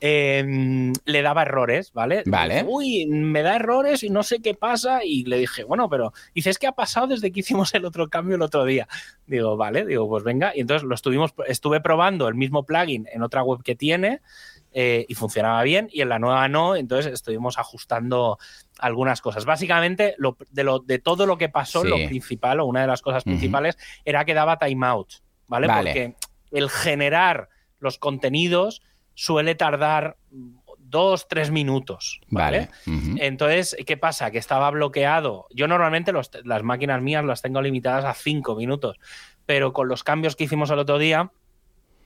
[0.00, 2.22] eh, le daba errores, ¿vale?
[2.26, 2.54] Vale.
[2.54, 6.12] Dice, Uy, me da errores y no sé qué pasa, y le dije, bueno, pero
[6.34, 8.88] dice, es que ha pasado desde que hicimos el otro cambio el otro día.
[9.26, 13.22] Digo, vale, digo, pues venga, y entonces lo estuvimos, estuve probando el mismo plugin en
[13.22, 14.20] otra web que tiene,
[14.78, 18.38] eh, y funcionaba bien, y en la nueva no, entonces estuvimos ajustando
[18.78, 19.46] algunas cosas.
[19.46, 21.88] Básicamente, lo- de, lo, de todo lo que pasó, Sí.
[21.88, 25.66] lo principal, o una de las cosas principales, era que daba timeouts, ¿vale?
[25.66, 25.90] Vale.
[25.90, 26.16] Porque
[26.50, 27.48] el generar
[27.80, 28.82] los contenidos
[29.14, 30.18] suele tardar
[30.78, 32.20] dos, tres minutos.
[32.28, 32.68] Vale.
[33.16, 34.30] Entonces, ¿qué pasa?
[34.30, 35.46] Que estaba bloqueado.
[35.54, 38.98] Yo normalmente los- las máquinas mías las tengo limitadas a cinco minutos,
[39.46, 41.30] pero con los cambios que hicimos el otro día,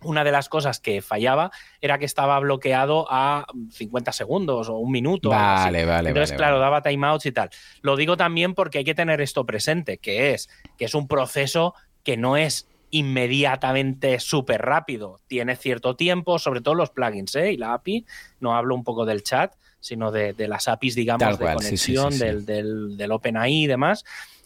[0.02, 1.51] una de las cosas que fallaba
[1.81, 5.28] era que estaba bloqueado a 50 segundos o un minuto.
[5.28, 5.32] o.
[5.32, 6.64] Vale, vale, Entonces, vale, claro, vale.
[6.64, 7.51] daba timeouts y tal.
[7.82, 11.74] Lo digo también porque hay que tener esto presente, que es que es un proceso
[12.02, 15.20] que no es inmediatamente súper rápido.
[15.27, 17.52] Tiene cierto tiempo, sobre todo los plugins ¿eh?
[17.52, 18.05] y la API.
[18.40, 21.59] No hablo un poco del chat, sino de, de las APIs, digamos, Tal de cual,
[21.60, 22.24] sí, sí, conexión sí, sí.
[22.24, 24.05] Del, del, del OpenAI y demás.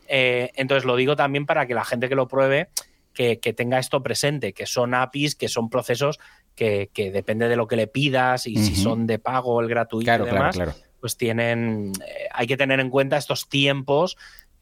[0.09, 2.69] Eh, entonces lo digo también para que la gente que lo pruebe
[3.15, 6.19] que, que tenga esto presente, que son APIs, que son procesos
[6.55, 10.05] que, que depende de lo que le pidas y si son de pago, el gratuito
[10.05, 10.75] Claro, y claro, demás, claro.
[11.01, 14.17] pues tienen, eh, hay que tener en cuenta estos tiempos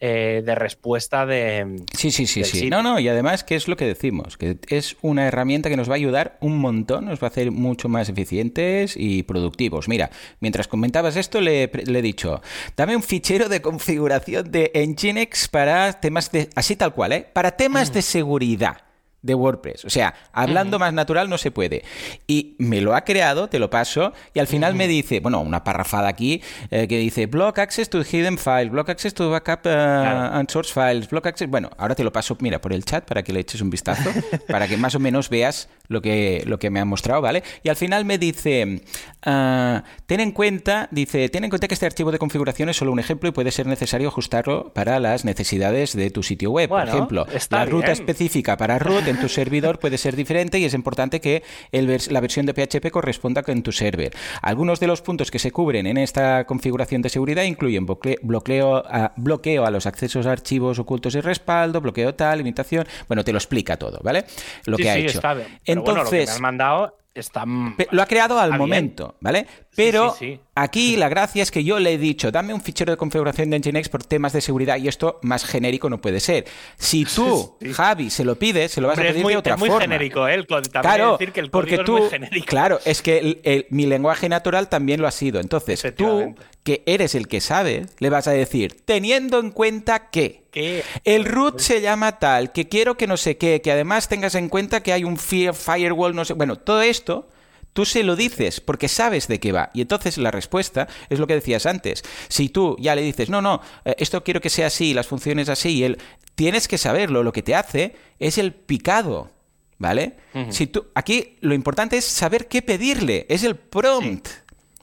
[0.05, 1.77] eh, de respuesta de...
[1.97, 2.59] Sí, sí, sí, sí.
[2.59, 2.70] sitio.
[2.70, 4.37] No, no, y además, ¿qué es lo que decimos?
[4.37, 7.53] Que es una herramienta que nos va a ayudar un montón, nos va a hacer
[7.53, 9.87] mucho más eficientes y productivos.
[9.87, 10.11] Mira,
[10.41, 12.43] mientras comentabas esto, le, he- le he dicho,
[12.77, 16.51] dame un fichero de configuración de Nginx para temas de...
[16.57, 17.27] Así tal cual, ¿eh?
[17.33, 18.79] Para temas de seguridad
[19.23, 19.85] de WordPress.
[19.85, 21.85] O sea, hablando más natural no se puede.
[22.27, 25.65] Y me lo ha creado, te lo paso, y al final me dice, bueno, una
[25.65, 29.70] parrafada aquí eh, que dice block access to hidden files, block access to backup eh,
[29.70, 31.49] and source files, block access.
[31.49, 34.11] Bueno, ahora te lo paso, mira, por el chat para que le eches un vistazo,
[34.49, 37.43] para que más o menos veas lo que, lo que me ha mostrado, ¿vale?
[37.62, 38.82] Y al final me dice,
[39.23, 42.93] ah, ten en cuenta, dice, ten en cuenta que este archivo de configuración es solo
[42.93, 46.69] un ejemplo y puede ser necesario ajustarlo para las necesidades de tu sitio web.
[46.69, 47.93] Bueno, por ejemplo, la ruta bien.
[47.93, 52.10] específica para root en tu servidor puede ser diferente y es importante que el vers-
[52.10, 54.12] la versión de PHP corresponda con tu server.
[54.40, 58.77] Algunos de los puntos que se cubren en esta configuración de seguridad incluyen bloque- bloqueo
[58.86, 62.86] a, bloqueo a los accesos a archivos ocultos y respaldo, bloqueo tal, limitación.
[63.09, 64.24] Bueno, te lo explica todo, ¿vale?
[64.66, 65.19] Lo Sí, que ha sí, hecho.
[65.19, 65.48] está bien.
[65.85, 67.45] Pero bueno, lo que me Entonces, has mandado está...
[67.77, 68.61] Pe- Lo ha creado al Está bien.
[68.61, 69.47] momento, ¿vale?
[69.74, 70.40] Pero sí, sí.
[70.55, 73.59] aquí la gracia es que yo le he dicho, dame un fichero de configuración de
[73.59, 76.44] Nginx por temas de seguridad y esto más genérico no puede ser.
[76.77, 79.39] Si tú, Javi, se lo pides, se lo vas Hombre, a es pedir muy, de
[79.39, 79.82] otra es muy forma.
[79.82, 80.35] genérico, ¿eh?
[80.35, 80.70] El código.
[80.82, 82.47] Claro, decir que el porque tú, es muy genérico.
[82.47, 85.40] claro, es que el- el- mi lenguaje natural también lo ha sido.
[85.40, 86.35] Entonces, tú,
[86.65, 91.24] que eres el que sabe, le vas a decir, teniendo en cuenta que Que- el
[91.24, 94.82] root se llama tal, que quiero que no sé qué, que además tengas en cuenta
[94.82, 96.35] que hay un fi- firewall, no sé.
[96.35, 97.31] Bueno, todo esto
[97.73, 99.70] tú se lo dices porque sabes de qué va.
[99.74, 102.03] Y entonces la respuesta es lo que decías antes.
[102.28, 105.49] Si tú ya le dices, no, no, eh, esto quiero que sea así, las funciones
[105.49, 105.99] así, y él,
[106.35, 107.23] tienes que saberlo.
[107.23, 109.31] Lo que te hace es el picado.
[109.78, 110.15] ¿Vale?
[110.51, 114.28] Si tú, aquí lo importante es saber qué pedirle, es el prompt.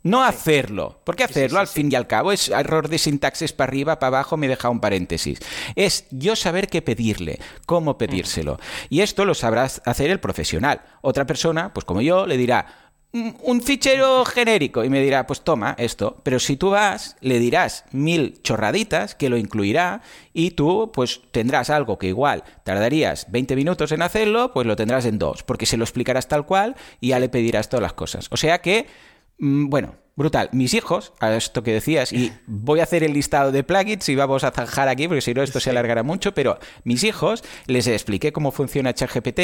[0.03, 1.01] No hacerlo.
[1.03, 1.59] ¿Por qué hacerlo?
[1.59, 4.69] al fin y al cabo es error de sintaxis para arriba, para abajo, me deja
[4.69, 5.39] un paréntesis.
[5.75, 8.59] Es yo saber qué pedirle, cómo pedírselo.
[8.89, 10.81] Y esto lo sabrás hacer el profesional.
[11.01, 12.65] Otra persona, pues como yo, le dirá
[13.11, 16.21] "Mm, un fichero genérico y me dirá, pues toma esto.
[16.23, 20.01] Pero si tú vas, le dirás mil chorraditas que lo incluirá
[20.31, 25.05] y tú pues tendrás algo que igual tardarías 20 minutos en hacerlo, pues lo tendrás
[25.05, 28.27] en dos, porque se lo explicarás tal cual y ya le pedirás todas las cosas.
[28.31, 30.49] O sea que Mm, Bueno, brutal.
[30.51, 34.15] Mis hijos, a esto que decías, y voy a hacer el listado de plugins y
[34.15, 37.87] vamos a zanjar aquí porque si no esto se alargará mucho, pero mis hijos les
[37.87, 39.39] expliqué cómo funciona ChatGPT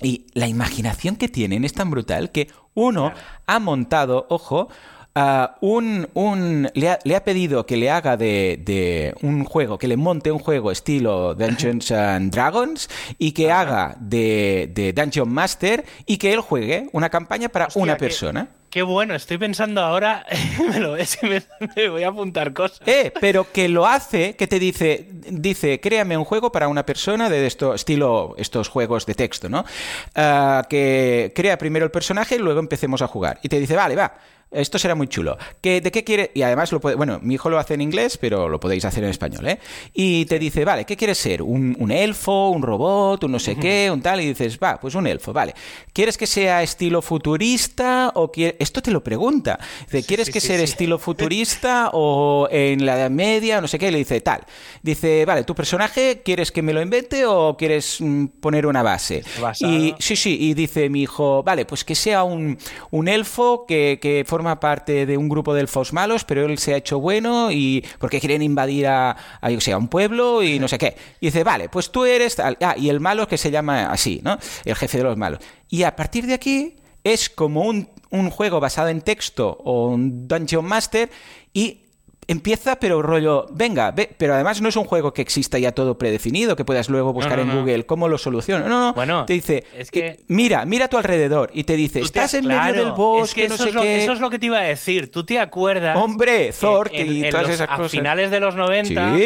[0.00, 3.12] y la imaginación que tienen es tan brutal que uno
[3.46, 4.68] ha montado, ojo,
[5.14, 9.76] ah, un, un- le, ha, le ha pedido que le haga de, de un juego,
[9.78, 15.28] que le monte un juego estilo Dungeons and Dragons y que haga de, de Dungeon
[15.28, 18.48] Master y que él juegue una campaña para Hostia, una persona.
[18.72, 20.24] Qué bueno, estoy pensando ahora,
[20.70, 21.42] me, lo, me,
[21.76, 22.80] me voy a apuntar cosas.
[22.86, 27.28] Eh, pero que lo hace, que te dice, dice, créame un juego para una persona
[27.28, 29.66] de esto, estilo estos juegos de texto, ¿no?
[30.14, 33.38] Ah, que crea primero el personaje y luego empecemos a jugar.
[33.42, 34.14] Y te dice, vale, va.
[34.50, 35.38] Esto será muy chulo.
[35.62, 36.30] ¿Que, ¿De qué quiere?
[36.34, 36.94] Y además lo puede.
[36.94, 39.58] Bueno, mi hijo lo hace en inglés, pero lo podéis hacer en español, ¿eh?
[39.94, 41.40] Y te dice, vale, ¿qué quieres ser?
[41.40, 44.20] ¿Un, un elfo, un robot, un no sé qué, un tal?
[44.20, 45.54] Y dices, va, pues un elfo, vale.
[45.94, 49.58] ¿Quieres que sea estilo futurista o quiere- esto te lo pregunta.
[49.86, 53.60] Dice, ¿quieres que sea estilo futurista o en la Edad Media?
[53.60, 53.90] No sé qué.
[53.90, 54.44] le dice, tal.
[54.82, 59.22] Dice, vale, ¿tu personaje quieres que me lo invente o quieres mm, poner una base?
[59.60, 60.36] Y sí, sí.
[60.40, 62.58] Y dice mi hijo, vale, pues que sea un,
[62.90, 66.74] un elfo que, que, forma parte de un grupo de elfos malos, pero él se
[66.74, 69.10] ha hecho bueno y porque quieren invadir a,
[69.40, 70.96] a, sea, un pueblo y no sé qué.
[71.20, 72.56] Y dice, vale, pues tú eres tal.
[72.60, 74.38] Ah, y el malo que se llama así, ¿no?
[74.64, 75.40] El jefe de los malos.
[75.68, 80.28] Y a partir de aquí es como un, un juego basado en texto o un
[80.28, 81.10] Dungeon Master
[81.52, 81.82] y
[82.28, 85.98] empieza, pero rollo, venga, ve, pero además no es un juego que exista ya todo
[85.98, 88.68] predefinido, que puedas luego buscar en Google cómo lo soluciono.
[88.68, 90.20] No, no, bueno, te dice, es que...
[90.28, 93.70] mira, mira a tu alrededor y te dice, estás en medio del bosque, no sé
[93.70, 94.02] es lo, qué.
[94.02, 95.10] Eso es lo que te iba a decir.
[95.10, 95.96] Tú te acuerdas.
[95.96, 97.86] Hombre, Thor, y todas esas cosas.
[97.86, 99.16] A finales de los 90,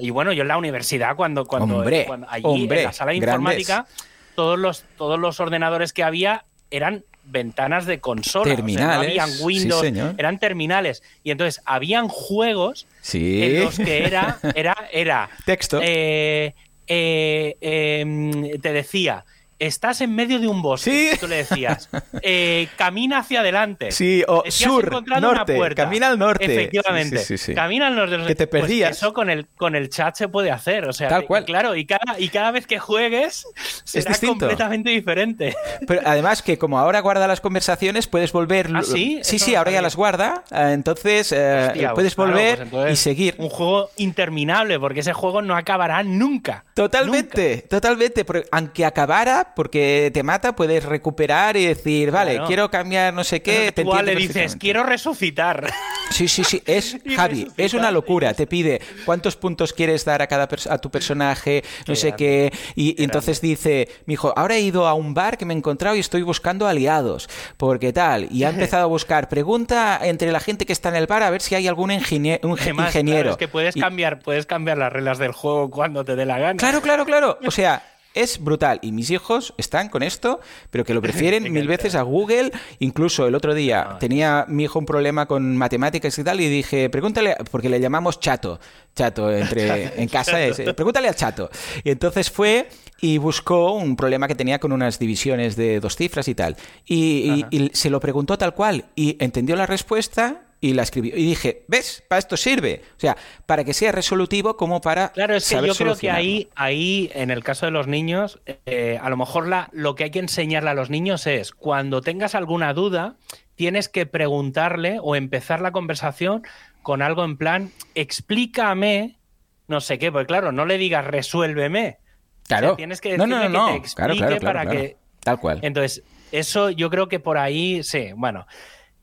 [0.00, 3.86] y bueno, yo en la universidad, cuando, cuando, hombre, allí en la sala de informática,
[4.34, 8.54] todos los, todos los ordenadores que había eran ventanas de consola.
[8.54, 9.08] Terminales.
[9.08, 9.84] habían Windows,
[10.16, 11.02] eran terminales.
[11.22, 15.80] Y entonces habían juegos en los que era, era, era texto.
[15.82, 16.54] Eh,
[16.86, 19.24] eh, em, te decía,
[19.58, 21.10] estás en medio de un bosque.
[21.12, 21.18] ¿Sí?
[21.18, 21.88] Tú le decías,
[22.22, 23.90] eh, camina hacia adelante.
[23.90, 26.44] Sí, o sur, norte, camina al norte.
[26.44, 27.24] Efectivamente.
[27.54, 28.26] camina al norte.
[28.26, 28.96] Que te pues perdías.
[28.96, 30.88] eso con el, con el chat se puede hacer.
[30.88, 31.44] O sea, Tal cual.
[31.44, 33.46] claro, y cada, y cada vez que juegues
[33.84, 35.54] será es completamente diferente.
[35.86, 38.70] Pero además que como ahora guarda las conversaciones, puedes volver...
[38.74, 39.20] ¿Ah, sí?
[39.22, 40.44] Sí, sí, ahora ya las guarda.
[40.50, 43.34] Eh, entonces eh, puedes pues volver y seguir.
[43.38, 46.64] Un juego interminable, porque ese juego no acabará nunca.
[46.74, 48.24] Totalmente, totalmente.
[48.24, 53.42] Porque aunque acabara, porque te mata, puedes recuperar y decir, vale, quiero cambiar no sé
[53.42, 53.72] qué.
[53.72, 55.72] Te le dices, quiero resucitar.
[56.10, 56.62] Sí, sí, sí.
[56.66, 58.34] Es, Javi, es una locura.
[58.34, 62.52] Te pide cuántos puntos quieres dar a cada a tu personaje, no sé qué.
[62.74, 65.96] Y, entonces dice, mi hijo, ahora he ido a un bar que me he encontrado
[65.96, 67.28] y estoy buscando aliados.
[67.56, 68.28] Porque tal.
[68.30, 69.28] Y ha empezado a buscar.
[69.28, 72.48] Pregunta entre la gente que está en el bar a ver si hay algún ingeniero.
[72.48, 73.30] Un ingeniero.
[73.30, 76.56] es que puedes cambiar, puedes cambiar las reglas del juego cuando te dé la gana.
[76.56, 77.38] Claro, claro, claro.
[77.44, 77.82] O sea,
[78.16, 78.80] es brutal.
[78.82, 80.40] Y mis hijos están con esto,
[80.70, 82.50] pero que lo prefieren mil veces a Google.
[82.80, 86.90] Incluso el otro día tenía mi hijo un problema con matemáticas y tal, y dije,
[86.90, 88.58] pregúntale, porque le llamamos chato.
[88.94, 91.50] Chato, entre, en casa es, pregúntale al chato.
[91.84, 92.68] Y entonces fue
[93.00, 96.56] y buscó un problema que tenía con unas divisiones de dos cifras y tal.
[96.86, 101.16] y, se lo preguntó tal cual y entendió la respuesta y la escribió.
[101.16, 102.02] Y dije, ¿ves?
[102.08, 102.82] Para esto sirve.
[102.96, 103.16] O sea,
[103.46, 105.10] para que sea resolutivo como para.
[105.10, 108.98] Claro, es que yo creo que ahí, ahí, en el caso de los niños, eh,
[109.00, 112.34] a lo mejor la, lo que hay que enseñarle a los niños es cuando tengas
[112.34, 113.16] alguna duda,
[113.54, 116.42] tienes que preguntarle o empezar la conversación
[116.82, 119.18] con algo en plan, explícame,
[119.66, 121.98] no sé qué, porque claro, no le digas resuélveme.
[122.46, 122.76] Claro.
[122.76, 124.96] tienes que decirle no, no, que te explique para que.
[125.20, 125.58] Tal cual.
[125.62, 128.46] Entonces, eso yo creo que por ahí, sí, bueno.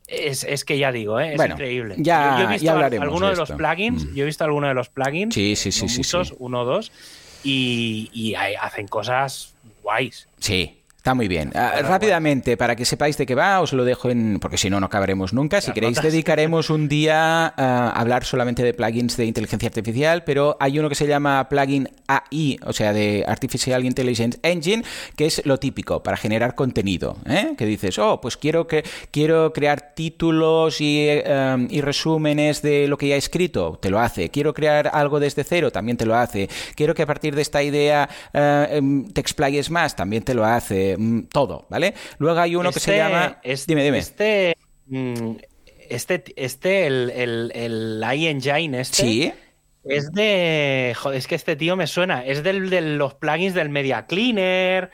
[0.08, 1.34] Es, que ya digo, ¿eh?
[1.34, 1.96] es increíble.
[1.98, 4.16] Ya, yo, he visto algunos de, los plugins, mm.
[4.16, 6.92] yo he visto algunos de los plugins, sí, sí, sí, muchos, uno o dos,
[7.44, 10.28] y, y hacen cosas guays.
[10.40, 11.52] Sí, Está muy bien.
[11.54, 14.40] Ah, rápidamente, para que sepáis de qué va, os lo dejo en.
[14.40, 15.60] Porque si no, no acabaremos nunca.
[15.60, 20.80] Si queréis, dedicaremos un día a hablar solamente de plugins de inteligencia artificial, pero hay
[20.80, 24.86] uno que se llama plugin AI, o sea, de Artificial Intelligence Engine,
[25.18, 27.18] que es lo típico para generar contenido.
[27.26, 27.54] ¿eh?
[27.58, 32.98] Que dices, oh, pues quiero, que, quiero crear títulos y, em, y resúmenes de lo
[32.98, 34.30] que ya he escrito, te lo hace.
[34.30, 36.48] Quiero crear algo desde cero, también te lo hace.
[36.76, 40.46] Quiero que a partir de esta idea eh, em, te explayes más, también te lo
[40.46, 41.94] hace Mm, todo, ¿vale?
[42.18, 43.40] Luego hay uno que se este llama...
[43.68, 43.98] dime, dime.
[44.00, 44.58] Este,
[44.88, 45.36] mm,
[45.90, 48.98] este, este el, el, el iEngine este...
[48.98, 49.34] Sí.
[49.84, 50.96] Es de...
[50.98, 52.26] Joder, es que este tío me suena.
[52.26, 54.92] Es del, de los plugins del Media Cleaner...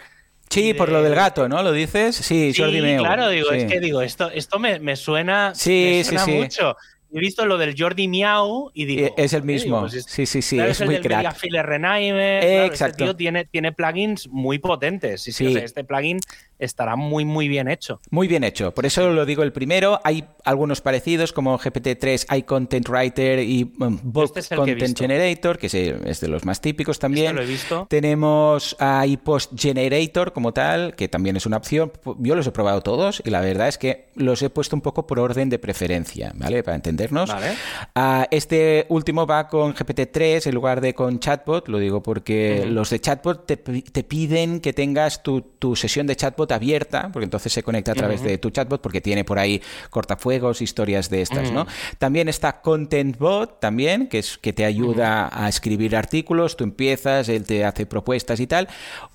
[0.50, 1.62] Sí, por lo del gato, ¿no?
[1.62, 2.16] ¿Lo dices?
[2.16, 2.64] Sí, sí
[2.98, 6.76] claro, digo, es que digo, esto, esto me, me suena, sí, me suena sí, mucho
[7.12, 9.14] he visto lo del Jordi Miau y digo.
[9.18, 9.82] Es el mismo.
[9.82, 10.60] Pues sí, sí, sí.
[10.60, 11.38] es, el muy del crack.
[11.64, 12.44] Renaimer.
[12.44, 13.04] Este Exacto.
[13.04, 15.24] tío tiene, tiene plugins muy potentes.
[15.24, 15.58] Sí, sí.
[15.58, 16.20] este plugin
[16.60, 18.02] estará muy, muy bien hecho.
[18.12, 18.74] Muy bien hecho.
[18.74, 20.00] Por eso lo digo el primero.
[20.04, 26.28] Hay algunos parecidos como GPT-3, iContent Writer y Bulk este Content Generator, que es, de
[26.28, 27.28] los más típicos también.
[27.28, 27.88] Este lo he visto.
[27.90, 28.76] Tenemos
[29.06, 31.92] iPost Generator como tal, que también es una opción.
[32.20, 35.08] Yo los he probado todos y la verdad es que los he puesto un poco
[35.08, 36.62] por orden de preferencia, ¿vale?
[36.64, 37.30] Para entendernos.
[37.30, 37.54] Vale.
[37.96, 41.70] Uh, este último va con GPT-3 en lugar de con chatbot.
[41.70, 46.16] Lo digo porque los de chatbot te, te, piden que tengas tu, tu sesión de
[46.16, 49.40] chatbot chatbot abierta, porque entonces se conecta a través de tu chatbot, porque tiene por
[49.40, 51.68] ahí cortafuegos, historias de estas, ¿no?
[51.98, 57.44] También está ContentBot, también, que es que te ayuda a escribir artículos, tú empiezas, él
[57.44, 58.68] te hace propuestas y tal.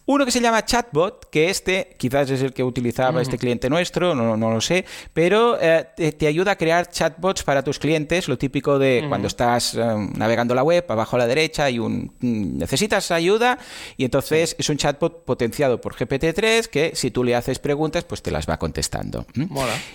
[0.07, 4.15] Uno que se llama Chatbot, que este quizás es el que utilizaba este cliente nuestro,
[4.15, 8.37] no, no lo sé, pero eh, te, ayuda a crear chatbots para tus clientes, lo
[8.37, 9.81] típico de cuando estás eh,
[10.15, 13.59] navegando la web, abajo a la derecha hay un mm, necesitas ayuda
[13.97, 18.23] y entonces es un chatbot potenciado por GPT-3 que si tú le haces preguntas, pues
[18.23, 19.27] te las va contestando.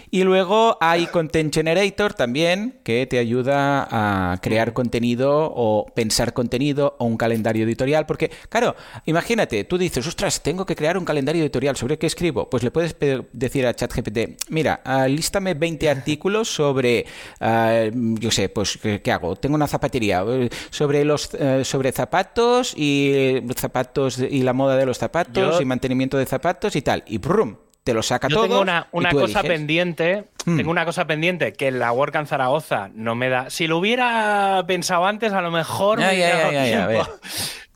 [0.10, 6.96] Y luego hay Content Generator también, que te ayuda a crear contenido o pensar contenido
[7.00, 8.76] o un calendario editorial, porque claro,
[9.06, 12.50] imagínate, tú dices, ostras, tengo que crear un calendario editorial, ¿sobre qué escribo?
[12.50, 12.96] Pues le puedes
[13.34, 17.06] decir a ChatGPT, mira, uh, lístame 20 artículos sobre,
[17.40, 19.36] ah, yo sé, pues, ¿qué, hago?
[19.36, 24.86] Tengo una zapatería, eh, sobre los eh, sobre zapatos y zapatos y la moda de
[24.86, 27.04] los zapatos y mantenimiento de zapatos y tal.
[27.08, 28.44] Y brum, te lo saca todo.
[28.44, 30.26] Tengo una, cosa pendiente.
[30.46, 30.58] Hmm.
[30.58, 33.50] Tengo una cosa pendiente que la WordCamp Zaragoza no me da.
[33.50, 36.00] Si lo hubiera pensado antes, a lo mejor.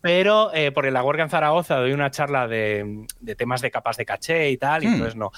[0.03, 3.05] Pero eh, por la WordCamp Zaragoza doy una charla de,
[3.37, 4.93] temas de capas de caché y tal, y hmm.
[4.95, 5.31] entonces no.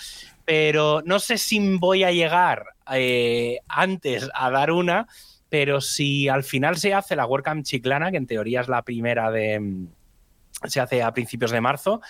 [0.44, 5.08] Pero no sé si voy a llegar eh, antes a dar una,
[5.50, 9.30] pero si al final se hace la WordCamp Chiclana, que en teoría es la primera
[9.30, 9.86] de.
[10.64, 12.02] se hace a principios de marzo,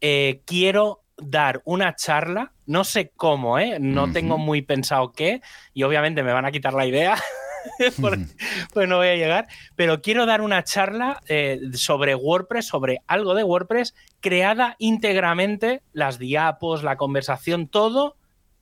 [0.00, 3.78] eh, quiero dar una charla, no sé cómo, ¿eh?
[3.80, 5.40] no tengo muy pensado qué,
[5.74, 7.16] y obviamente me van a quitar la idea,
[8.72, 13.34] pues no voy a llegar, pero quiero dar una charla eh, sobre WordPress, sobre algo
[13.34, 18.16] de WordPress, creada íntegramente, las diapos, la conversación, todo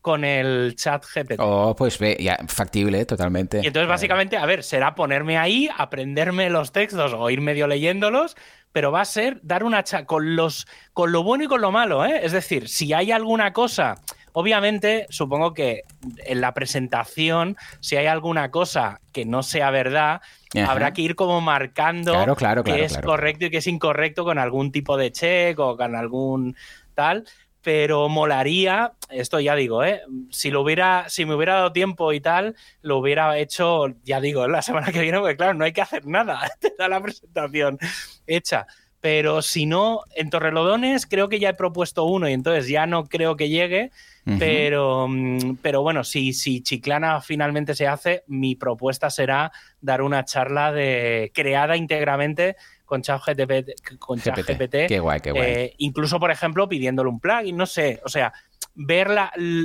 [0.05, 1.37] con el chat GPT.
[1.39, 3.63] Oh, pues ve, ya, factible, totalmente.
[3.63, 8.37] Y entonces, básicamente, a ver, será ponerme ahí, aprenderme los textos o ir medio leyéndolos,
[8.71, 11.73] pero va a ser dar una charla con los con lo bueno y con lo
[11.73, 12.21] malo, ¿eh?
[12.23, 13.95] Es decir, si hay alguna cosa
[14.37, 15.85] Obviamente, supongo que
[16.27, 20.23] en la presentación, si hay alguna cosa que no sea verdad,
[20.67, 24.97] habrá que ir como marcando que es correcto y que es incorrecto con algún tipo
[24.97, 26.57] de check o con algún
[26.95, 27.25] tal.
[27.63, 30.03] Pero molaría, esto ya digo, ¿eh?
[30.31, 34.49] si lo hubiera, si me hubiera dado tiempo y tal, lo hubiera hecho, ya digo,
[34.49, 37.79] la semana que viene, porque claro, no hay que hacer nada, te da la presentación
[38.27, 38.67] hecha
[39.05, 43.05] pero si no, en Torrelodones creo que ya he propuesto uno y entonces ya no
[43.05, 43.91] creo que llegue,
[44.39, 49.53] pero, mm, pero bueno, si, si Chiclana finalmente se hace, mi propuesta será
[49.83, 52.57] dar una charla de creada íntegramente
[52.87, 53.99] con ChatGPT.
[53.99, 54.87] Con GPT.
[54.89, 55.51] Qué guay, qué guay.
[55.51, 58.33] Eh, incluso, por ejemplo, pidiéndole un plugin, no sé, o sea,
[58.75, 59.09] ver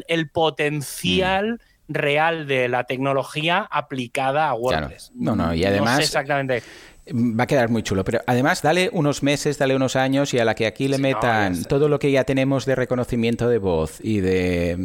[0.10, 1.54] el potencial.
[1.54, 1.58] Mm.
[1.92, 5.12] real de la tecnología aplicada a WordPress.
[5.16, 5.94] No, no, y además.
[5.94, 6.62] No sé exactamente
[7.14, 10.46] Va a quedar muy chulo, pero además dale unos meses, dale unos años y a
[10.46, 14.20] la que aquí le metan todo lo que ya tenemos de reconocimiento de voz y
[14.20, 14.78] de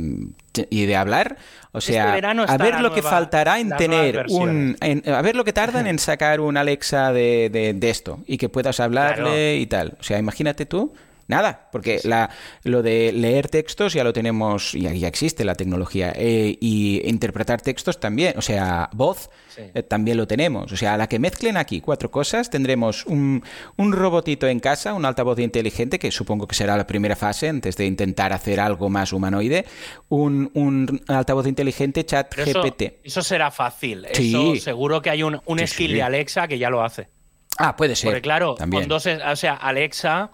[0.71, 1.37] y de hablar,
[1.73, 5.53] o este sea, a ver lo que faltará en tener un a ver lo que
[5.53, 9.97] tardan en sacar un Alexa de, de, esto y que puedas hablarle y tal.
[10.01, 10.93] O sea, imagínate tú
[11.27, 12.31] Nada, porque la,
[12.65, 17.63] lo de leer textos ya lo tenemos, ya, ya existe la tecnología, eh, y interpretar
[17.63, 20.73] textos también, o sea, voz eh, también lo tenemos.
[20.73, 23.43] O sea, a la que mezclen aquí cuatro cosas, tendremos un,
[23.77, 27.77] un, robotito en casa, un altavoz inteligente, que supongo que será la primera fase antes
[27.77, 29.65] de intentar hacer algo más humanoide,
[30.09, 33.01] un, un altavoz inteligente chat GPT.
[33.03, 36.83] Eso será fácil, eso seguro que hay un, un skill de Alexa que ya lo
[36.83, 37.09] hace.
[37.57, 38.11] Ah, puede ser.
[38.11, 40.31] Porque claro, con dos, o sea, Alexa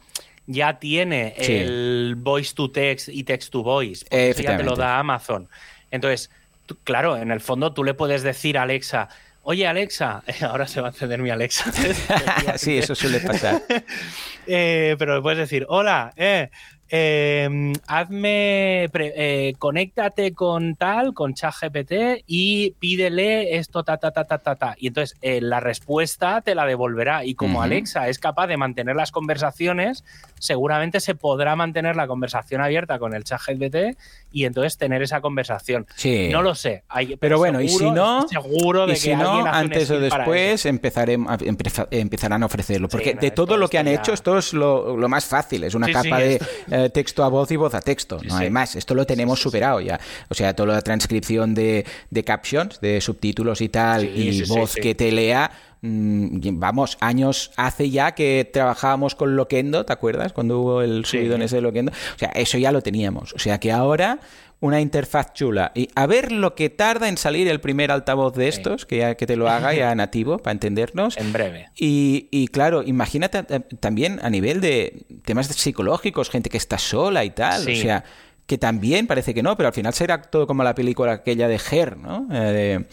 [0.51, 4.05] ya tiene el voice to text y text to voice.
[4.05, 5.49] Porque ya te lo da Amazon.
[5.91, 6.31] Entonces,
[6.85, 9.09] claro, en el fondo tú le puedes decir a Alexa,
[9.43, 11.71] oye Alexa, ahora se va a encender mi Alexa.
[12.57, 13.63] sí, eso suele pasar.
[14.53, 16.51] Eh, pero le puedes decir, hola, eh,
[16.93, 24.39] Em, hazme, eh, conéctate con tal, con ChatGPT y pídele esto, ta, ta, ta, ta,
[24.39, 24.75] ta, ta.
[24.77, 27.25] Y entonces eh, la respuesta te la devolverá.
[27.25, 30.05] Y como Alexa es capaz de mantener las conversaciones,
[30.41, 33.97] seguramente se podrá mantener la conversación abierta con el ChatGPT
[34.33, 35.87] y entonces tener esa conversación.
[35.95, 36.29] Sí.
[36.33, 36.83] No lo sé.
[37.21, 42.89] pero, bueno, y si no, seguro de si no, antes o después empezarán a ofrecerlo.
[42.89, 45.63] Porque de todo lo que han hecho, esto es lo, más fácil.
[45.63, 46.41] Es una capa de
[46.89, 48.19] texto a voz y voz a texto.
[48.27, 48.77] No hay más.
[48.77, 50.01] Esto lo tenemos superado ya.
[50.29, 51.85] O sea, toda la transcripción de,
[52.25, 55.51] captions, de subtítulos y tal, y voz que te lea
[55.83, 60.33] mm, vamos, años hace ya que trabajábamos con Loquendo, ¿te acuerdas?
[60.33, 61.93] Cuando hubo el subido en ese de Loquendo.
[61.93, 63.35] O sea, eso ya lo teníamos.
[63.35, 64.21] O sea que ahora
[64.61, 65.73] una interfaz chula.
[65.75, 69.15] Y a ver lo que tarda en salir el primer altavoz de estos, que, ya,
[69.15, 71.17] que te lo haga ya nativo, para entendernos.
[71.17, 71.71] En breve.
[71.77, 77.25] Y, y claro, imagínate eh, también a nivel de temas psicológicos, gente que está sola
[77.25, 77.63] y tal.
[77.63, 78.05] O sea,
[78.51, 81.61] que también parece que no, pero al final será todo como la película aquella de
[81.71, 82.27] Her, ¿no?
[82.33, 82.85] Eh,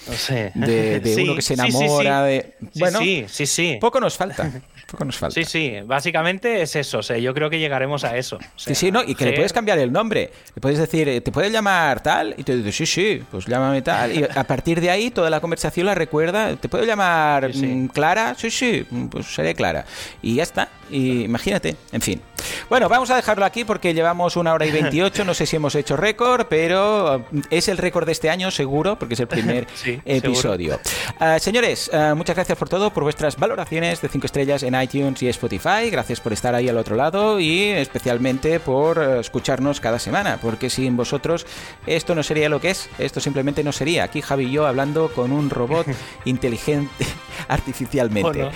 [0.53, 2.53] de, de, uno que se enamora de...
[2.75, 3.77] Bueno, sí, sí, sí.
[3.81, 4.51] Poco nos falta.
[4.89, 5.33] Poco nos falta.
[5.33, 6.99] Sí, sí, básicamente es eso.
[6.99, 8.39] O sea, yo creo que llegaremos a eso.
[8.55, 10.31] sí, sí, no, y que le puedes cambiar el nombre.
[10.55, 12.33] Le puedes decir, eh, ¿te puedes llamar tal?
[12.37, 14.17] Y te dice, sí, sí, pues llámame tal.
[14.17, 16.55] Y a partir de ahí, toda la conversación la recuerda.
[16.55, 18.35] ¿Te puedo llamar mm, Clara?
[18.37, 19.85] Sí, sí, pues seré Clara.
[20.21, 20.69] Y ya está.
[20.89, 22.21] Y imagínate, en fin.
[22.69, 25.23] Bueno, vamos a dejarlo aquí porque llevamos una hora y veintiocho.
[25.25, 28.97] No sé si hemos hecho récord, pero mm, es el récord de este año, seguro,
[28.97, 29.67] porque es el primer
[30.05, 30.79] episodio.
[31.19, 35.21] Ah, señores, ah, muchas gracias por todo, por vuestras valoraciones de 5 estrellas en iTunes
[35.21, 35.89] y Spotify.
[35.89, 40.69] Gracias por estar ahí al otro lado y especialmente por eh, escucharnos cada semana, porque
[40.69, 41.45] sin vosotros
[41.85, 42.89] esto no sería lo que es.
[42.99, 44.03] Esto simplemente no sería.
[44.03, 45.87] Aquí Javi y yo hablando con un robot
[46.25, 47.05] inteligente
[47.47, 48.49] artificialmente.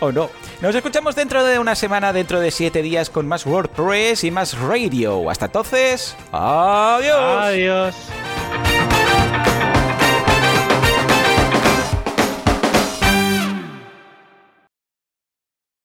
[0.00, 0.30] ¿O no?
[0.60, 4.58] Nos escuchamos dentro de una semana, dentro de siete días, con más WordPress y más
[4.58, 5.30] radio.
[5.30, 7.16] Hasta entonces, adiós.
[7.18, 7.94] Adiós.